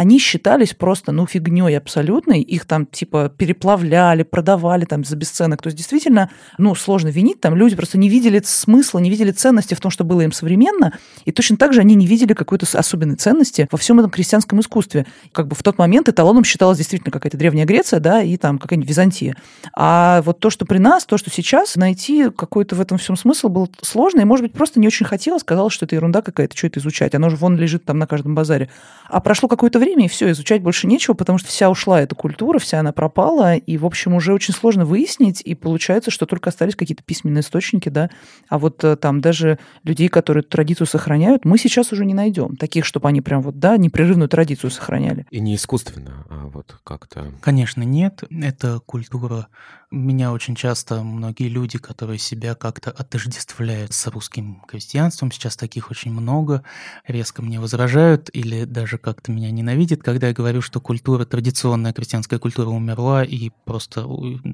они 0.00 0.18
считались 0.18 0.72
просто, 0.72 1.12
ну, 1.12 1.26
фигней 1.26 1.76
абсолютной. 1.76 2.40
Их 2.40 2.64
там, 2.64 2.86
типа, 2.86 3.30
переплавляли, 3.36 4.22
продавали 4.22 4.86
там 4.86 5.04
за 5.04 5.14
бесценок. 5.14 5.60
То 5.60 5.66
есть, 5.66 5.76
действительно, 5.76 6.30
ну, 6.56 6.74
сложно 6.74 7.08
винить. 7.08 7.42
Там 7.42 7.54
люди 7.54 7.76
просто 7.76 7.98
не 7.98 8.08
видели 8.08 8.40
смысла, 8.42 8.98
не 8.98 9.10
видели 9.10 9.30
ценности 9.30 9.74
в 9.74 9.80
том, 9.80 9.90
что 9.90 10.04
было 10.04 10.22
им 10.22 10.32
современно. 10.32 10.94
И 11.26 11.32
точно 11.32 11.58
так 11.58 11.74
же 11.74 11.82
они 11.82 11.96
не 11.96 12.06
видели 12.06 12.32
какой-то 12.32 12.66
особенной 12.78 13.16
ценности 13.16 13.68
во 13.70 13.76
всем 13.76 13.98
этом 13.98 14.10
крестьянском 14.10 14.58
искусстве. 14.60 15.04
Как 15.32 15.48
бы 15.48 15.54
в 15.54 15.62
тот 15.62 15.76
момент 15.76 16.08
эталоном 16.08 16.44
считалась 16.44 16.78
действительно 16.78 17.12
какая-то 17.12 17.36
Древняя 17.36 17.66
Греция, 17.66 18.00
да, 18.00 18.22
и 18.22 18.38
там 18.38 18.58
какая-нибудь 18.58 18.88
Византия. 18.88 19.36
А 19.76 20.22
вот 20.22 20.40
то, 20.40 20.48
что 20.48 20.64
при 20.64 20.78
нас, 20.78 21.04
то, 21.04 21.18
что 21.18 21.28
сейчас, 21.30 21.76
найти 21.76 22.30
какой-то 22.30 22.74
в 22.74 22.80
этом 22.80 22.96
всем 22.96 23.16
смысл 23.16 23.50
был 23.50 23.70
сложно, 23.82 24.22
и, 24.22 24.24
может 24.24 24.46
быть, 24.46 24.54
просто 24.54 24.80
не 24.80 24.86
очень 24.86 25.04
хотела, 25.04 25.36
сказала, 25.36 25.68
что 25.68 25.84
это 25.84 25.94
ерунда 25.94 26.22
какая-то, 26.22 26.56
что 26.56 26.68
это 26.68 26.80
изучать. 26.80 27.14
Оно 27.14 27.28
же 27.28 27.36
вон 27.36 27.58
лежит 27.58 27.84
там 27.84 27.98
на 27.98 28.06
каждом 28.06 28.34
базаре. 28.34 28.70
А 29.10 29.20
прошло 29.20 29.46
какое-то 29.46 29.78
время, 29.78 29.89
и 29.98 30.08
все, 30.08 30.30
изучать 30.30 30.62
больше 30.62 30.86
нечего, 30.86 31.14
потому 31.14 31.38
что 31.38 31.48
вся 31.48 31.70
ушла 31.70 32.00
эта 32.00 32.14
культура, 32.14 32.58
вся 32.58 32.80
она 32.80 32.92
пропала, 32.92 33.56
и, 33.56 33.76
в 33.76 33.86
общем, 33.86 34.14
уже 34.14 34.32
очень 34.32 34.54
сложно 34.54 34.84
выяснить, 34.84 35.42
и 35.44 35.54
получается, 35.54 36.10
что 36.10 36.26
только 36.26 36.50
остались 36.50 36.76
какие-то 36.76 37.02
письменные 37.02 37.40
источники, 37.40 37.88
да, 37.88 38.10
а 38.48 38.58
вот 38.58 38.82
э, 38.84 38.96
там 38.96 39.20
даже 39.20 39.58
людей, 39.84 40.08
которые 40.08 40.40
эту 40.42 40.50
традицию 40.50 40.86
сохраняют, 40.86 41.44
мы 41.44 41.58
сейчас 41.58 41.92
уже 41.92 42.04
не 42.04 42.14
найдем, 42.14 42.56
таких, 42.56 42.84
чтобы 42.84 43.08
они 43.08 43.20
прям 43.20 43.42
вот, 43.42 43.58
да, 43.58 43.76
непрерывную 43.76 44.28
традицию 44.28 44.70
сохраняли. 44.70 45.26
И 45.30 45.40
не 45.40 45.54
искусственно, 45.54 46.24
а 46.28 46.46
вот 46.46 46.76
как-то... 46.84 47.32
Конечно, 47.40 47.82
нет, 47.82 48.24
это 48.30 48.80
культура 48.86 49.48
меня 49.90 50.32
очень 50.32 50.54
часто 50.54 51.02
многие 51.02 51.48
люди, 51.48 51.76
которые 51.76 52.18
себя 52.18 52.54
как-то 52.54 52.90
отождествляют 52.92 53.92
с 53.92 54.06
русским 54.06 54.62
крестьянством, 54.68 55.32
сейчас 55.32 55.56
таких 55.56 55.90
очень 55.90 56.12
много, 56.12 56.62
резко 57.08 57.42
мне 57.42 57.58
возражают 57.58 58.30
или 58.32 58.64
даже 58.64 58.98
как-то 58.98 59.32
меня 59.32 59.50
ненавидят, 59.50 60.02
когда 60.02 60.28
я 60.28 60.32
говорю, 60.32 60.62
что 60.62 60.80
культура, 60.80 61.24
традиционная 61.24 61.92
крестьянская 61.92 62.38
культура 62.38 62.68
умерла, 62.68 63.24
и 63.24 63.50
просто 63.64 64.06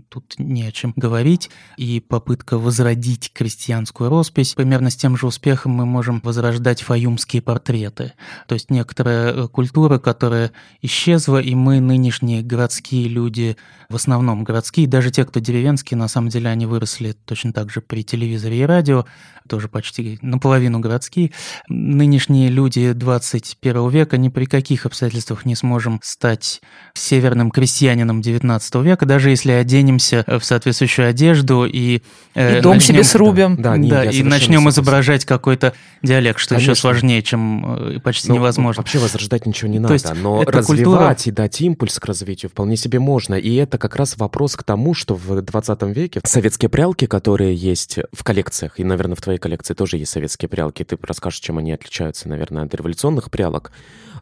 тут 0.08 0.34
не 0.38 0.62
о 0.62 0.72
чем 0.72 0.94
говорить, 0.96 1.50
и 1.76 2.00
попытка 2.00 2.56
возродить 2.56 3.30
крестьянскую 3.34 4.08
роспись, 4.08 4.54
примерно 4.54 4.88
с 4.88 4.96
тем 4.96 5.18
же 5.18 5.26
успехом 5.26 5.72
мы 5.72 5.84
можем 5.84 6.20
возрождать 6.24 6.80
фаюмские 6.80 7.42
портреты. 7.42 8.14
То 8.48 8.54
есть 8.54 8.70
некоторая 8.70 9.32
э, 9.32 9.48
культура, 9.48 9.98
которая 9.98 10.52
исчезла, 10.80 11.42
и 11.42 11.54
мы, 11.54 11.80
нынешние 11.80 12.42
городские 12.42 13.08
люди, 13.08 13.58
в 13.90 13.96
основном 13.96 14.42
городские, 14.42 14.88
даже 14.88 15.10
те, 15.10 15.25
кто 15.26 15.40
деревенские, 15.40 15.98
на 15.98 16.08
самом 16.08 16.28
деле 16.28 16.48
они 16.48 16.66
выросли 16.66 17.12
точно 17.24 17.52
так 17.52 17.70
же 17.70 17.80
при 17.80 18.02
телевизоре 18.02 18.60
и 18.60 18.62
радио, 18.62 19.04
тоже 19.46 19.68
почти 19.68 20.18
наполовину 20.22 20.80
городские. 20.80 21.32
Нынешние 21.68 22.48
люди 22.48 22.92
21 22.92 23.88
века 23.88 24.16
ни 24.16 24.28
при 24.28 24.46
каких 24.46 24.86
обстоятельствах 24.86 25.44
не 25.44 25.54
сможем 25.54 26.00
стать 26.02 26.60
северным 26.94 27.50
крестьянином 27.50 28.22
19 28.22 28.74
века, 28.76 29.06
даже 29.06 29.30
если 29.30 29.52
оденемся 29.52 30.24
в 30.26 30.42
соответствующую 30.42 31.08
одежду 31.08 31.64
и... 31.64 32.02
Э, 32.34 32.58
и 32.58 32.60
дом 32.60 32.74
начнем, 32.74 32.96
себе 32.96 33.04
срубим. 33.04 33.56
Да, 33.56 33.76
да, 33.76 33.88
да 33.88 34.04
и 34.04 34.22
начнем 34.22 34.68
изображать 34.68 35.24
какой-то 35.24 35.74
диалект, 36.02 36.38
что 36.38 36.54
Конечно. 36.54 36.72
еще 36.72 36.80
сложнее, 36.80 37.22
чем 37.22 37.96
э, 37.96 38.00
почти 38.00 38.28
ну, 38.28 38.36
невозможно. 38.36 38.80
Вообще 38.80 38.98
возрождать 38.98 39.46
ничего 39.46 39.70
не 39.70 39.78
надо, 39.78 39.94
есть 39.94 40.12
но 40.14 40.42
развивать 40.42 40.66
культура... 40.66 41.16
и 41.24 41.30
дать 41.30 41.60
импульс 41.60 41.98
к 41.98 42.04
развитию 42.04 42.50
вполне 42.50 42.76
себе 42.76 42.98
можно. 42.98 43.34
И 43.34 43.54
это 43.54 43.78
как 43.78 43.96
раз 43.96 44.16
вопрос 44.16 44.56
к 44.56 44.62
тому, 44.62 44.94
что 44.94 45.14
в 45.16 45.42
20 45.42 45.82
веке 45.82 46.20
советские 46.24 46.68
прялки, 46.68 47.06
которые 47.06 47.54
есть 47.54 47.98
в 48.12 48.24
коллекциях, 48.24 48.78
и, 48.78 48.84
наверное, 48.84 49.16
в 49.16 49.20
твоей 49.20 49.38
коллекции 49.38 49.74
тоже 49.74 49.96
есть 49.96 50.12
советские 50.12 50.48
прялки, 50.48 50.84
ты 50.84 50.98
расскажешь, 51.02 51.40
чем 51.40 51.58
они 51.58 51.72
отличаются, 51.72 52.28
наверное, 52.28 52.64
от 52.64 52.74
революционных 52.74 53.30
прялок, 53.30 53.72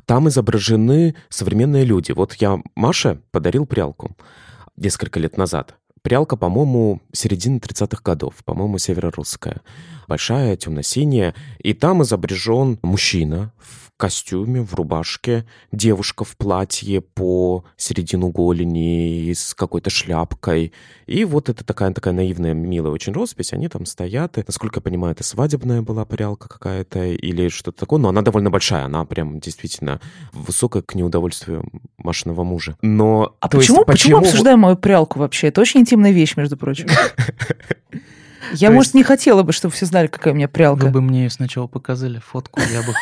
там 0.06 0.28
изображены 0.28 1.14
современные 1.28 1.84
люди. 1.84 2.12
Вот 2.12 2.34
я 2.34 2.60
Маше 2.74 3.20
подарил 3.30 3.66
прялку 3.66 4.16
несколько 4.76 5.20
лет 5.20 5.36
назад. 5.36 5.76
Прялка, 6.02 6.36
по-моему, 6.36 7.00
середины 7.12 7.56
30-х 7.56 8.02
годов, 8.04 8.34
по-моему, 8.44 8.76
северорусская. 8.76 9.62
Большая, 10.06 10.54
темно-синяя. 10.56 11.34
И 11.60 11.72
там 11.72 12.02
изображен 12.02 12.78
мужчина 12.82 13.52
в 13.58 13.83
костюме, 13.96 14.62
в 14.62 14.74
рубашке, 14.74 15.46
девушка 15.72 16.24
в 16.24 16.36
платье 16.36 17.00
по 17.00 17.64
середину 17.76 18.28
голени 18.28 19.32
с 19.32 19.54
какой-то 19.54 19.90
шляпкой. 19.90 20.72
И 21.06 21.24
вот 21.24 21.48
это 21.48 21.64
такая, 21.64 21.92
такая 21.92 22.12
наивная, 22.14 22.54
милая 22.54 22.92
очень 22.92 23.12
роспись. 23.12 23.52
Они 23.52 23.68
там 23.68 23.86
стоят. 23.86 24.38
И, 24.38 24.44
насколько 24.46 24.78
я 24.78 24.82
понимаю, 24.82 25.12
это 25.12 25.22
свадебная 25.22 25.82
была 25.82 26.04
парялка 26.04 26.48
какая-то 26.48 27.04
или 27.04 27.48
что-то 27.48 27.78
такое. 27.78 28.00
Но 28.00 28.08
она 28.08 28.22
довольно 28.22 28.50
большая. 28.50 28.84
Она 28.84 29.04
прям 29.04 29.38
действительно 29.38 30.00
высокая 30.32 30.82
к 30.82 30.94
неудовольствию 30.94 31.64
Машиного 31.98 32.42
мужа. 32.42 32.76
Но... 32.82 33.36
А 33.40 33.48
почему, 33.48 33.78
есть, 33.78 33.86
почему, 33.86 33.86
почему 33.86 34.18
обсуждаем 34.18 34.60
мою 34.60 34.76
прялку 34.76 35.18
вообще? 35.18 35.48
Это 35.48 35.60
очень 35.60 35.80
интимная 35.80 36.10
вещь, 36.10 36.36
между 36.36 36.56
прочим. 36.56 36.88
Я, 38.52 38.70
может, 38.70 38.94
не 38.94 39.02
хотела 39.02 39.42
бы, 39.42 39.52
чтобы 39.52 39.74
все 39.74 39.86
знали, 39.86 40.06
какая 40.06 40.32
у 40.32 40.36
меня 40.36 40.48
прялка. 40.48 40.84
Вы 40.84 40.90
бы 40.90 41.00
мне 41.00 41.28
сначала 41.30 41.66
показали 41.66 42.18
фотку, 42.18 42.60
я 42.60 42.82
бы 42.82 42.92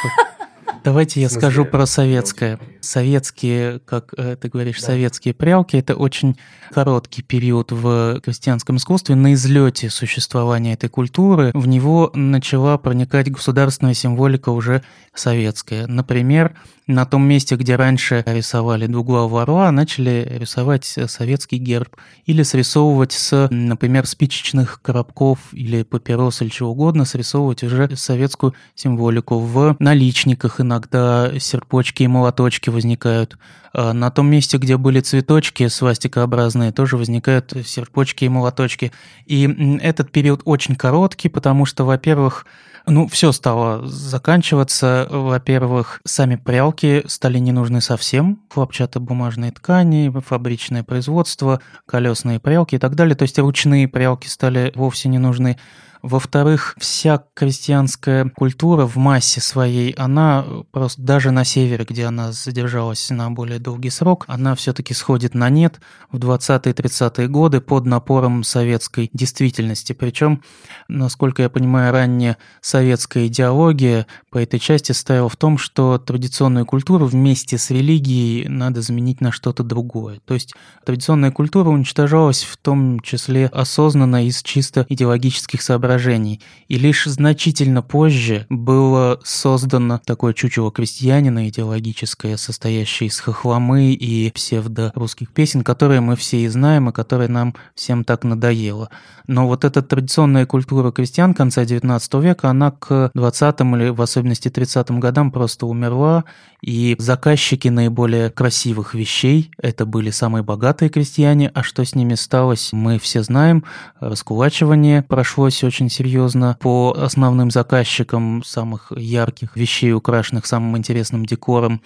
Давайте 0.84 1.20
я 1.20 1.28
скажу 1.28 1.64
про 1.64 1.86
советское. 1.86 2.58
Советские, 2.80 3.78
как 3.80 4.12
э, 4.16 4.36
ты 4.40 4.48
говоришь, 4.48 4.80
да. 4.80 4.86
советские 4.88 5.34
прялки– 5.34 5.76
это 5.78 5.94
очень 5.94 6.36
короткий 6.72 7.22
период 7.22 7.70
в 7.70 8.20
крестьянском 8.20 8.76
искусстве. 8.76 9.14
На 9.14 9.34
излете 9.34 9.90
существования 9.90 10.74
этой 10.74 10.88
культуры 10.88 11.52
в 11.54 11.68
него 11.68 12.10
начала 12.14 12.76
проникать 12.78 13.30
государственная 13.30 13.94
символика 13.94 14.50
уже 14.50 14.82
советская. 15.14 15.86
Например, 15.86 16.56
на 16.87 17.05
том 17.07 17.26
месте, 17.26 17.57
где 17.57 17.76
раньше 17.76 18.24
рисовали 18.26 18.87
двуглавого 18.87 19.43
орла, 19.43 19.70
начали 19.70 20.26
рисовать 20.39 20.85
советский 20.85 21.59
герб. 21.59 21.97
Или 22.26 22.43
срисовывать 22.43 23.12
с, 23.12 23.49
например, 23.51 24.07
спичечных 24.07 24.80
коробков 24.83 25.39
или 25.53 25.83
папирос 25.85 26.43
или 26.43 26.49
чего 26.49 26.70
угодно, 26.70 27.05
срисовывать 27.05 27.62
уже 27.62 27.97
советскую 27.97 28.55
символику. 28.74 29.39
В 29.39 29.76
наличниках 29.78 30.61
иногда 30.61 31.30
серпочки 31.39 32.03
и 32.03 32.09
молоточки 32.09 32.70
возникают. 32.70 33.37
А 33.74 33.93
на 33.93 34.11
том 34.11 34.28
месте, 34.28 34.59
где 34.59 34.76
были 34.76 35.01
цветочки 35.01 35.68
свастикообразные, 35.68 36.72
тоже 36.72 36.97
возникают 36.97 37.53
серпочки 37.64 38.24
и 38.24 38.28
молоточки. 38.28 38.93
И 39.26 39.78
этот 39.80 40.11
период 40.11 40.43
очень 40.45 40.76
короткий, 40.76 41.28
потому 41.28 41.64
что, 41.64 41.85
во-первых, 41.85 42.47
ну, 42.87 43.07
все 43.07 43.33
стало 43.33 43.87
заканчиваться. 43.87 45.07
Во-первых, 45.11 46.01
сами 46.05 46.37
прялки 46.37 47.05
стали 47.07 47.39
не 47.39 47.53
нужны 47.53 47.80
совсем. 47.80 48.41
Хлопчатобумажные 48.51 49.53
ткани, 49.53 50.12
фабричное 50.24 50.83
производство, 50.83 51.61
колесные 51.87 52.41
прялки 52.41 52.74
и 52.74 52.78
так 52.78 52.95
далее. 52.95 53.14
То 53.14 53.22
есть 53.22 53.39
ручные 53.39 53.89
прялки 53.89 54.26
стали 54.26 54.72
вовсе 54.74 55.09
не 55.09 55.18
нужны. 55.18 55.59
Во-вторых, 56.03 56.74
вся 56.78 57.22
крестьянская 57.34 58.28
культура 58.28 58.86
в 58.86 58.96
массе 58.96 59.40
своей, 59.40 59.92
она 59.92 60.44
просто 60.72 61.00
даже 61.00 61.30
на 61.30 61.44
севере, 61.44 61.86
где 61.88 62.07
она 62.07 62.32
задержалась 62.32 63.09
на 63.11 63.30
более 63.30 63.61
долгий 63.61 63.90
срок, 63.90 64.24
она 64.26 64.57
все-таки 64.57 64.94
сходит 64.94 65.34
на 65.34 65.48
нет 65.48 65.80
в 66.11 66.18
20-30-е 66.18 67.28
годы 67.28 67.61
под 67.61 67.86
напором 67.86 68.42
советской 68.42 69.11
действительности. 69.12 69.92
Причем, 69.92 70.42
насколько 70.88 71.42
я 71.42 71.48
понимаю, 71.48 71.92
ранняя 71.92 72.36
советская 72.61 73.28
идеология 73.28 74.09
по 74.32 74.38
этой 74.38 74.59
части 74.59 74.90
стояла 74.90 75.28
в 75.28 75.36
том, 75.36 75.57
что 75.57 75.98
традиционную 75.98 76.66
культуру 76.66 77.07
вместе 77.07 77.59
с 77.59 77.70
религией 77.70 78.48
надо 78.48 78.82
заменить 78.82 79.20
на 79.20 79.30
что-то 79.30 79.62
другое. 79.62 80.18
То 80.24 80.34
есть 80.34 80.53
традиционная 80.84 81.30
культура 81.30 81.68
уничтожалась 81.68 82.42
в 82.42 82.57
том 82.57 82.98
числе 82.98 83.46
осознанно 83.46 84.26
из 84.26 84.42
чисто 84.42 84.84
идеологических 84.88 85.62
соображений 85.62 85.91
соображений, 85.93 86.40
и 86.68 86.78
лишь 86.78 87.05
значительно 87.05 87.82
позже 87.82 88.47
было 88.49 89.20
создано 89.24 90.01
такое 90.05 90.32
чучело 90.32 90.70
крестьянина 90.70 91.49
идеологическое, 91.49 92.36
состоящее 92.36 93.09
из 93.09 93.20
хохломы 93.20 93.93
и 93.93 94.30
псевдо-русских 94.30 95.30
песен, 95.30 95.62
которые 95.62 96.01
мы 96.01 96.16
все 96.16 96.38
и 96.38 96.49
знаем, 96.49 96.88
и 96.88 96.93
которые 96.93 97.28
нам 97.28 97.55
всем 97.74 98.05
так 98.05 98.24
надоело. 98.24 98.88
Но 99.26 99.47
вот 99.47 99.64
эта 99.64 99.82
традиционная 99.82 100.47
культура 100.47 100.90
крестьян 100.93 101.34
конца 101.34 101.62
XIX 101.62 102.22
века, 102.22 102.51
она 102.51 102.70
к 102.70 103.11
20-м 103.14 103.76
или 103.76 103.88
в 103.90 104.01
особенности 104.01 104.49
30-м 104.49 105.01
годам 105.01 105.30
просто 105.30 105.66
умерла, 105.66 106.24
и 106.62 106.95
заказчики 106.99 107.68
наиболее 107.68 108.30
красивых 108.30 108.95
вещей– 108.95 109.51
это 109.59 109.84
были 109.84 110.11
самые 110.11 110.45
богатые 110.45 110.88
крестьяне, 110.90 111.51
а 111.55 111.62
что 111.62 111.84
с 111.84 111.95
ними 111.95 112.14
сталось, 112.14 112.72
мы 112.72 112.99
все 112.99 113.22
знаем. 113.22 113.64
Раскулачивание 113.99 115.03
прошлось 115.03 115.64
очень 115.64 115.82
серьезно 115.89 116.57
по 116.61 116.97
основным 116.97 117.51
заказчикам 117.51 118.43
самых 118.45 118.93
ярких 118.95 119.57
вещей, 119.57 119.93
украшенных 119.93 120.47
самым 120.47 120.76
интересным 120.76 121.24
декором. 121.24 121.80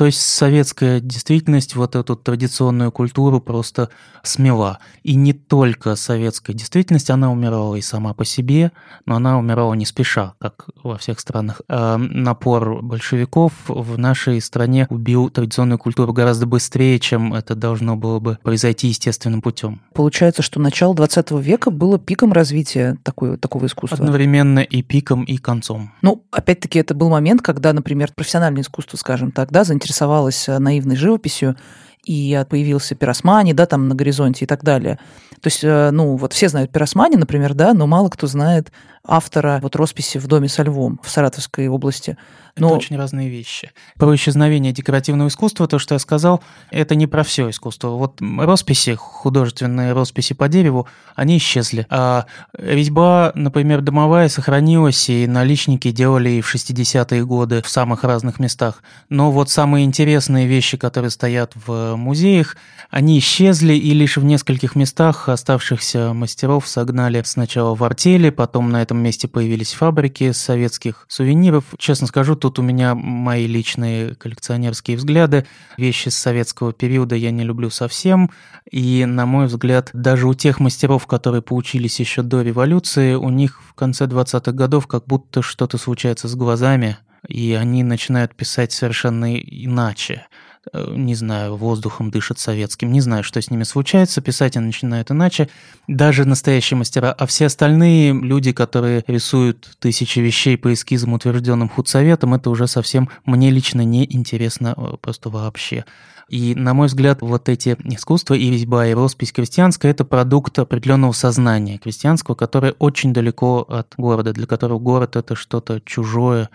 То 0.00 0.06
есть 0.06 0.22
советская 0.22 0.98
действительность 0.98 1.76
вот 1.76 1.94
эту 1.94 2.16
традиционную 2.16 2.90
культуру 2.90 3.38
просто 3.38 3.90
смела. 4.22 4.78
И 5.02 5.14
не 5.14 5.34
только 5.34 5.94
советская 5.94 6.56
действительность, 6.56 7.10
она 7.10 7.30
умирала 7.30 7.76
и 7.76 7.82
сама 7.82 8.14
по 8.14 8.24
себе, 8.24 8.72
но 9.04 9.16
она 9.16 9.38
умирала 9.38 9.74
не 9.74 9.84
спеша, 9.84 10.32
как 10.38 10.70
во 10.82 10.96
всех 10.96 11.20
странах. 11.20 11.60
А 11.68 11.98
напор 11.98 12.80
большевиков 12.80 13.52
в 13.68 13.98
нашей 13.98 14.40
стране 14.40 14.86
убил 14.88 15.28
традиционную 15.28 15.78
культуру 15.78 16.14
гораздо 16.14 16.46
быстрее, 16.46 16.98
чем 16.98 17.34
это 17.34 17.54
должно 17.54 17.94
было 17.94 18.20
бы 18.20 18.38
произойти 18.42 18.88
естественным 18.88 19.42
путем. 19.42 19.82
Получается, 19.92 20.40
что 20.40 20.60
начало 20.60 20.94
20 20.94 21.30
века 21.32 21.70
было 21.70 21.98
пиком 21.98 22.32
развития 22.32 22.96
такой, 23.02 23.36
такого 23.36 23.66
искусства. 23.66 23.98
Одновременно 23.98 24.60
и 24.60 24.80
пиком, 24.80 25.24
и 25.24 25.36
концом. 25.36 25.92
Ну, 26.00 26.24
опять-таки, 26.30 26.78
это 26.78 26.94
был 26.94 27.10
момент, 27.10 27.42
когда, 27.42 27.74
например, 27.74 28.12
профессиональное 28.14 28.62
искусство, 28.62 28.96
скажем 28.96 29.30
так, 29.30 29.50
да, 29.50 29.62
заинтересовалось 29.64 29.89
заинтересовалась 29.90 30.48
э, 30.48 30.58
наивной 30.58 30.96
живописью, 30.96 31.56
и 32.04 32.42
появился 32.48 32.94
пиросмани, 32.94 33.52
да, 33.52 33.66
там 33.66 33.88
на 33.88 33.94
горизонте 33.94 34.44
и 34.44 34.48
так 34.48 34.62
далее. 34.64 34.98
То 35.42 35.46
есть, 35.48 35.60
э, 35.62 35.90
ну, 35.90 36.16
вот 36.16 36.32
все 36.32 36.48
знают 36.48 36.70
пиросмани, 36.70 37.16
например, 37.16 37.54
да, 37.54 37.74
но 37.74 37.86
мало 37.86 38.08
кто 38.08 38.26
знает 38.26 38.72
автора 39.04 39.60
вот 39.62 39.76
росписи 39.76 40.18
в 40.18 40.26
доме 40.26 40.48
со 40.48 40.62
львом 40.62 41.00
в 41.02 41.10
Саратовской 41.10 41.68
области. 41.68 42.16
Но... 42.56 42.66
Это 42.66 42.76
очень 42.76 42.96
разные 42.96 43.28
вещи. 43.28 43.70
Про 43.96 44.14
исчезновение 44.14 44.72
декоративного 44.72 45.28
искусства, 45.28 45.66
то, 45.66 45.78
что 45.78 45.94
я 45.94 45.98
сказал, 45.98 46.42
это 46.70 46.94
не 46.94 47.06
про 47.06 47.22
все 47.22 47.48
искусство. 47.48 47.90
Вот 47.90 48.20
росписи, 48.20 48.94
художественные 48.94 49.92
росписи 49.92 50.34
по 50.34 50.48
дереву, 50.48 50.86
они 51.14 51.38
исчезли. 51.38 51.86
А 51.88 52.26
резьба, 52.52 53.32
например, 53.34 53.80
домовая 53.80 54.28
сохранилась, 54.28 55.08
и 55.08 55.26
наличники 55.26 55.90
делали 55.90 56.30
и 56.30 56.40
в 56.40 56.54
60-е 56.54 57.24
годы 57.24 57.62
в 57.62 57.68
самых 57.68 58.04
разных 58.04 58.40
местах. 58.40 58.82
Но 59.08 59.30
вот 59.30 59.48
самые 59.48 59.84
интересные 59.84 60.46
вещи, 60.46 60.76
которые 60.76 61.10
стоят 61.10 61.52
в 61.54 61.94
музеях, 61.96 62.56
они 62.90 63.18
исчезли, 63.18 63.74
и 63.74 63.94
лишь 63.94 64.16
в 64.16 64.24
нескольких 64.24 64.74
местах 64.74 65.28
оставшихся 65.28 66.12
мастеров 66.12 66.66
согнали 66.66 67.22
сначала 67.24 67.74
в 67.74 67.84
артели, 67.84 68.30
потом 68.30 68.70
на 68.70 68.82
этом 68.90 69.04
месте 69.04 69.28
появились 69.28 69.72
фабрики 69.72 70.32
советских 70.32 71.04
сувениров. 71.06 71.64
Честно 71.78 72.08
скажу, 72.08 72.34
тут 72.34 72.58
у 72.58 72.62
меня 72.62 72.96
мои 72.96 73.46
личные 73.46 74.16
коллекционерские 74.16 74.96
взгляды. 74.96 75.46
Вещи 75.76 76.08
с 76.08 76.16
советского 76.16 76.72
периода 76.72 77.14
я 77.14 77.30
не 77.30 77.44
люблю 77.44 77.70
совсем. 77.70 78.32
И, 78.68 79.04
на 79.04 79.26
мой 79.26 79.46
взгляд, 79.46 79.90
даже 79.92 80.26
у 80.26 80.34
тех 80.34 80.58
мастеров, 80.58 81.06
которые 81.06 81.40
поучились 81.40 82.00
еще 82.00 82.22
до 82.22 82.42
революции, 82.42 83.14
у 83.14 83.28
них 83.28 83.62
в 83.62 83.74
конце 83.74 84.06
20-х 84.06 84.50
годов 84.50 84.88
как 84.88 85.06
будто 85.06 85.40
что-то 85.40 85.78
случается 85.78 86.26
с 86.26 86.34
глазами, 86.34 86.98
и 87.28 87.52
они 87.52 87.84
начинают 87.84 88.34
писать 88.34 88.72
совершенно 88.72 89.36
иначе. 89.36 90.26
Э, 90.74 90.92
не 90.94 91.14
знаю, 91.14 91.56
воздухом 91.56 92.10
дышат 92.10 92.38
советским, 92.38 92.92
не 92.92 93.00
знаю, 93.00 93.24
что 93.24 93.40
с 93.40 93.50
ними 93.50 93.62
случается, 93.62 94.20
писать 94.20 94.58
они 94.58 94.66
начинают 94.66 95.10
иначе, 95.10 95.48
даже 95.88 96.26
настоящие 96.26 96.76
мастера, 96.76 97.12
а 97.12 97.24
все 97.24 97.46
остальные 97.46 98.12
люди, 98.12 98.52
которые 98.52 99.02
рисуют 99.06 99.70
тысячи 99.78 100.18
вещей 100.18 100.58
по 100.58 100.70
эскизам, 100.74 101.14
утвержденным 101.14 101.70
худсоветом, 101.70 102.34
это 102.34 102.50
уже 102.50 102.66
совсем 102.66 103.08
мне 103.24 103.50
лично 103.50 103.80
не 103.80 104.04
интересно 104.04 104.74
э, 104.76 104.96
просто 105.00 105.30
вообще. 105.30 105.86
И, 106.28 106.54
на 106.54 106.74
мой 106.74 106.88
взгляд, 106.88 107.22
вот 107.22 107.48
эти 107.48 107.76
искусства 107.84 108.34
и 108.34 108.50
резьба, 108.50 108.86
и 108.86 108.92
роспись 108.92 109.32
крестьянская– 109.32 109.90
это 109.92 110.04
продукт 110.04 110.58
определенного 110.58 111.12
сознания 111.12 111.78
крестьянского, 111.78 112.34
которое 112.34 112.72
очень 112.72 113.14
далеко 113.14 113.62
от 113.62 113.94
города, 113.96 114.34
для 114.34 114.46
которого 114.46 114.78
город– 114.78 115.16
это 115.16 115.34
что-то 115.36 115.80
чужое 115.80 116.50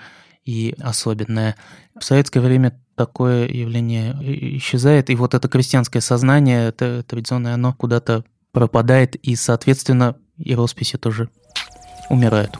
и 0.45 0.75
особенное. 0.79 1.55
В 1.99 2.03
советское 2.03 2.39
время 2.39 2.79
такое 2.95 3.47
явление 3.47 4.15
исчезает, 4.57 5.09
и 5.09 5.15
вот 5.15 5.33
это 5.33 5.47
крестьянское 5.47 6.01
сознание, 6.01 6.69
это 6.69 7.03
традиционное, 7.03 7.55
оно 7.55 7.73
куда-то 7.73 8.23
пропадает, 8.51 9.15
и, 9.15 9.35
соответственно, 9.35 10.15
и 10.37 10.55
росписи 10.55 10.97
тоже 10.97 11.29
умирают. 12.09 12.57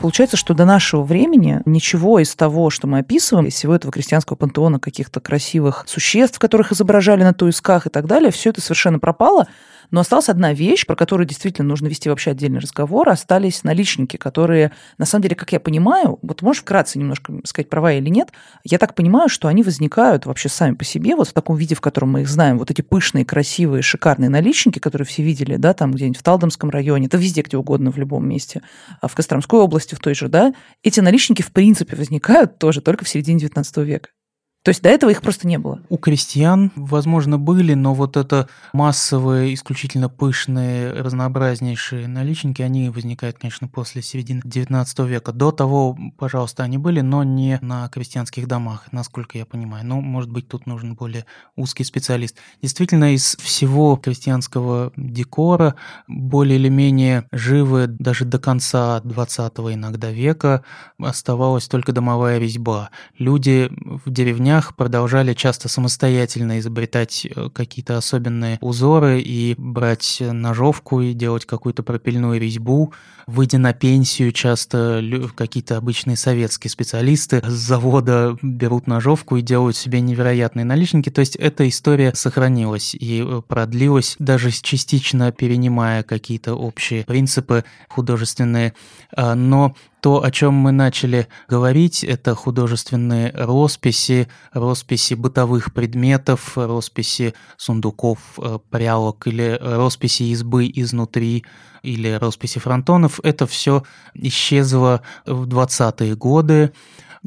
Получается, 0.00 0.36
что 0.36 0.54
до 0.54 0.64
нашего 0.64 1.02
времени 1.02 1.62
ничего 1.64 2.18
из 2.18 2.34
того, 2.34 2.70
что 2.70 2.86
мы 2.86 2.98
описываем, 2.98 3.46
из 3.46 3.54
всего 3.54 3.74
этого 3.74 3.92
крестьянского 3.92 4.36
пантеона 4.36 4.78
каких-то 4.78 5.20
красивых 5.20 5.84
существ, 5.86 6.38
которых 6.38 6.72
изображали 6.72 7.22
на 7.22 7.32
туисках 7.32 7.86
и 7.86 7.90
так 7.90 8.06
далее, 8.06 8.30
все 8.30 8.50
это 8.50 8.60
совершенно 8.60 8.98
пропало, 8.98 9.48
но 9.90 10.00
осталась 10.00 10.28
одна 10.28 10.52
вещь, 10.52 10.86
про 10.86 10.96
которую 10.96 11.26
действительно 11.26 11.68
нужно 11.68 11.86
вести 11.86 12.08
вообще 12.08 12.32
отдельный 12.32 12.60
разговор. 12.60 13.08
Остались 13.08 13.64
наличники, 13.64 14.16
которые, 14.16 14.72
на 14.98 15.06
самом 15.06 15.22
деле, 15.22 15.36
как 15.36 15.52
я 15.52 15.60
понимаю, 15.60 16.18
вот 16.22 16.42
можешь 16.42 16.62
вкратце 16.62 16.98
немножко 16.98 17.32
сказать, 17.44 17.68
права 17.68 17.92
или 17.92 18.08
нет, 18.08 18.30
я 18.64 18.78
так 18.78 18.94
понимаю, 18.94 19.28
что 19.28 19.48
они 19.48 19.62
возникают 19.62 20.26
вообще 20.26 20.48
сами 20.48 20.74
по 20.74 20.84
себе, 20.84 21.16
вот 21.16 21.28
в 21.28 21.32
таком 21.32 21.56
виде, 21.56 21.74
в 21.74 21.80
котором 21.80 22.12
мы 22.12 22.22
их 22.22 22.28
знаем, 22.28 22.58
вот 22.58 22.70
эти 22.70 22.82
пышные, 22.82 23.24
красивые, 23.24 23.82
шикарные 23.82 24.30
наличники, 24.30 24.78
которые 24.78 25.06
все 25.06 25.22
видели, 25.22 25.56
да, 25.56 25.74
там 25.74 25.92
где-нибудь 25.92 26.18
в 26.18 26.22
Талдомском 26.22 26.70
районе, 26.70 27.08
да 27.08 27.18
везде, 27.18 27.42
где 27.42 27.56
угодно, 27.56 27.90
в 27.90 27.98
любом 27.98 28.28
месте, 28.28 28.62
а 29.00 29.08
в 29.08 29.14
Костромской 29.14 29.60
области 29.60 29.94
в 29.94 30.00
той 30.00 30.14
же, 30.14 30.28
да, 30.28 30.52
эти 30.82 31.00
наличники 31.00 31.42
в 31.42 31.52
принципе 31.52 31.96
возникают 31.96 32.58
тоже 32.58 32.80
только 32.80 33.04
в 33.04 33.08
середине 33.08 33.44
XIX 33.46 33.84
века. 33.84 34.08
То 34.66 34.70
есть 34.70 34.82
до 34.82 34.88
этого 34.88 35.10
их 35.10 35.22
просто 35.22 35.46
не 35.46 35.58
было? 35.58 35.80
У 35.90 35.96
крестьян, 35.96 36.72
возможно, 36.74 37.38
были, 37.38 37.74
но 37.74 37.94
вот 37.94 38.16
это 38.16 38.48
массовые, 38.72 39.54
исключительно 39.54 40.08
пышные, 40.08 40.90
разнообразнейшие 40.90 42.08
наличники, 42.08 42.62
они 42.62 42.90
возникают, 42.90 43.38
конечно, 43.38 43.68
после 43.68 44.02
середины 44.02 44.40
XIX 44.40 45.06
века. 45.06 45.30
До 45.30 45.52
того, 45.52 45.96
пожалуйста, 46.18 46.64
они 46.64 46.78
были, 46.78 47.00
но 47.00 47.22
не 47.22 47.60
на 47.62 47.88
крестьянских 47.90 48.48
домах, 48.48 48.88
насколько 48.90 49.38
я 49.38 49.46
понимаю. 49.46 49.86
Но, 49.86 50.00
может 50.00 50.32
быть, 50.32 50.48
тут 50.48 50.66
нужен 50.66 50.96
более 50.96 51.26
узкий 51.54 51.84
специалист. 51.84 52.36
Действительно, 52.60 53.14
из 53.14 53.36
всего 53.36 53.94
крестьянского 53.94 54.92
декора 54.96 55.76
более 56.08 56.58
или 56.58 56.68
менее 56.68 57.28
живы 57.30 57.86
даже 57.86 58.24
до 58.24 58.40
конца 58.40 59.00
20 59.04 59.52
иногда 59.74 60.10
века 60.10 60.64
оставалась 60.98 61.68
только 61.68 61.92
домовая 61.92 62.38
резьба. 62.38 62.90
Люди 63.16 63.70
в 64.04 64.10
деревнях 64.10 64.55
деревнях 64.56 64.74
продолжали 64.74 65.34
часто 65.34 65.68
самостоятельно 65.68 66.58
изобретать 66.58 67.26
э, 67.26 67.50
какие-то 67.52 67.96
особенные 67.96 68.58
узоры 68.60 69.20
и 69.20 69.54
брать 69.58 70.18
ножовку 70.20 71.00
и 71.00 71.12
делать 71.12 71.44
какую-то 71.44 71.82
пропильную 71.82 72.40
резьбу. 72.40 72.92
Выйдя 73.26 73.58
на 73.58 73.72
пенсию, 73.72 74.32
часто 74.32 75.02
какие-то 75.34 75.76
обычные 75.76 76.16
советские 76.16 76.70
специалисты 76.70 77.42
с 77.44 77.52
завода 77.52 78.36
берут 78.40 78.86
ножовку 78.86 79.36
и 79.36 79.42
делают 79.42 79.76
себе 79.76 80.00
невероятные 80.00 80.64
наличники. 80.64 81.10
То 81.10 81.20
есть 81.20 81.36
эта 81.36 81.68
история 81.68 82.14
сохранилась 82.14 82.94
и 82.94 83.22
э, 83.22 83.42
продлилась, 83.46 84.16
даже 84.18 84.50
частично 84.50 85.32
перенимая 85.32 86.02
какие-то 86.02 86.54
общие 86.54 87.04
принципы 87.04 87.64
художественные. 87.88 88.72
А, 89.14 89.34
но 89.34 89.74
то, 90.06 90.22
о 90.22 90.30
чем 90.30 90.54
мы 90.54 90.70
начали 90.70 91.26
говорить, 91.48 92.04
это 92.04 92.36
художественные 92.36 93.32
росписи, 93.34 94.28
росписи 94.52 95.14
бытовых 95.14 95.74
предметов, 95.74 96.52
росписи 96.56 97.34
сундуков, 97.56 98.18
э, 98.38 98.60
прялок 98.70 99.26
или 99.26 99.58
росписи 99.60 100.22
избы 100.22 100.70
изнутри 100.72 101.44
или 101.82 102.12
росписи 102.12 102.60
фронтонов. 102.60 103.18
Это 103.24 103.48
все 103.48 103.82
исчезло 104.14 105.02
в 105.26 105.48
20-е 105.48 106.14
годы. 106.14 106.72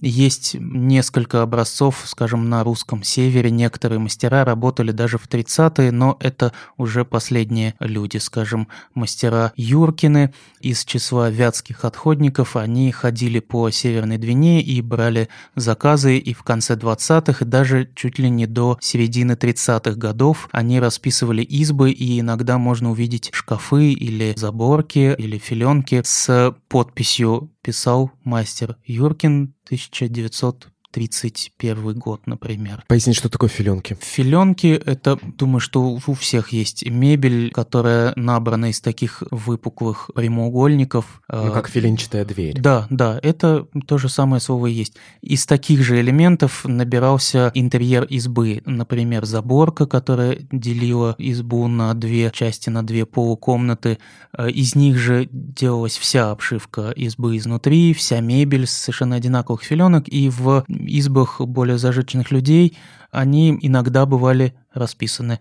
Есть 0.01 0.55
несколько 0.57 1.41
образцов, 1.41 2.03
скажем, 2.05 2.49
на 2.49 2.63
русском 2.63 3.03
севере. 3.03 3.51
Некоторые 3.51 3.99
мастера 3.99 4.45
работали 4.45 4.91
даже 4.91 5.17
в 5.17 5.27
30-е, 5.27 5.91
но 5.91 6.17
это 6.21 6.53
уже 6.77 7.03
последние 7.03 7.75
люди, 7.79 8.17
скажем, 8.17 8.69
мастера 8.93 9.51
Юркины 9.57 10.33
из 10.61 10.85
числа 10.85 11.29
вятских 11.29 11.83
отходников. 11.83 12.55
Они 12.55 12.91
ходили 12.91 13.39
по 13.39 13.69
Северной 13.71 14.17
Двине 14.17 14.61
и 14.61 14.81
брали 14.81 15.27
заказы, 15.55 16.17
и 16.17 16.33
в 16.33 16.43
конце 16.43 16.75
20-х, 16.75 17.43
и 17.43 17.47
даже 17.47 17.89
чуть 17.93 18.19
ли 18.19 18.29
не 18.29 18.45
до 18.45 18.77
середины 18.81 19.33
30-х 19.33 19.95
годов 19.95 20.47
они 20.51 20.79
расписывали 20.79 21.41
избы, 21.41 21.91
и 21.91 22.21
иногда 22.21 22.57
можно 22.57 22.91
увидеть 22.91 23.31
шкафы 23.33 23.91
или 23.91 24.33
заборки, 24.37 25.13
или 25.17 25.37
филенки 25.37 26.01
с 26.05 26.55
подписью 26.69 27.51
«Писал 27.61 28.11
мастер 28.23 28.77
Юркин 28.83 29.53
1900 29.65 30.69
31 30.91 31.99
год, 31.99 32.25
например. 32.25 32.83
Поясни, 32.87 33.13
что 33.13 33.29
такое 33.29 33.49
филенки? 33.49 33.97
Филенки– 34.01 34.81
это, 34.85 35.19
думаю, 35.37 35.59
что 35.59 35.99
у 36.05 36.13
всех 36.13 36.49
есть 36.49 36.85
мебель, 36.89 37.51
которая 37.51 38.13
набрана 38.15 38.71
из 38.71 38.81
таких 38.81 39.23
выпуклых 39.29 40.09
прямоугольников. 40.15 41.21
Ну, 41.31 41.51
как 41.51 41.69
филенчатая 41.69 42.25
дверь. 42.25 42.59
Да, 42.59 42.87
да, 42.89 43.19
это 43.21 43.67
то 43.87 43.97
же 43.97 44.09
самое 44.09 44.41
слово 44.41 44.67
и 44.67 44.73
есть. 44.73 44.95
Из 45.21 45.45
таких 45.45 45.83
же 45.83 45.99
элементов 45.99 46.65
набирался 46.65 47.51
интерьер 47.53 48.03
избы. 48.05 48.61
Например, 48.65 49.25
заборка, 49.25 49.85
которая 49.85 50.39
делила 50.51 51.15
избу 51.17 51.67
на 51.67 51.93
две 51.93 52.31
части, 52.31 52.69
на 52.69 52.83
две 52.83 53.05
полукомнаты. 53.05 53.99
Э, 54.37 54.49
из 54.49 54.75
них 54.75 54.97
же 54.97 55.27
делалась 55.31 55.97
вся 55.97 56.31
обшивка 56.31 56.91
избы 56.91 57.37
изнутри, 57.37 57.93
вся 57.93 58.19
мебель 58.21 58.65
с 58.65 58.71
совершенно 58.71 59.15
одинаковых 59.15 59.63
филенок, 59.63 60.07
и 60.07 60.29
в 60.29 60.65
избах 60.79 61.41
более 61.41 61.77
зажиточных 61.77 62.31
людей 62.31 62.77
они 63.11 63.57
иногда 63.61 64.05
бывали 64.05 64.53
расписаны. 64.73 65.39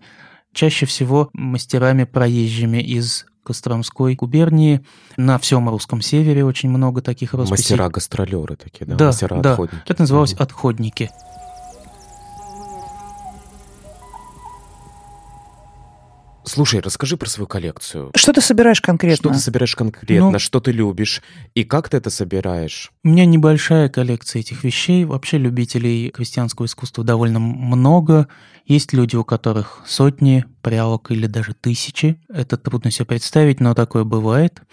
Чаще 0.53 0.85
всего 0.85 1.29
мастерами 1.33 2.03
проезжими 2.05 2.77
из 2.79 3.25
Костромской 3.43 4.15
губернии. 4.15 4.81
На 5.17 5.37
всем 5.39 5.69
русском 5.69 6.01
севере 6.01 6.43
очень 6.45 6.69
много 6.69 7.01
таких 7.01 7.33
росписей. 7.33 7.51
Мастера-гастролеры 7.73 8.55
такие, 8.55 8.85
да? 8.85 8.95
Да, 8.95 9.05
Мастера-отходники. 9.07 9.75
да. 9.85 9.91
Это 9.93 10.01
называлось. 10.03 10.33
«отходники». 10.33 11.09
Слушай, 16.49 16.79
расскажи 16.79 17.15
про 17.15 17.29
свою 17.29 17.45
коллекцию. 17.45 18.11
Что 18.15 18.33
ты 18.33 18.41
собираешь 18.41 18.81
конкретно? 18.81 19.29
Что 19.29 19.29
ты 19.29 19.39
собираешь 19.39 19.75
конкретно, 19.75 20.31
ну, 20.31 20.39
что 20.39 20.59
ты 20.59 20.71
любишь 20.71 21.21
и 21.53 21.63
как 21.63 21.89
ты 21.89 21.97
это 21.97 22.09
собираешь? 22.09 22.91
У 23.03 23.09
меня 23.09 23.25
небольшая 23.25 23.87
коллекция 23.87 24.39
этих 24.39 24.63
вещей. 24.63 25.05
Вообще 25.05 25.37
любителей 25.37 26.09
крестьянского 26.09 26.65
искусства 26.65 27.03
довольно 27.03 27.39
много. 27.39 28.27
Есть 28.65 28.93
люди, 28.93 29.15
у 29.15 29.23
которых 29.23 29.83
сотни 29.85 30.43
прялок 30.63 31.11
или 31.11 31.27
даже 31.27 31.53
тысячи. 31.53 32.19
Это 32.29 32.57
трудно 32.57 32.89
себе 32.89 33.05
представить, 33.05 33.59
но 33.59 33.75
такое 33.75 34.03
бывает. 34.03 34.63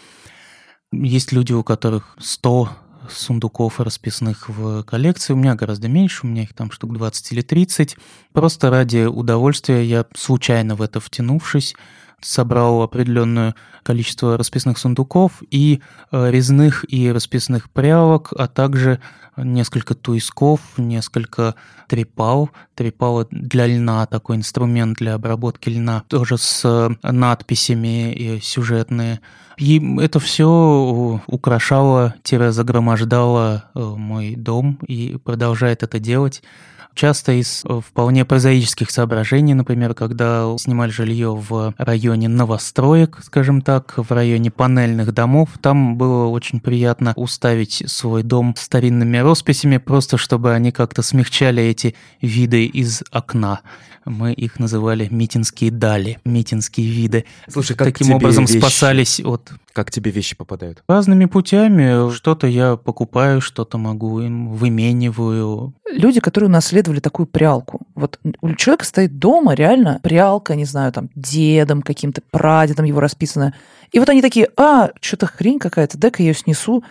Есть 0.93 1.33
люди, 1.33 1.53
у 1.53 1.63
которых 1.63 2.17
сто 2.19 2.71
сундуков 3.11 3.81
расписных 3.81 4.49
в 4.49 4.83
коллекции. 4.83 5.33
У 5.33 5.37
меня 5.37 5.55
гораздо 5.55 5.89
меньше, 5.89 6.27
у 6.27 6.31
меня 6.31 6.43
их 6.43 6.55
там 6.55 6.71
штук 6.71 6.93
20 6.93 7.33
или 7.33 7.43
30. 7.43 7.97
Просто 8.33 8.71
ради 8.71 9.07
удовольствия 9.07 9.85
я, 9.85 10.07
случайно 10.15 10.75
в 10.75 10.83
это 10.83 11.01
втянувшись, 11.01 11.75
собрал 12.21 12.83
определенное 12.83 13.55
количество 13.83 14.37
расписных 14.37 14.77
сундуков 14.79 15.43
и 15.51 15.81
э, 16.11 16.31
резных 16.31 16.85
и 16.93 17.11
расписных 17.13 17.71
прялок, 17.71 18.33
а 18.37 18.49
также 18.49 19.01
несколько 19.37 19.95
туисков, 19.95 20.61
несколько 20.77 21.55
трепал. 21.89 22.51
Трепал 22.75 23.27
для 23.31 23.67
льна, 23.67 24.07
такой 24.07 24.37
инструмент 24.37 24.99
для 24.99 25.15
обработки 25.15 25.69
льна, 25.69 26.03
тоже 26.09 26.39
с 26.39 26.97
надписями 27.03 28.13
и 28.13 28.41
сюжетные. 28.41 29.21
И 29.57 29.81
это 30.01 30.21
все 30.21 31.21
украшало-загромождало 31.27 33.65
э, 33.75 33.81
мой 33.81 34.37
дом 34.37 34.79
и 34.87 35.19
продолжает 35.23 35.83
это 35.83 35.99
делать 35.99 36.43
часто 36.97 37.33
из 37.33 37.63
э, 37.65 37.81
вполне 37.87 38.25
прозаических 38.25 38.91
соображений, 38.91 39.55
например, 39.55 39.95
когда 39.95 40.53
снимали 40.59 40.91
жилье 40.91 41.37
в 41.37 41.75
районе 41.79 42.29
новостроек, 42.29 43.21
скажем 43.23 43.63
так, 43.63 43.95
в 43.97 44.11
районе 44.11 44.51
панельных 44.51 45.13
домов, 45.13 45.51
там 45.61 45.97
было 45.97 46.27
очень 46.27 46.59
приятно 46.59 47.13
уставить 47.15 47.85
свой 47.87 48.23
дом 48.23 48.55
старинными 48.57 49.19
росписями, 49.19 49.77
просто 49.77 50.17
чтобы 50.17 50.53
они 50.55 50.73
как-то 50.73 51.03
смягчали 51.03 51.63
эти 51.63 51.95
виды 52.21 52.65
из 52.65 53.05
окна. 53.13 53.61
Мы 54.07 54.33
их 54.33 54.61
называли 54.61 55.09
митинские 55.11 55.73
дали, 55.73 56.21
митинские 56.25 56.89
виды. 56.89 57.25
Слушай, 57.49 57.77
как 57.77 57.89
Таким 57.89 58.13
образом 58.13 58.45
вещи, 58.45 58.59
спасались 58.59 59.21
от... 59.21 59.51
Как 59.73 59.91
тебе 59.91 60.13
вещи 60.13 60.37
попадают? 60.37 60.85
Разными 60.89 61.25
путями. 61.25 62.15
Что-то 62.15 62.47
я 62.47 62.77
покупаю, 62.77 63.41
что-то 63.41 63.79
могу 63.79 64.21
им 64.21 64.51
вымениваю. 64.51 65.75
Люди, 65.93 66.21
которые 66.21 66.49
унаследовали 66.49 66.86
такую 67.01 67.27
прялку. 67.27 67.81
Вот 67.95 68.19
у 68.41 68.55
человека 68.55 68.85
стоит 68.85 69.19
дома 69.19 69.55
реально 69.55 70.01
прялка, 70.03 70.55
не 70.55 70.65
знаю, 70.65 70.93
там, 70.93 71.11
дедом 71.15 71.83
каким-то, 71.83 72.23
прадедом 72.31 72.85
его 72.85 73.01
расписанная. 73.01 73.55
И 73.93 73.99
вот 73.99 74.09
они 74.09 74.23
такие, 74.23 74.49
а, 74.57 74.91
что-то 75.01 75.27
хрень 75.27 75.59
какая-то, 75.59 75.99
дай-ка 75.99 76.23
я 76.23 76.29
ее 76.29 76.35
снесу 76.35 76.85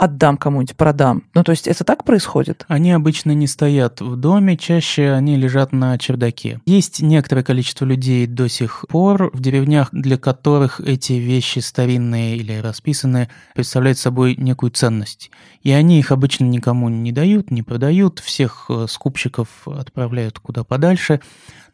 отдам 0.00 0.38
кому-нибудь, 0.38 0.76
продам. 0.76 1.24
Ну, 1.34 1.44
то 1.44 1.50
есть 1.50 1.66
это 1.66 1.84
так 1.84 2.04
происходит? 2.04 2.64
Они 2.68 2.90
обычно 2.90 3.32
не 3.32 3.46
стоят 3.46 4.00
в 4.00 4.16
доме, 4.16 4.56
чаще 4.56 5.10
они 5.10 5.36
лежат 5.36 5.72
на 5.72 5.98
чердаке. 5.98 6.60
Есть 6.64 7.02
некоторое 7.02 7.42
количество 7.42 7.84
людей 7.84 8.26
до 8.26 8.48
сих 8.48 8.86
пор 8.88 9.30
в 9.34 9.40
деревнях, 9.40 9.88
для 9.92 10.16
которых 10.16 10.80
эти 10.80 11.14
вещи 11.14 11.58
старинные 11.58 12.38
или 12.38 12.58
расписанные 12.58 13.28
представляют 13.54 13.98
собой 13.98 14.36
некую 14.36 14.70
ценность. 14.70 15.30
И 15.62 15.70
они 15.70 15.98
их 15.98 16.12
обычно 16.12 16.44
никому 16.46 16.88
не 16.88 17.12
дают, 17.12 17.50
не 17.50 17.62
продают, 17.62 18.20
всех 18.20 18.66
э, 18.70 18.86
скупщиков 18.88 19.48
отправляют 19.66 20.38
куда 20.38 20.64
подальше. 20.64 21.20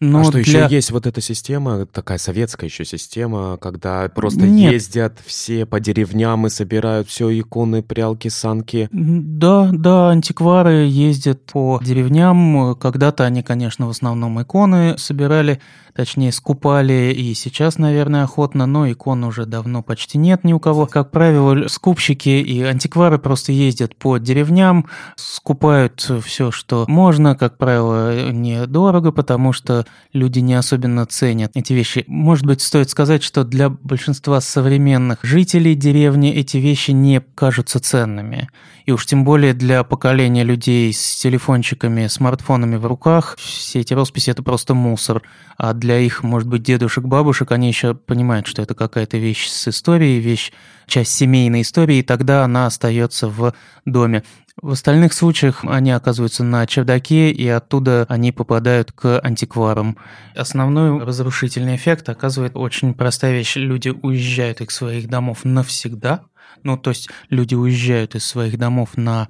Но 0.00 0.20
а 0.20 0.24
что, 0.24 0.32
для... 0.32 0.64
еще 0.64 0.74
есть 0.74 0.90
вот 0.90 1.06
эта 1.06 1.20
система, 1.20 1.86
такая 1.86 2.18
советская 2.18 2.68
еще 2.68 2.84
система, 2.84 3.56
когда 3.56 4.08
просто 4.08 4.40
Нет. 4.40 4.72
ездят 4.72 5.18
все 5.24 5.66
по 5.66 5.80
деревням 5.80 6.46
и 6.46 6.50
собирают 6.50 7.08
все 7.08 7.30
иконы, 7.38 7.82
прялки, 7.82 8.16
прялки, 8.16 8.28
санки? 8.28 8.88
Да, 8.92 9.70
да, 9.72 10.10
антиквары 10.10 10.86
ездят 10.86 11.42
по 11.44 11.80
деревням. 11.82 12.74
Когда-то 12.76 13.24
они, 13.24 13.42
конечно, 13.42 13.86
в 13.86 13.90
основном 13.90 14.40
иконы 14.40 14.96
собирали, 14.98 15.60
точнее, 15.96 16.30
скупали, 16.30 17.14
и 17.16 17.34
сейчас, 17.34 17.78
наверное, 17.78 18.24
охотно, 18.24 18.66
но 18.66 18.90
икон 18.90 19.24
уже 19.24 19.46
давно 19.46 19.82
почти 19.82 20.18
нет 20.18 20.44
ни 20.44 20.52
у 20.52 20.60
кого. 20.60 20.86
Как 20.86 21.10
правило, 21.10 21.68
скупщики 21.68 22.28
и 22.28 22.62
антиквары 22.62 23.18
просто 23.18 23.52
ездят 23.52 23.96
по 23.96 24.18
деревням, 24.18 24.86
скупают 25.16 26.08
все, 26.24 26.50
что 26.50 26.84
можно, 26.88 27.34
как 27.34 27.56
правило, 27.56 28.30
недорого, 28.30 29.10
потому 29.10 29.52
что 29.52 29.86
люди 30.12 30.40
не 30.40 30.54
особенно 30.54 31.06
ценят 31.06 31.52
эти 31.54 31.72
вещи. 31.72 32.04
Может 32.06 32.46
быть, 32.46 32.60
стоит 32.60 32.90
сказать, 32.90 33.22
что 33.22 33.44
для 33.44 33.70
большинства 33.70 34.40
современных 34.40 35.18
жителей 35.22 35.74
деревни 35.74 36.30
эти 36.32 36.58
вещи 36.58 36.90
не 36.90 37.20
кажутся 37.34 37.80
ценными. 37.80 38.48
И 38.84 38.92
уж 38.92 39.06
тем 39.06 39.24
более 39.24 39.52
для 39.54 39.82
поколения 39.82 40.44
людей 40.44 40.92
с 40.92 41.16
телефончиками, 41.16 42.06
смартфонами 42.06 42.76
в 42.76 42.86
руках, 42.86 43.36
все 43.38 43.80
эти 43.80 43.94
росписи– 43.94 44.30
это 44.32 44.42
просто 44.42 44.74
мусор. 44.74 45.22
А 45.56 45.72
для 45.72 45.85
их, 45.94 46.22
может 46.22 46.48
быть, 46.48 46.62
дедушек, 46.62 47.04
бабушек, 47.04 47.52
они 47.52 47.68
еще 47.68 47.94
понимают, 47.94 48.46
что 48.46 48.62
это 48.62 48.74
какая-то 48.74 49.18
вещь 49.18 49.48
с 49.48 49.68
историей, 49.68 50.20
вещь, 50.20 50.52
часть 50.86 51.12
семейной 51.12 51.62
истории, 51.62 51.98
и 51.98 52.02
тогда 52.02 52.44
она 52.44 52.66
остается 52.66 53.28
в 53.28 53.54
доме. 53.84 54.22
В 54.60 54.70
остальных 54.70 55.12
случаях 55.12 55.64
они 55.64 55.90
оказываются 55.90 56.42
на 56.42 56.66
чердаке, 56.66 57.30
и 57.30 57.46
оттуда 57.48 58.06
они 58.08 58.32
попадают 58.32 58.92
к 58.92 59.20
антикварам. 59.20 59.98
Основной 60.34 61.04
разрушительный 61.04 61.76
эффект 61.76 62.08
оказывает 62.08 62.52
очень 62.54 62.94
простая 62.94 63.32
вещь. 63.32 63.56
Люди 63.56 63.90
уезжают 63.90 64.60
из 64.60 64.68
своих 64.70 65.08
домов 65.08 65.40
навсегда– 65.44 66.22
ну, 66.62 66.76
то 66.76 66.90
есть 66.90 67.08
люди 67.30 67.54
уезжают 67.54 68.14
из 68.14 68.24
своих 68.24 68.58
домов 68.58 68.96
на 68.96 69.28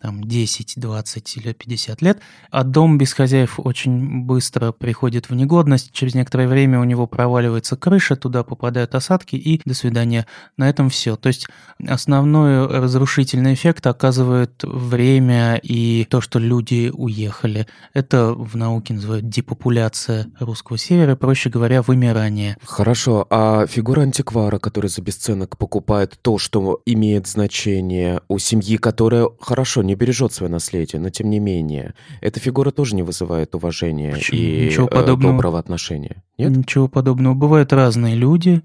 там 0.00 0.22
10, 0.22 0.74
20 0.76 1.36
или 1.36 1.52
50 1.52 2.02
лет, 2.02 2.20
а 2.50 2.64
дом 2.64 2.98
без 2.98 3.12
хозяев 3.12 3.58
очень 3.58 4.22
быстро 4.22 4.72
приходит 4.72 5.28
в 5.28 5.34
негодность, 5.34 5.92
через 5.92 6.14
некоторое 6.14 6.48
время 6.48 6.80
у 6.80 6.84
него 6.84 7.06
проваливается 7.06 7.76
крыша, 7.76 8.16
туда 8.16 8.44
попадают 8.44 8.94
осадки 8.94 9.36
и 9.36 9.60
до 9.64 9.74
свидания. 9.74 10.26
На 10.56 10.68
этом 10.68 10.88
все. 10.88 11.16
То 11.16 11.28
есть 11.28 11.48
основной 11.86 12.66
разрушительный 12.66 13.54
эффект 13.54 13.86
оказывает 13.86 14.62
время 14.62 15.56
и 15.62 16.06
то, 16.08 16.20
что 16.20 16.38
люди 16.38 16.90
уехали. 16.92 17.66
Это 17.92 18.32
в 18.34 18.56
науке 18.56 18.94
называют 18.94 19.28
депопуляция 19.28 20.26
русского 20.38 20.78
севера, 20.78 21.16
проще 21.16 21.50
говоря, 21.50 21.82
вымирание. 21.82 22.56
Хорошо, 22.64 23.26
а 23.30 23.66
фигура 23.66 24.02
антиквара, 24.02 24.58
который 24.58 24.90
за 24.90 25.02
бесценок 25.02 25.58
покупает 25.58 26.18
то, 26.22 26.38
что 26.38 26.80
имеет 26.86 27.26
значение 27.26 28.20
у 28.28 28.38
семьи, 28.38 28.76
которая 28.76 29.28
хорошо 29.40 29.82
не 29.88 29.94
бережет 29.94 30.32
свое 30.32 30.52
наследие, 30.52 31.00
но 31.00 31.10
тем 31.10 31.30
не 31.30 31.40
менее, 31.40 31.94
эта 32.20 32.38
фигура 32.38 32.70
тоже 32.70 32.94
не 32.94 33.02
вызывает 33.02 33.54
уважения 33.54 34.12
Почему? 34.12 34.38
и 34.40 34.66
Ничего 34.66 34.86
э, 34.86 34.90
подобного. 34.90 35.34
доброго 35.34 35.58
отношения. 35.58 36.22
Нет? 36.38 36.56
Ничего 36.56 36.88
подобного. 36.88 37.34
Бывают 37.34 37.72
разные 37.72 38.14
люди, 38.14 38.62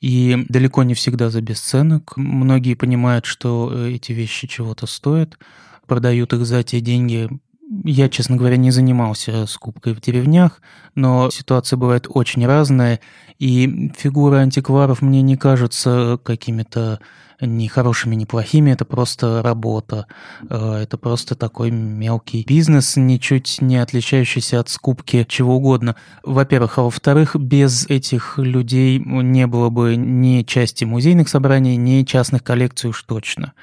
и 0.00 0.44
далеко 0.48 0.82
не 0.82 0.94
всегда 0.94 1.30
за 1.30 1.40
бесценок. 1.40 2.16
Многие 2.16 2.74
понимают, 2.74 3.24
что 3.24 3.70
э, 3.72 3.92
эти 3.92 4.12
вещи 4.12 4.48
чего-то 4.48 4.86
стоят, 4.86 5.38
продают 5.86 6.32
их 6.32 6.44
за 6.44 6.62
те 6.64 6.80
деньги, 6.80 7.28
я, 7.84 8.08
честно 8.08 8.36
говоря, 8.36 8.56
не 8.56 8.70
занимался 8.70 9.46
скупкой 9.46 9.94
в 9.94 10.00
деревнях, 10.00 10.60
но 10.94 11.30
ситуация 11.30 11.76
бывает 11.76 12.06
очень 12.08 12.46
разная, 12.46 13.00
и 13.38 13.90
фигуры 13.96 14.38
антикваров 14.38 15.02
мне 15.02 15.22
не 15.22 15.36
кажутся 15.36 16.18
какими-то 16.22 17.00
ни 17.40 17.66
хорошими, 17.66 18.14
ни 18.14 18.24
плохими, 18.24 18.70
это 18.70 18.84
просто 18.84 19.42
работа. 19.42 20.06
Э, 20.48 20.74
это 20.82 20.96
просто 20.96 21.34
такой 21.34 21.70
мелкий 21.70 22.44
бизнес, 22.44 22.96
ничуть 22.96 23.58
не 23.60 23.78
отличающийся 23.78 24.60
от 24.60 24.68
скупки 24.68 25.26
чего 25.28 25.56
угодно. 25.56 25.96
Во-первых, 26.22 26.78
а 26.78 26.82
во-вторых, 26.82 27.34
без 27.36 27.86
этих 27.86 28.38
людей 28.38 29.00
не 29.00 29.46
было 29.46 29.70
бы 29.70 29.96
ни 29.96 30.42
части 30.42 30.84
музейных 30.84 31.28
собраний, 31.28 31.76
ни 31.76 32.04
частных 32.04 32.44
коллекций 32.44 32.90
уж 32.90 33.02
точно. 33.02 33.54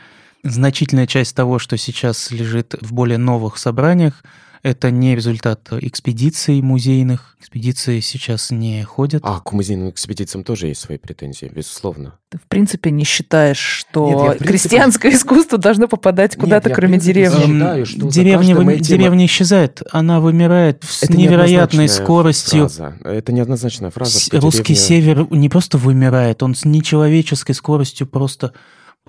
Значительная 0.44 1.08
часть 1.08 1.36
того, 1.36 1.60
что 1.60 1.78
сейчас 1.78 2.32
лежит 2.32 2.76
в 2.82 2.94
более 2.94 3.18
новых 3.18 3.58
собраниях, 3.58 4.24
это 4.62 4.92
не 4.92 5.16
результат 5.16 5.70
экспедиций 5.72 6.62
музейных. 6.62 7.38
Экспедиции 7.40 8.02
сейчас 8.02 8.52
не 8.52 8.84
ходят. 8.84 9.22
А 9.26 9.40
к 9.40 9.54
музейным 9.54 9.90
экспедициям 9.90 10.44
тоже 10.44 10.68
есть 10.68 10.82
свои 10.82 10.98
претензии, 10.98 11.50
безусловно. 11.54 12.16
Ты 12.30 12.38
в 12.38 12.48
принципе 12.48 12.92
не 12.92 13.06
считаешь, 13.06 13.58
что 13.58 14.10
Нет, 14.10 14.38
принципе... 14.40 14.50
крестьянское 14.50 15.14
искусство 15.14 15.58
должно 15.58 15.88
попадать 15.88 16.36
куда-то, 16.36 16.70
кроме 16.72 17.00
деревни? 17.00 17.54
Считаю, 17.54 17.86
что 17.86 18.10
деревня, 18.10 18.56
вы... 18.56 18.74
этим... 18.74 18.84
деревня 18.84 19.26
исчезает, 19.26 19.82
она 19.92 20.20
вымирает 20.20 20.84
с 20.84 21.04
Это 21.04 21.14
невероятной 21.16 21.88
скоростью. 21.88 22.68
Фраза. 22.68 22.98
Это 23.06 23.32
неоднозначная 23.32 23.92
фраза. 23.92 24.20
С... 24.20 24.30
Русский 24.34 24.74
деревня... 24.74 25.26
север 25.26 25.28
не 25.32 25.48
просто 25.48 25.78
вымирает, 25.78 26.44
он 26.44 26.54
с 26.54 26.66
нечеловеческой 26.66 27.56
скоростью 27.56 28.08
просто 28.08 28.54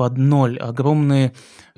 под 0.01 0.17
ноль. 0.17 0.57
Огромные 0.57 1.35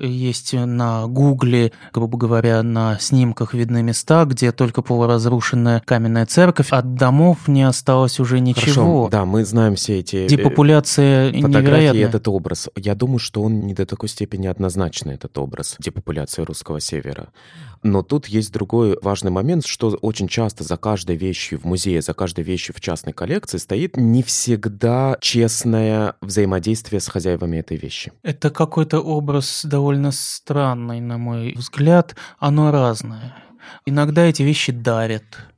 есть 0.07 0.53
на 0.53 1.07
Гугле, 1.07 1.71
грубо 1.91 2.17
говоря, 2.17 2.63
на 2.63 2.97
снимках 2.99 3.53
видны 3.53 3.83
места, 3.83 4.25
где 4.25 4.51
только 4.51 4.81
полуразрушенная 4.81 5.81
каменная 5.85 6.25
церковь. 6.25 6.71
От 6.71 6.95
домов 6.95 7.47
не 7.47 7.63
осталось 7.63 8.19
уже 8.19 8.39
ничего. 8.39 8.63
Хорошо, 9.05 9.09
да, 9.09 9.25
мы 9.25 9.45
знаем 9.45 9.75
все 9.75 9.99
эти... 9.99 10.15
Э, 10.17 10.27
Депопуляция 10.27 11.31
фотографии 11.31 11.61
невероятная. 11.61 12.07
этот 12.07 12.27
образ. 12.27 12.69
Я 12.75 12.95
думаю, 12.95 13.19
что 13.19 13.41
он 13.41 13.61
не 13.61 13.73
до 13.73 13.85
такой 13.85 14.09
степени 14.09 14.47
однозначный, 14.47 15.15
этот 15.15 15.37
образ 15.37 15.75
депопуляции 15.79 16.41
русского 16.43 16.79
севера. 16.79 17.29
Но 17.83 18.01
тут 18.01 18.27
есть 18.27 18.51
другой 18.53 18.97
важный 19.01 19.29
момент, 19.29 19.65
что 19.65 19.89
очень 20.01 20.29
часто 20.29 20.63
за 20.63 20.77
каждой 20.77 21.17
вещью 21.17 21.59
в 21.59 21.65
музее, 21.65 22.01
за 22.01 22.13
каждой 22.13 22.45
вещью 22.45 22.73
в 22.73 22.79
частной 22.79 23.11
коллекции 23.11 23.57
стоит 23.57 23.97
не 23.97 24.23
всегда 24.23 25.17
честное 25.19 26.15
взаимодействие 26.21 27.01
с 27.01 27.07
хозяевами 27.07 27.57
этой 27.57 27.75
вещи. 27.75 28.13
Это 28.23 28.49
какой-то 28.49 29.01
образ 29.01 29.65
довольно 29.65 29.92
странный, 30.11 30.99
на 30.99 31.17
мой 31.17 31.53
взгляд. 31.53 32.15
Оно 32.39 32.71
разное. 32.71 33.35
Иногда 33.85 34.23
эти 34.23 34.43
вещи 34.43 34.71
дарят, 34.71 35.53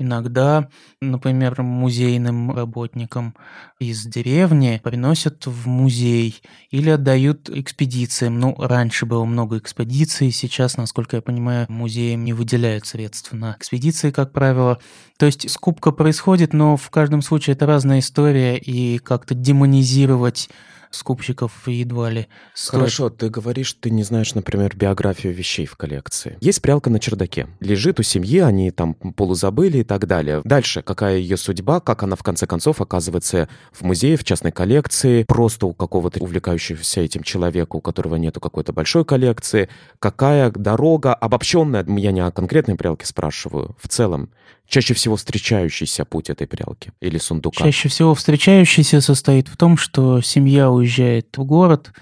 Иногда, 0.00 0.70
например, 1.02 1.60
музейным 1.60 2.52
работникам 2.52 3.34
из 3.78 4.06
деревни 4.06 4.80
приносят 4.82 5.46
в 5.46 5.66
музей 5.66 6.40
или 6.70 6.88
отдают 6.88 7.50
экспедициям. 7.50 8.40
Ну, 8.40 8.54
раньше 8.56 9.04
было 9.04 9.26
много 9.26 9.58
экспедиций, 9.58 10.30
сейчас, 10.30 10.78
насколько 10.78 11.16
я 11.16 11.22
понимаю, 11.22 11.66
музеям 11.68 12.24
не 12.24 12.32
выделяют 12.32 12.86
средства 12.86 13.36
на 13.36 13.56
экспедиции, 13.58 14.10
как 14.10 14.32
правило. 14.32 14.78
То 15.18 15.26
есть 15.26 15.50
скупка 15.50 15.90
происходит, 15.90 16.54
но 16.54 16.78
в 16.78 16.88
каждом 16.88 17.20
случае 17.20 17.52
это 17.52 17.66
разная 17.66 17.98
история, 17.98 18.56
и 18.56 18.96
как-то 18.96 19.34
демонизировать 19.34 20.48
скупщиков 20.90 21.66
едва 21.66 22.10
ли 22.10 22.26
стоит. 22.54 22.80
Хорошо, 22.80 23.10
ты 23.10 23.28
говоришь, 23.28 23.72
ты 23.74 23.90
не 23.90 24.02
знаешь, 24.02 24.34
например, 24.34 24.76
биографию 24.76 25.32
вещей 25.32 25.66
в 25.66 25.76
коллекции. 25.76 26.36
Есть 26.40 26.62
прялка 26.62 26.90
на 26.90 26.98
чердаке. 26.98 27.48
Лежит 27.60 28.00
у 28.00 28.02
семьи, 28.02 28.40
они 28.40 28.70
там 28.70 28.94
полузабыли 28.94 29.78
и 29.78 29.84
так 29.84 30.06
далее. 30.06 30.42
Дальше, 30.44 30.82
какая 30.82 31.16
ее 31.16 31.36
судьба, 31.36 31.80
как 31.80 32.02
она 32.02 32.16
в 32.16 32.22
конце 32.22 32.46
концов 32.46 32.80
оказывается 32.80 33.48
в 33.72 33.82
музее, 33.82 34.16
в 34.16 34.24
частной 34.24 34.52
коллекции, 34.52 35.24
просто 35.24 35.66
у 35.66 35.72
какого-то 35.72 36.20
увлекающегося 36.20 37.00
этим 37.00 37.22
человека, 37.22 37.76
у 37.76 37.80
которого 37.80 38.16
нету 38.16 38.40
какой-то 38.40 38.72
большой 38.72 39.04
коллекции, 39.04 39.68
какая 39.98 40.50
дорога 40.50 41.14
обобщенная, 41.14 41.84
я 41.86 42.12
не 42.12 42.20
о 42.20 42.30
конкретной 42.30 42.74
прялке 42.74 43.06
спрашиваю, 43.06 43.76
в 43.80 43.88
целом, 43.88 44.30
чаще 44.70 44.94
всего 44.94 45.16
встречающийся 45.16 46.04
путь 46.04 46.30
этой 46.30 46.46
прялки 46.46 46.92
или 47.00 47.18
сундука? 47.18 47.64
Чаще 47.64 47.88
всего 47.88 48.14
встречающийся 48.14 49.00
состоит 49.00 49.48
в 49.48 49.56
том, 49.56 49.76
что 49.76 50.22
семья 50.22 50.70
уезжает 50.70 51.36
в 51.36 51.44
город, 51.44 51.92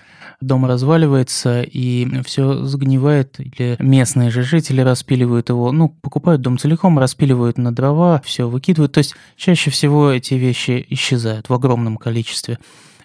дом 0.40 0.66
разваливается, 0.66 1.62
и 1.62 2.06
все 2.22 2.64
сгнивает, 2.64 3.40
или 3.40 3.76
местные 3.80 4.30
же 4.30 4.42
жители 4.42 4.82
распиливают 4.82 5.48
его, 5.48 5.72
ну, 5.72 5.88
покупают 5.88 6.42
дом 6.42 6.58
целиком, 6.58 6.98
распиливают 6.98 7.58
на 7.58 7.74
дрова, 7.74 8.22
все 8.24 8.48
выкидывают. 8.48 8.92
То 8.92 8.98
есть 8.98 9.14
чаще 9.36 9.70
всего 9.70 10.10
эти 10.10 10.34
вещи 10.34 10.86
исчезают 10.90 11.48
в 11.48 11.54
огромном 11.54 11.96
количестве. 11.96 12.58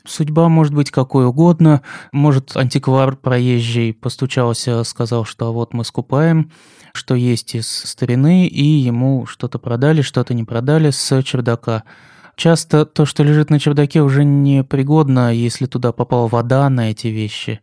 Судьба 0.05 0.49
может 0.49 0.73
быть 0.73 0.91
какой 0.91 1.25
угодно. 1.25 1.81
Может, 2.11 2.57
антиквар 2.57 3.15
проезжий 3.15 3.93
постучался, 3.93 4.83
сказал, 4.83 5.23
что 5.23 5.53
вот 5.53 5.73
мы 5.73 5.85
скупаем, 5.85 6.51
что 6.93 7.15
есть 7.15 7.55
из 7.55 7.67
старины, 7.67 8.47
и 8.47 8.63
ему 8.63 9.25
что-то 9.25 9.59
продали, 9.59 10.01
что-то 10.01 10.33
не 10.33 10.43
продали 10.43 10.91
с 10.91 11.21
чердака. 11.23 11.83
Часто 12.35 12.85
то, 12.85 13.05
что 13.05 13.23
лежит 13.23 13.49
на 13.49 13.59
чердаке, 13.59 14.01
уже 14.01 14.23
не 14.23 14.63
пригодно, 14.63 15.33
если 15.33 15.65
туда 15.65 15.91
попала 15.91 16.27
вода 16.27 16.69
на 16.69 16.91
эти 16.91 17.07
вещи. 17.07 17.61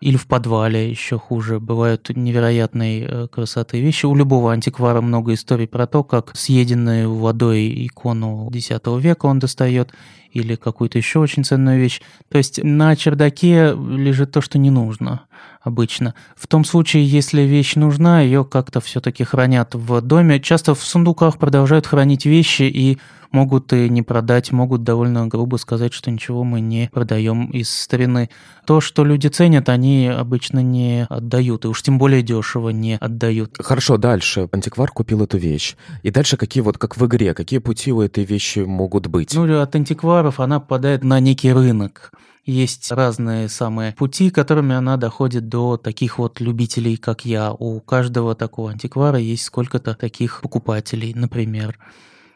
Или 0.00 0.16
в 0.16 0.26
подвале 0.26 0.90
еще 0.90 1.18
хуже. 1.18 1.60
Бывают 1.60 2.10
невероятной 2.14 3.00
э, 3.00 3.28
красоты 3.28 3.80
вещи. 3.80 4.06
У 4.06 4.14
любого 4.14 4.52
антиквара 4.52 5.00
много 5.00 5.32
историй 5.34 5.66
про 5.66 5.86
то, 5.86 6.04
как 6.04 6.36
съеденную 6.36 7.14
водой 7.14 7.86
икону 7.86 8.50
X 8.52 8.70
века 8.98 9.26
он 9.26 9.38
достает 9.38 9.94
или 10.30 10.56
какую-то 10.56 10.98
еще 10.98 11.20
очень 11.20 11.44
ценную 11.44 11.80
вещь. 11.80 12.02
То 12.28 12.38
есть 12.38 12.62
на 12.62 12.94
чердаке 12.96 13.72
лежит 13.72 14.32
то, 14.32 14.40
что 14.40 14.58
не 14.58 14.70
нужно 14.70 15.22
обычно. 15.64 16.14
В 16.36 16.46
том 16.46 16.64
случае, 16.64 17.04
если 17.06 17.42
вещь 17.42 17.74
нужна, 17.74 18.20
ее 18.20 18.44
как-то 18.44 18.80
все-таки 18.80 19.24
хранят 19.24 19.74
в 19.74 20.00
доме. 20.00 20.38
Часто 20.38 20.74
в 20.74 20.84
сундуках 20.84 21.38
продолжают 21.38 21.86
хранить 21.86 22.26
вещи 22.26 22.62
и 22.62 22.98
могут 23.32 23.72
и 23.72 23.88
не 23.88 24.02
продать, 24.02 24.52
могут 24.52 24.84
довольно 24.84 25.26
грубо 25.26 25.56
сказать, 25.56 25.92
что 25.92 26.10
ничего 26.10 26.44
мы 26.44 26.60
не 26.60 26.88
продаем 26.92 27.46
из 27.46 27.68
старины. 27.68 28.30
То, 28.64 28.80
что 28.80 29.04
люди 29.04 29.26
ценят, 29.26 29.68
они 29.68 30.06
обычно 30.06 30.60
не 30.60 31.06
отдают, 31.10 31.64
и 31.64 31.68
уж 31.68 31.82
тем 31.82 31.98
более 31.98 32.22
дешево 32.22 32.68
не 32.70 32.96
отдают. 32.96 33.56
Хорошо, 33.58 33.96
дальше. 33.96 34.48
Антиквар 34.52 34.90
купил 34.90 35.22
эту 35.22 35.36
вещь. 35.36 35.74
И 36.02 36.10
дальше 36.10 36.36
какие 36.36 36.62
вот, 36.62 36.78
как 36.78 36.96
в 36.96 37.04
игре, 37.06 37.34
какие 37.34 37.58
пути 37.58 37.92
у 37.92 38.00
этой 38.00 38.24
вещи 38.24 38.60
могут 38.60 39.08
быть? 39.08 39.34
Ну, 39.34 39.60
от 39.60 39.74
антикваров 39.74 40.38
она 40.38 40.60
попадает 40.60 41.02
на 41.02 41.18
некий 41.18 41.52
рынок. 41.52 42.12
Есть 42.44 42.92
разные 42.92 43.48
самые 43.48 43.92
пути, 43.92 44.30
которыми 44.30 44.74
она 44.74 44.98
доходит 44.98 45.48
до 45.48 45.78
таких 45.78 46.18
вот 46.18 46.40
любителей, 46.40 46.96
как 46.96 47.24
я. 47.24 47.52
У 47.52 47.80
каждого 47.80 48.34
такого 48.34 48.70
антиквара 48.70 49.18
есть 49.18 49.44
сколько-то 49.44 49.94
таких 49.94 50.42
покупателей, 50.42 51.14
например. 51.14 51.78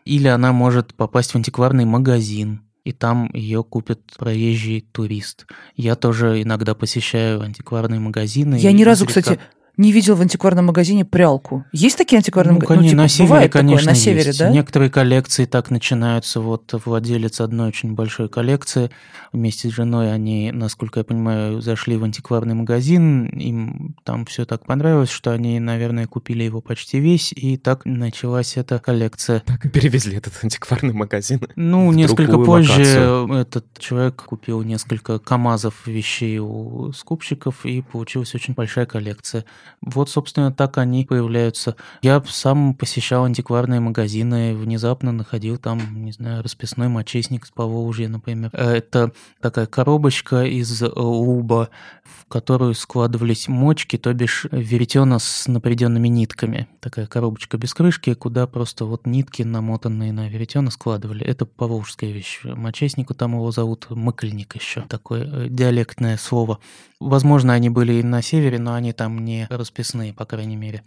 Или 0.06 0.28
она 0.28 0.52
может 0.52 0.94
попасть 0.94 1.32
в 1.32 1.36
антикварный 1.36 1.84
магазин, 1.84 2.62
и 2.84 2.92
там 2.92 3.28
ее 3.34 3.62
купит 3.62 4.00
проезжий 4.16 4.80
турист. 4.80 5.46
Я 5.76 5.94
тоже 5.94 6.40
иногда 6.40 6.74
посещаю 6.74 7.42
антикварные 7.42 8.00
магазины. 8.00 8.54
Я 8.54 8.72
ни 8.72 8.84
разу, 8.84 9.04
кстати, 9.04 9.38
не 9.78 9.92
видел 9.92 10.16
в 10.16 10.20
антикварном 10.20 10.66
магазине 10.66 11.04
прялку. 11.04 11.64
Есть 11.72 11.96
такие 11.96 12.18
антикварные 12.18 12.54
ну, 12.54 12.60
магазины? 12.60 12.82
Ну, 12.82 12.88
типа, 12.88 13.02
на 13.02 13.08
севере, 13.08 13.48
конечно, 13.48 13.78
такое, 13.78 13.94
на 13.94 13.94
севере, 13.94 14.26
есть. 14.26 14.38
да? 14.38 14.50
Некоторые 14.50 14.90
коллекции 14.90 15.44
так 15.44 15.70
начинаются. 15.70 16.40
Вот 16.40 16.74
владелец 16.84 17.40
одной 17.40 17.68
очень 17.68 17.94
большой 17.94 18.28
коллекции 18.28 18.90
вместе 19.32 19.68
с 19.68 19.72
женой, 19.72 20.12
они, 20.12 20.50
насколько 20.52 21.00
я 21.00 21.04
понимаю, 21.04 21.60
зашли 21.60 21.96
в 21.96 22.04
антикварный 22.04 22.54
магазин, 22.54 23.26
им 23.26 23.96
там 24.04 24.26
все 24.26 24.44
так 24.44 24.66
понравилось, 24.66 25.10
что 25.10 25.32
они, 25.32 25.60
наверное, 25.60 26.06
купили 26.06 26.42
его 26.42 26.60
почти 26.60 26.98
весь, 26.98 27.32
и 27.32 27.56
так 27.56 27.84
началась 27.84 28.56
эта 28.56 28.78
коллекция. 28.78 29.40
Так 29.46 29.64
и 29.64 29.68
перевезли 29.68 30.16
этот 30.16 30.32
антикварный 30.42 30.92
магазин. 30.94 31.40
Ну, 31.56 31.92
несколько 31.92 32.38
позже 32.38 32.72
локацию. 32.72 33.32
этот 33.32 33.66
человек 33.78 34.24
купил 34.24 34.62
несколько 34.62 35.18
КАМАЗов 35.18 35.86
вещей 35.86 36.38
у 36.38 36.92
скупщиков, 36.92 37.64
и 37.64 37.82
получилась 37.82 38.34
очень 38.34 38.54
большая 38.54 38.86
коллекция. 38.86 39.44
Вот, 39.80 40.10
собственно, 40.10 40.52
так 40.52 40.78
они 40.78 41.04
появляются. 41.04 41.76
Я 42.02 42.22
сам 42.28 42.74
посещал 42.74 43.24
антикварные 43.24 43.80
магазины, 43.80 44.54
внезапно 44.54 45.12
находил 45.12 45.56
там, 45.58 46.04
не 46.04 46.12
знаю, 46.12 46.42
расписной 46.42 46.88
мочесник 46.88 47.46
с 47.46 47.50
Поволжья, 47.50 48.08
например. 48.08 48.50
Э, 48.52 48.74
это 48.76 49.12
такая 49.40 49.66
коробочка 49.66 50.44
из 50.44 50.82
луба, 50.82 51.70
в 52.04 52.26
которую 52.26 52.74
складывались 52.74 53.48
мочки, 53.48 53.96
то 53.96 54.12
бишь 54.12 54.46
веретена 54.50 55.18
с 55.18 55.46
напряженными 55.46 56.08
нитками. 56.08 56.68
Такая 56.80 57.06
коробочка 57.06 57.56
без 57.56 57.74
крышки, 57.74 58.14
куда 58.14 58.46
просто 58.46 58.84
вот 58.84 59.06
нитки, 59.06 59.42
намотанные 59.42 60.12
на 60.12 60.28
веретена, 60.28 60.70
складывали. 60.70 61.24
Это 61.24 61.46
поволжская 61.46 62.10
вещь. 62.10 62.40
Мочеснику 62.44 63.14
там 63.14 63.34
его 63.34 63.50
зовут 63.50 63.86
мыкальник 63.90 64.54
еще. 64.56 64.82
Такое 64.82 65.24
э, 65.24 65.48
диалектное 65.48 66.16
слово. 66.16 66.58
Возможно, 67.00 67.52
они 67.52 67.70
были 67.70 67.94
и 67.94 68.02
на 68.02 68.22
севере, 68.22 68.58
но 68.58 68.74
они 68.74 68.92
там 68.92 69.24
не 69.24 69.46
расписные, 69.58 70.14
по 70.14 70.24
крайней 70.24 70.56
мере 70.56 70.84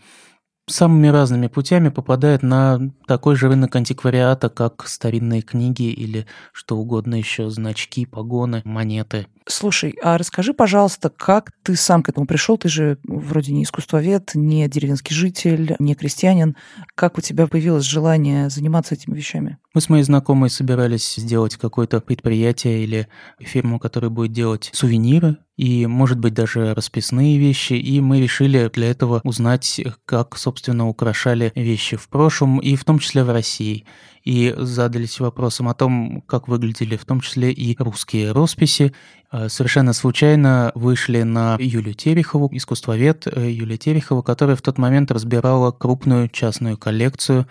самыми 0.68 1.08
разными 1.08 1.48
путями 1.48 1.90
попадает 1.90 2.44
на 2.44 2.80
такой 3.06 3.36
же 3.36 3.50
рынок 3.50 3.76
антиквариата, 3.76 4.50
как 4.50 4.88
старинные 4.88 5.42
книги 5.42 5.92
или 5.92 6.26
что 6.54 6.78
угодно 6.78 7.16
еще, 7.16 7.50
значки, 7.50 8.06
погоны, 8.06 8.62
монеты. 8.64 9.28
Слушай, 9.48 9.96
а 10.04 10.18
расскажи, 10.18 10.54
пожалуйста, 10.54 11.10
как 11.10 11.52
ты 11.64 11.76
сам 11.76 12.04
к 12.04 12.10
этому 12.10 12.28
пришел? 12.28 12.58
Ты 12.58 12.70
же 12.70 13.00
вроде 13.04 13.52
не 13.54 13.64
искусствовед, 13.64 14.32
не 14.36 14.68
деревенский 14.68 15.16
житель, 15.16 15.76
не 15.80 15.96
крестьянин. 15.96 16.56
Как 16.94 17.18
у 17.18 17.22
тебя 17.22 17.48
появилось 17.48 17.84
желание 17.84 18.50
заниматься 18.50 18.94
этими 18.94 19.16
вещами? 19.16 19.58
Мы 19.74 19.82
с 19.82 19.90
моей 19.90 20.04
знакомой 20.04 20.52
собирались 20.52 21.16
сделать 21.16 21.56
какое-то 21.56 22.02
предприятие 22.02 22.84
или 22.84 23.08
фирму, 23.40 23.80
которая 23.80 24.12
будет 24.12 24.32
делать 24.32 24.70
сувениры 24.74 25.38
и, 25.58 25.88
может 25.88 26.20
быть, 26.20 26.34
даже 26.34 26.74
расписные 26.74 27.38
вещи, 27.38 27.74
и 27.74 28.00
мы 28.00 28.22
решили 28.22 28.70
для 28.74 28.92
этого 28.92 29.22
узнать, 29.24 29.82
как, 30.06 30.38
собственно, 30.38 30.88
украшали 30.88 31.52
вещи 31.56 31.98
в 31.98 32.10
прошлом, 32.10 32.60
и 32.60 32.76
в 32.76 32.84
том 32.84 33.00
числе 33.00 33.24
в 33.24 33.32
России 33.32 33.86
и 34.24 34.54
задались 34.58 35.20
вопросом 35.20 35.68
о 35.68 35.74
том, 35.74 36.22
как 36.28 36.48
выглядели 36.48 36.96
в 36.96 37.06
том 37.06 37.22
числе 37.22 37.52
и 37.52 37.76
русские 37.78 38.32
росписи. 38.32 38.94
А, 39.32 39.48
совершенно 39.48 39.94
случайно 39.94 40.72
вышли 40.76 41.24
на 41.24 41.56
Юлию 41.58 41.96
Терехову, 41.96 42.50
искусствовед 42.52 43.28
э, 43.28 43.50
Юлия 43.50 43.78
Терехова, 43.78 44.22
которая 44.22 44.58
в 44.58 44.62
тот 44.62 44.78
момент 44.78 45.10
разбирала 45.10 45.72
крупную 45.72 46.28
частную 46.28 46.78
коллекцию 46.78 47.48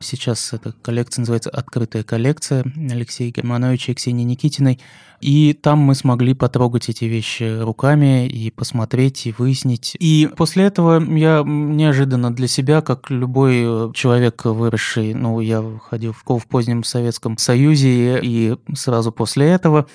Сейчас 0.00 0.52
эта 0.52 0.72
коллекция 0.82 1.22
называется 1.22 1.50
«Открытая 1.50 2.02
коллекция» 2.02 2.64
Алексея 2.90 3.30
Германовича 3.30 3.92
и 3.92 3.94
Ксении 3.94 4.24
Никитиной. 4.24 4.80
И 5.24 5.54
там 5.54 5.78
мы 5.78 5.94
смогли 5.94 6.34
потрогать 6.34 6.90
эти 6.90 7.06
вещи 7.06 7.58
руками 7.58 8.28
и 8.28 8.50
посмотреть, 8.50 9.26
и 9.26 9.34
выяснить. 9.38 9.96
И 9.98 10.28
после 10.36 10.64
этого 10.64 11.02
я 11.16 11.42
неожиданно 11.42 12.30
для 12.30 12.46
себя, 12.46 12.82
как 12.82 13.08
любой 13.08 13.90
человек, 13.94 14.44
выросший, 14.44 15.14
ну, 15.14 15.40
я 15.40 15.64
ходил 15.88 16.12
в 16.12 16.18
школу 16.18 16.40
в 16.40 16.46
позднем 16.46 16.84
Советском 16.84 17.38
Союзе, 17.38 18.20
и 18.22 18.56
сразу 18.74 19.12
после 19.12 19.46
этого 19.46 19.86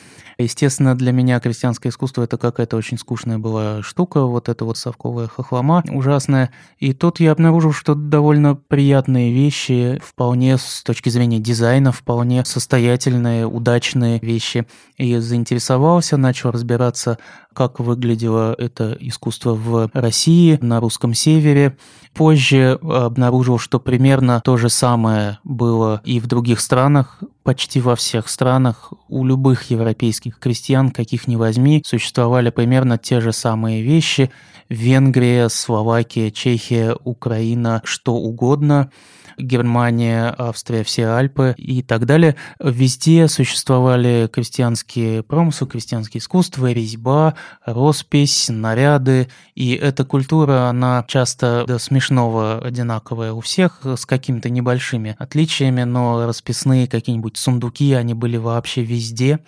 Естественно, 0.42 0.96
для 0.96 1.12
меня 1.12 1.38
крестьянское 1.42 1.90
искусство 1.90 2.24
это 2.24 2.38
какая-то 2.38 2.78
очень 2.78 2.98
скучная 2.98 3.38
была 3.38 3.84
штука, 3.84 4.24
вот 4.24 4.48
эта 4.48 4.64
вот 4.64 4.78
совковая 4.78 5.28
хохлома 5.28 5.84
ужасная. 5.92 6.52
И 6.78 6.94
тут 6.94 7.20
я 7.20 7.34
обнаружил, 7.34 7.74
что 7.74 7.94
довольно 7.94 8.56
приятные 8.56 9.34
вещи, 9.34 10.00
вполне 10.02 10.58
с 10.58 10.82
точки 10.82 11.10
зрения 11.10 11.40
дизайна, 11.40 11.92
вполне 11.92 12.46
состоятельные, 12.46 13.46
удачные 13.48 14.20
вещи. 14.22 14.66
И 14.98 15.19
заинтересовался, 15.22 16.18
начал 16.18 16.52
разбираться, 16.52 17.18
как 17.54 17.80
выглядело 17.80 18.56
это 18.58 18.96
искусство 19.00 19.54
в 19.54 19.90
России, 19.94 20.58
на 20.62 20.80
русском 20.80 21.14
севере. 21.14 21.78
Позже 22.14 22.80
обнаружил, 22.82 23.58
что 23.60 23.80
примерно 23.80 24.42
то 24.44 24.58
же 24.58 24.70
самое 24.70 25.40
было 25.44 26.02
и 26.04 26.20
в 26.20 26.28
других 26.28 26.60
странах, 26.60 27.20
почти 27.44 27.80
во 27.82 27.96
всех 27.96 28.30
странах, 28.30 28.94
у 29.08 29.26
любых 29.26 29.70
европейских 29.70 30.40
крестьян, 30.40 30.92
каких 30.92 31.28
ни 31.28 31.36
возьми, 31.36 31.84
существовали 31.86 32.50
примерно 32.50 32.98
те 32.98 33.22
же 33.22 33.34
самые 33.34 33.82
вещи. 33.82 34.32
Венгрия, 34.70 35.50
Словакия, 35.50 36.30
Чехия, 36.30 36.96
Украина, 37.04 37.82
что 37.84 38.16
угодно– 38.16 38.92
Германия, 39.40 40.34
Австрия, 40.38 40.84
все 40.84 41.08
Альпы 41.08 41.56
и 41.58 41.82
так 41.82 42.06
далее. 42.06 42.36
Везде 42.60 43.28
существовали 43.28 44.30
крестьянские 44.32 45.09
промыслы, 45.28 45.68
крестьянские 45.68 46.20
искусства, 46.20 46.72
резьба, 46.72 47.36
роспись, 47.66 48.48
наряды. 48.50 49.30
И 49.56 49.74
эта 49.74 50.06
культура, 50.06 50.70
она 50.70 51.04
часто 51.08 51.66
до 51.68 51.80
смешного 51.80 52.60
одинаковая 52.60 53.34
у 53.34 53.42
всех, 53.42 53.80
с 53.84 54.06
какими-то 54.06 54.50
небольшими 54.50 55.16
отличиями, 55.20 55.84
но 55.84 56.26
расписные 56.26 56.88
какие-нибудь 56.88 57.38
сундуки, 57.38 57.94
они 57.94 58.14
были 58.14 58.38
вообще 58.38 58.84
везде. 58.84 59.40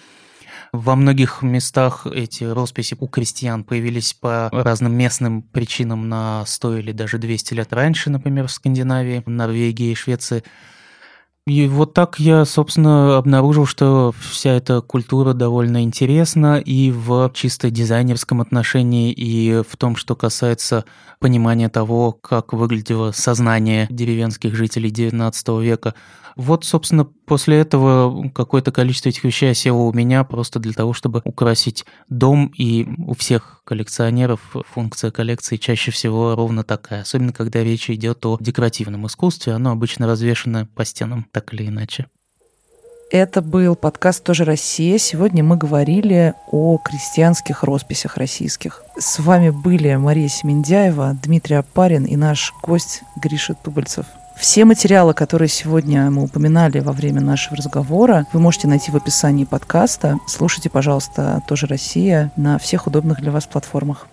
Во 0.74 0.96
многих 0.96 1.42
местах 1.42 2.08
эти 2.08 2.46
росписи 2.46 2.96
у 2.98 3.08
крестьян 3.08 3.66
появились 3.66 4.14
по 4.14 4.50
разным 4.54 4.94
местным 4.94 5.42
причинам 5.42 6.08
на 6.08 6.46
100 6.46 6.78
или 6.78 6.92
даже 6.94 7.18
200 7.18 7.54
лет 7.56 7.74
раньше, 7.74 8.10
например, 8.10 8.48
в 8.48 8.52
Скандинавии, 8.52 9.22
Норвегии 9.26 9.94
Швеции. 9.94 10.44
И 11.48 11.68
вот 11.68 11.96
так 11.96 12.20
я, 12.20 12.46
собственно, 12.46 13.18
обнаружил, 13.18 13.66
что 13.66 14.14
вся 14.20 14.52
эта 14.52 14.82
культура 14.82 15.34
довольно 15.34 15.82
интересна 15.82 16.60
и 16.60 16.92
в 16.92 17.32
чисто 17.34 17.72
дизайнерском 17.72 18.42
отношении, 18.42 19.12
и 19.12 19.64
в 19.68 19.76
том, 19.76 19.96
что 19.96 20.16
касается 20.16 20.86
понимания 21.20 21.68
того, 21.68 22.12
как 22.12 22.54
выглядело 22.54 23.12
сознание 23.12 23.88
деревенских 23.90 24.54
жителей 24.54 24.92
XIX 24.92 25.64
века. 25.64 25.96
Вот, 26.36 26.66
собственно, 26.66 27.06
после 27.06 27.60
этого 27.60 28.30
какое-то 28.30 28.72
количество 28.72 29.10
этих 29.10 29.24
вещей 29.24 29.52
осело 29.52 29.82
у 29.82 29.94
меня 29.94 30.24
просто 30.24 30.60
для 30.60 30.74
того, 30.74 30.94
чтобы 30.94 31.22
украсить 31.26 31.86
дом, 32.10 32.52
и 32.58 32.88
у 32.98 33.14
всех 33.14 33.62
коллекционеров 33.66 34.40
функция 34.74 35.12
коллекции 35.12 35.58
чаще 35.58 35.92
всего 35.92 36.36
ровно 36.36 36.64
такая, 36.64 37.02
особенно 37.02 37.34
когда 37.34 37.64
речь 37.64 37.90
идет 37.90 38.26
о 38.26 38.38
декоративном 38.40 39.08
искусстве, 39.08 39.54
оно 39.54 39.72
обычно 39.72 40.08
развешено 40.08 40.68
по 40.76 40.86
стенам, 40.86 41.26
так 41.32 41.54
или 41.54 41.68
иначе. 41.68 42.08
Это 43.12 43.42
был 43.42 43.76
подкаст 43.76 44.24
«Тоже 44.24 44.46
Россия». 44.46 44.98
Сегодня 44.98 45.44
мы 45.44 45.58
говорили 45.58 46.34
о 46.50 46.78
крестьянских 46.78 47.64
росписях 47.64 48.16
российских. 48.16 48.84
С 48.98 49.20
вами 49.20 49.50
были 49.50 49.94
Мария 49.96 50.30
Семендяева, 50.30 51.20
Дмитрий 51.22 51.58
Апарин 51.58 52.06
и 52.06 52.16
наш 52.16 52.54
гость 52.64 53.02
Гриша 53.22 53.54
Тубальцев. 53.54 54.06
Все 54.42 54.66
материалы, 54.66 55.14
которые 55.14 55.50
сегодня 55.50 56.10
мы 56.10 56.24
упоминали 56.24 56.80
во 56.80 56.94
время 56.94 57.22
нашего 57.22 57.58
разговора, 57.58 58.26
вы 58.34 58.40
можете 58.40 58.68
найти 58.68 58.90
в 58.90 58.96
описании 58.96 59.46
подкаста. 59.46 60.18
Слушайте, 60.26 60.68
пожалуйста, 60.68 61.44
тоже 61.48 61.68
Россия 61.68 62.32
на 62.36 62.58
всех 62.58 62.88
удобных 62.88 63.22
для 63.22 63.32
вас 63.32 63.46
платформах. 63.46 64.08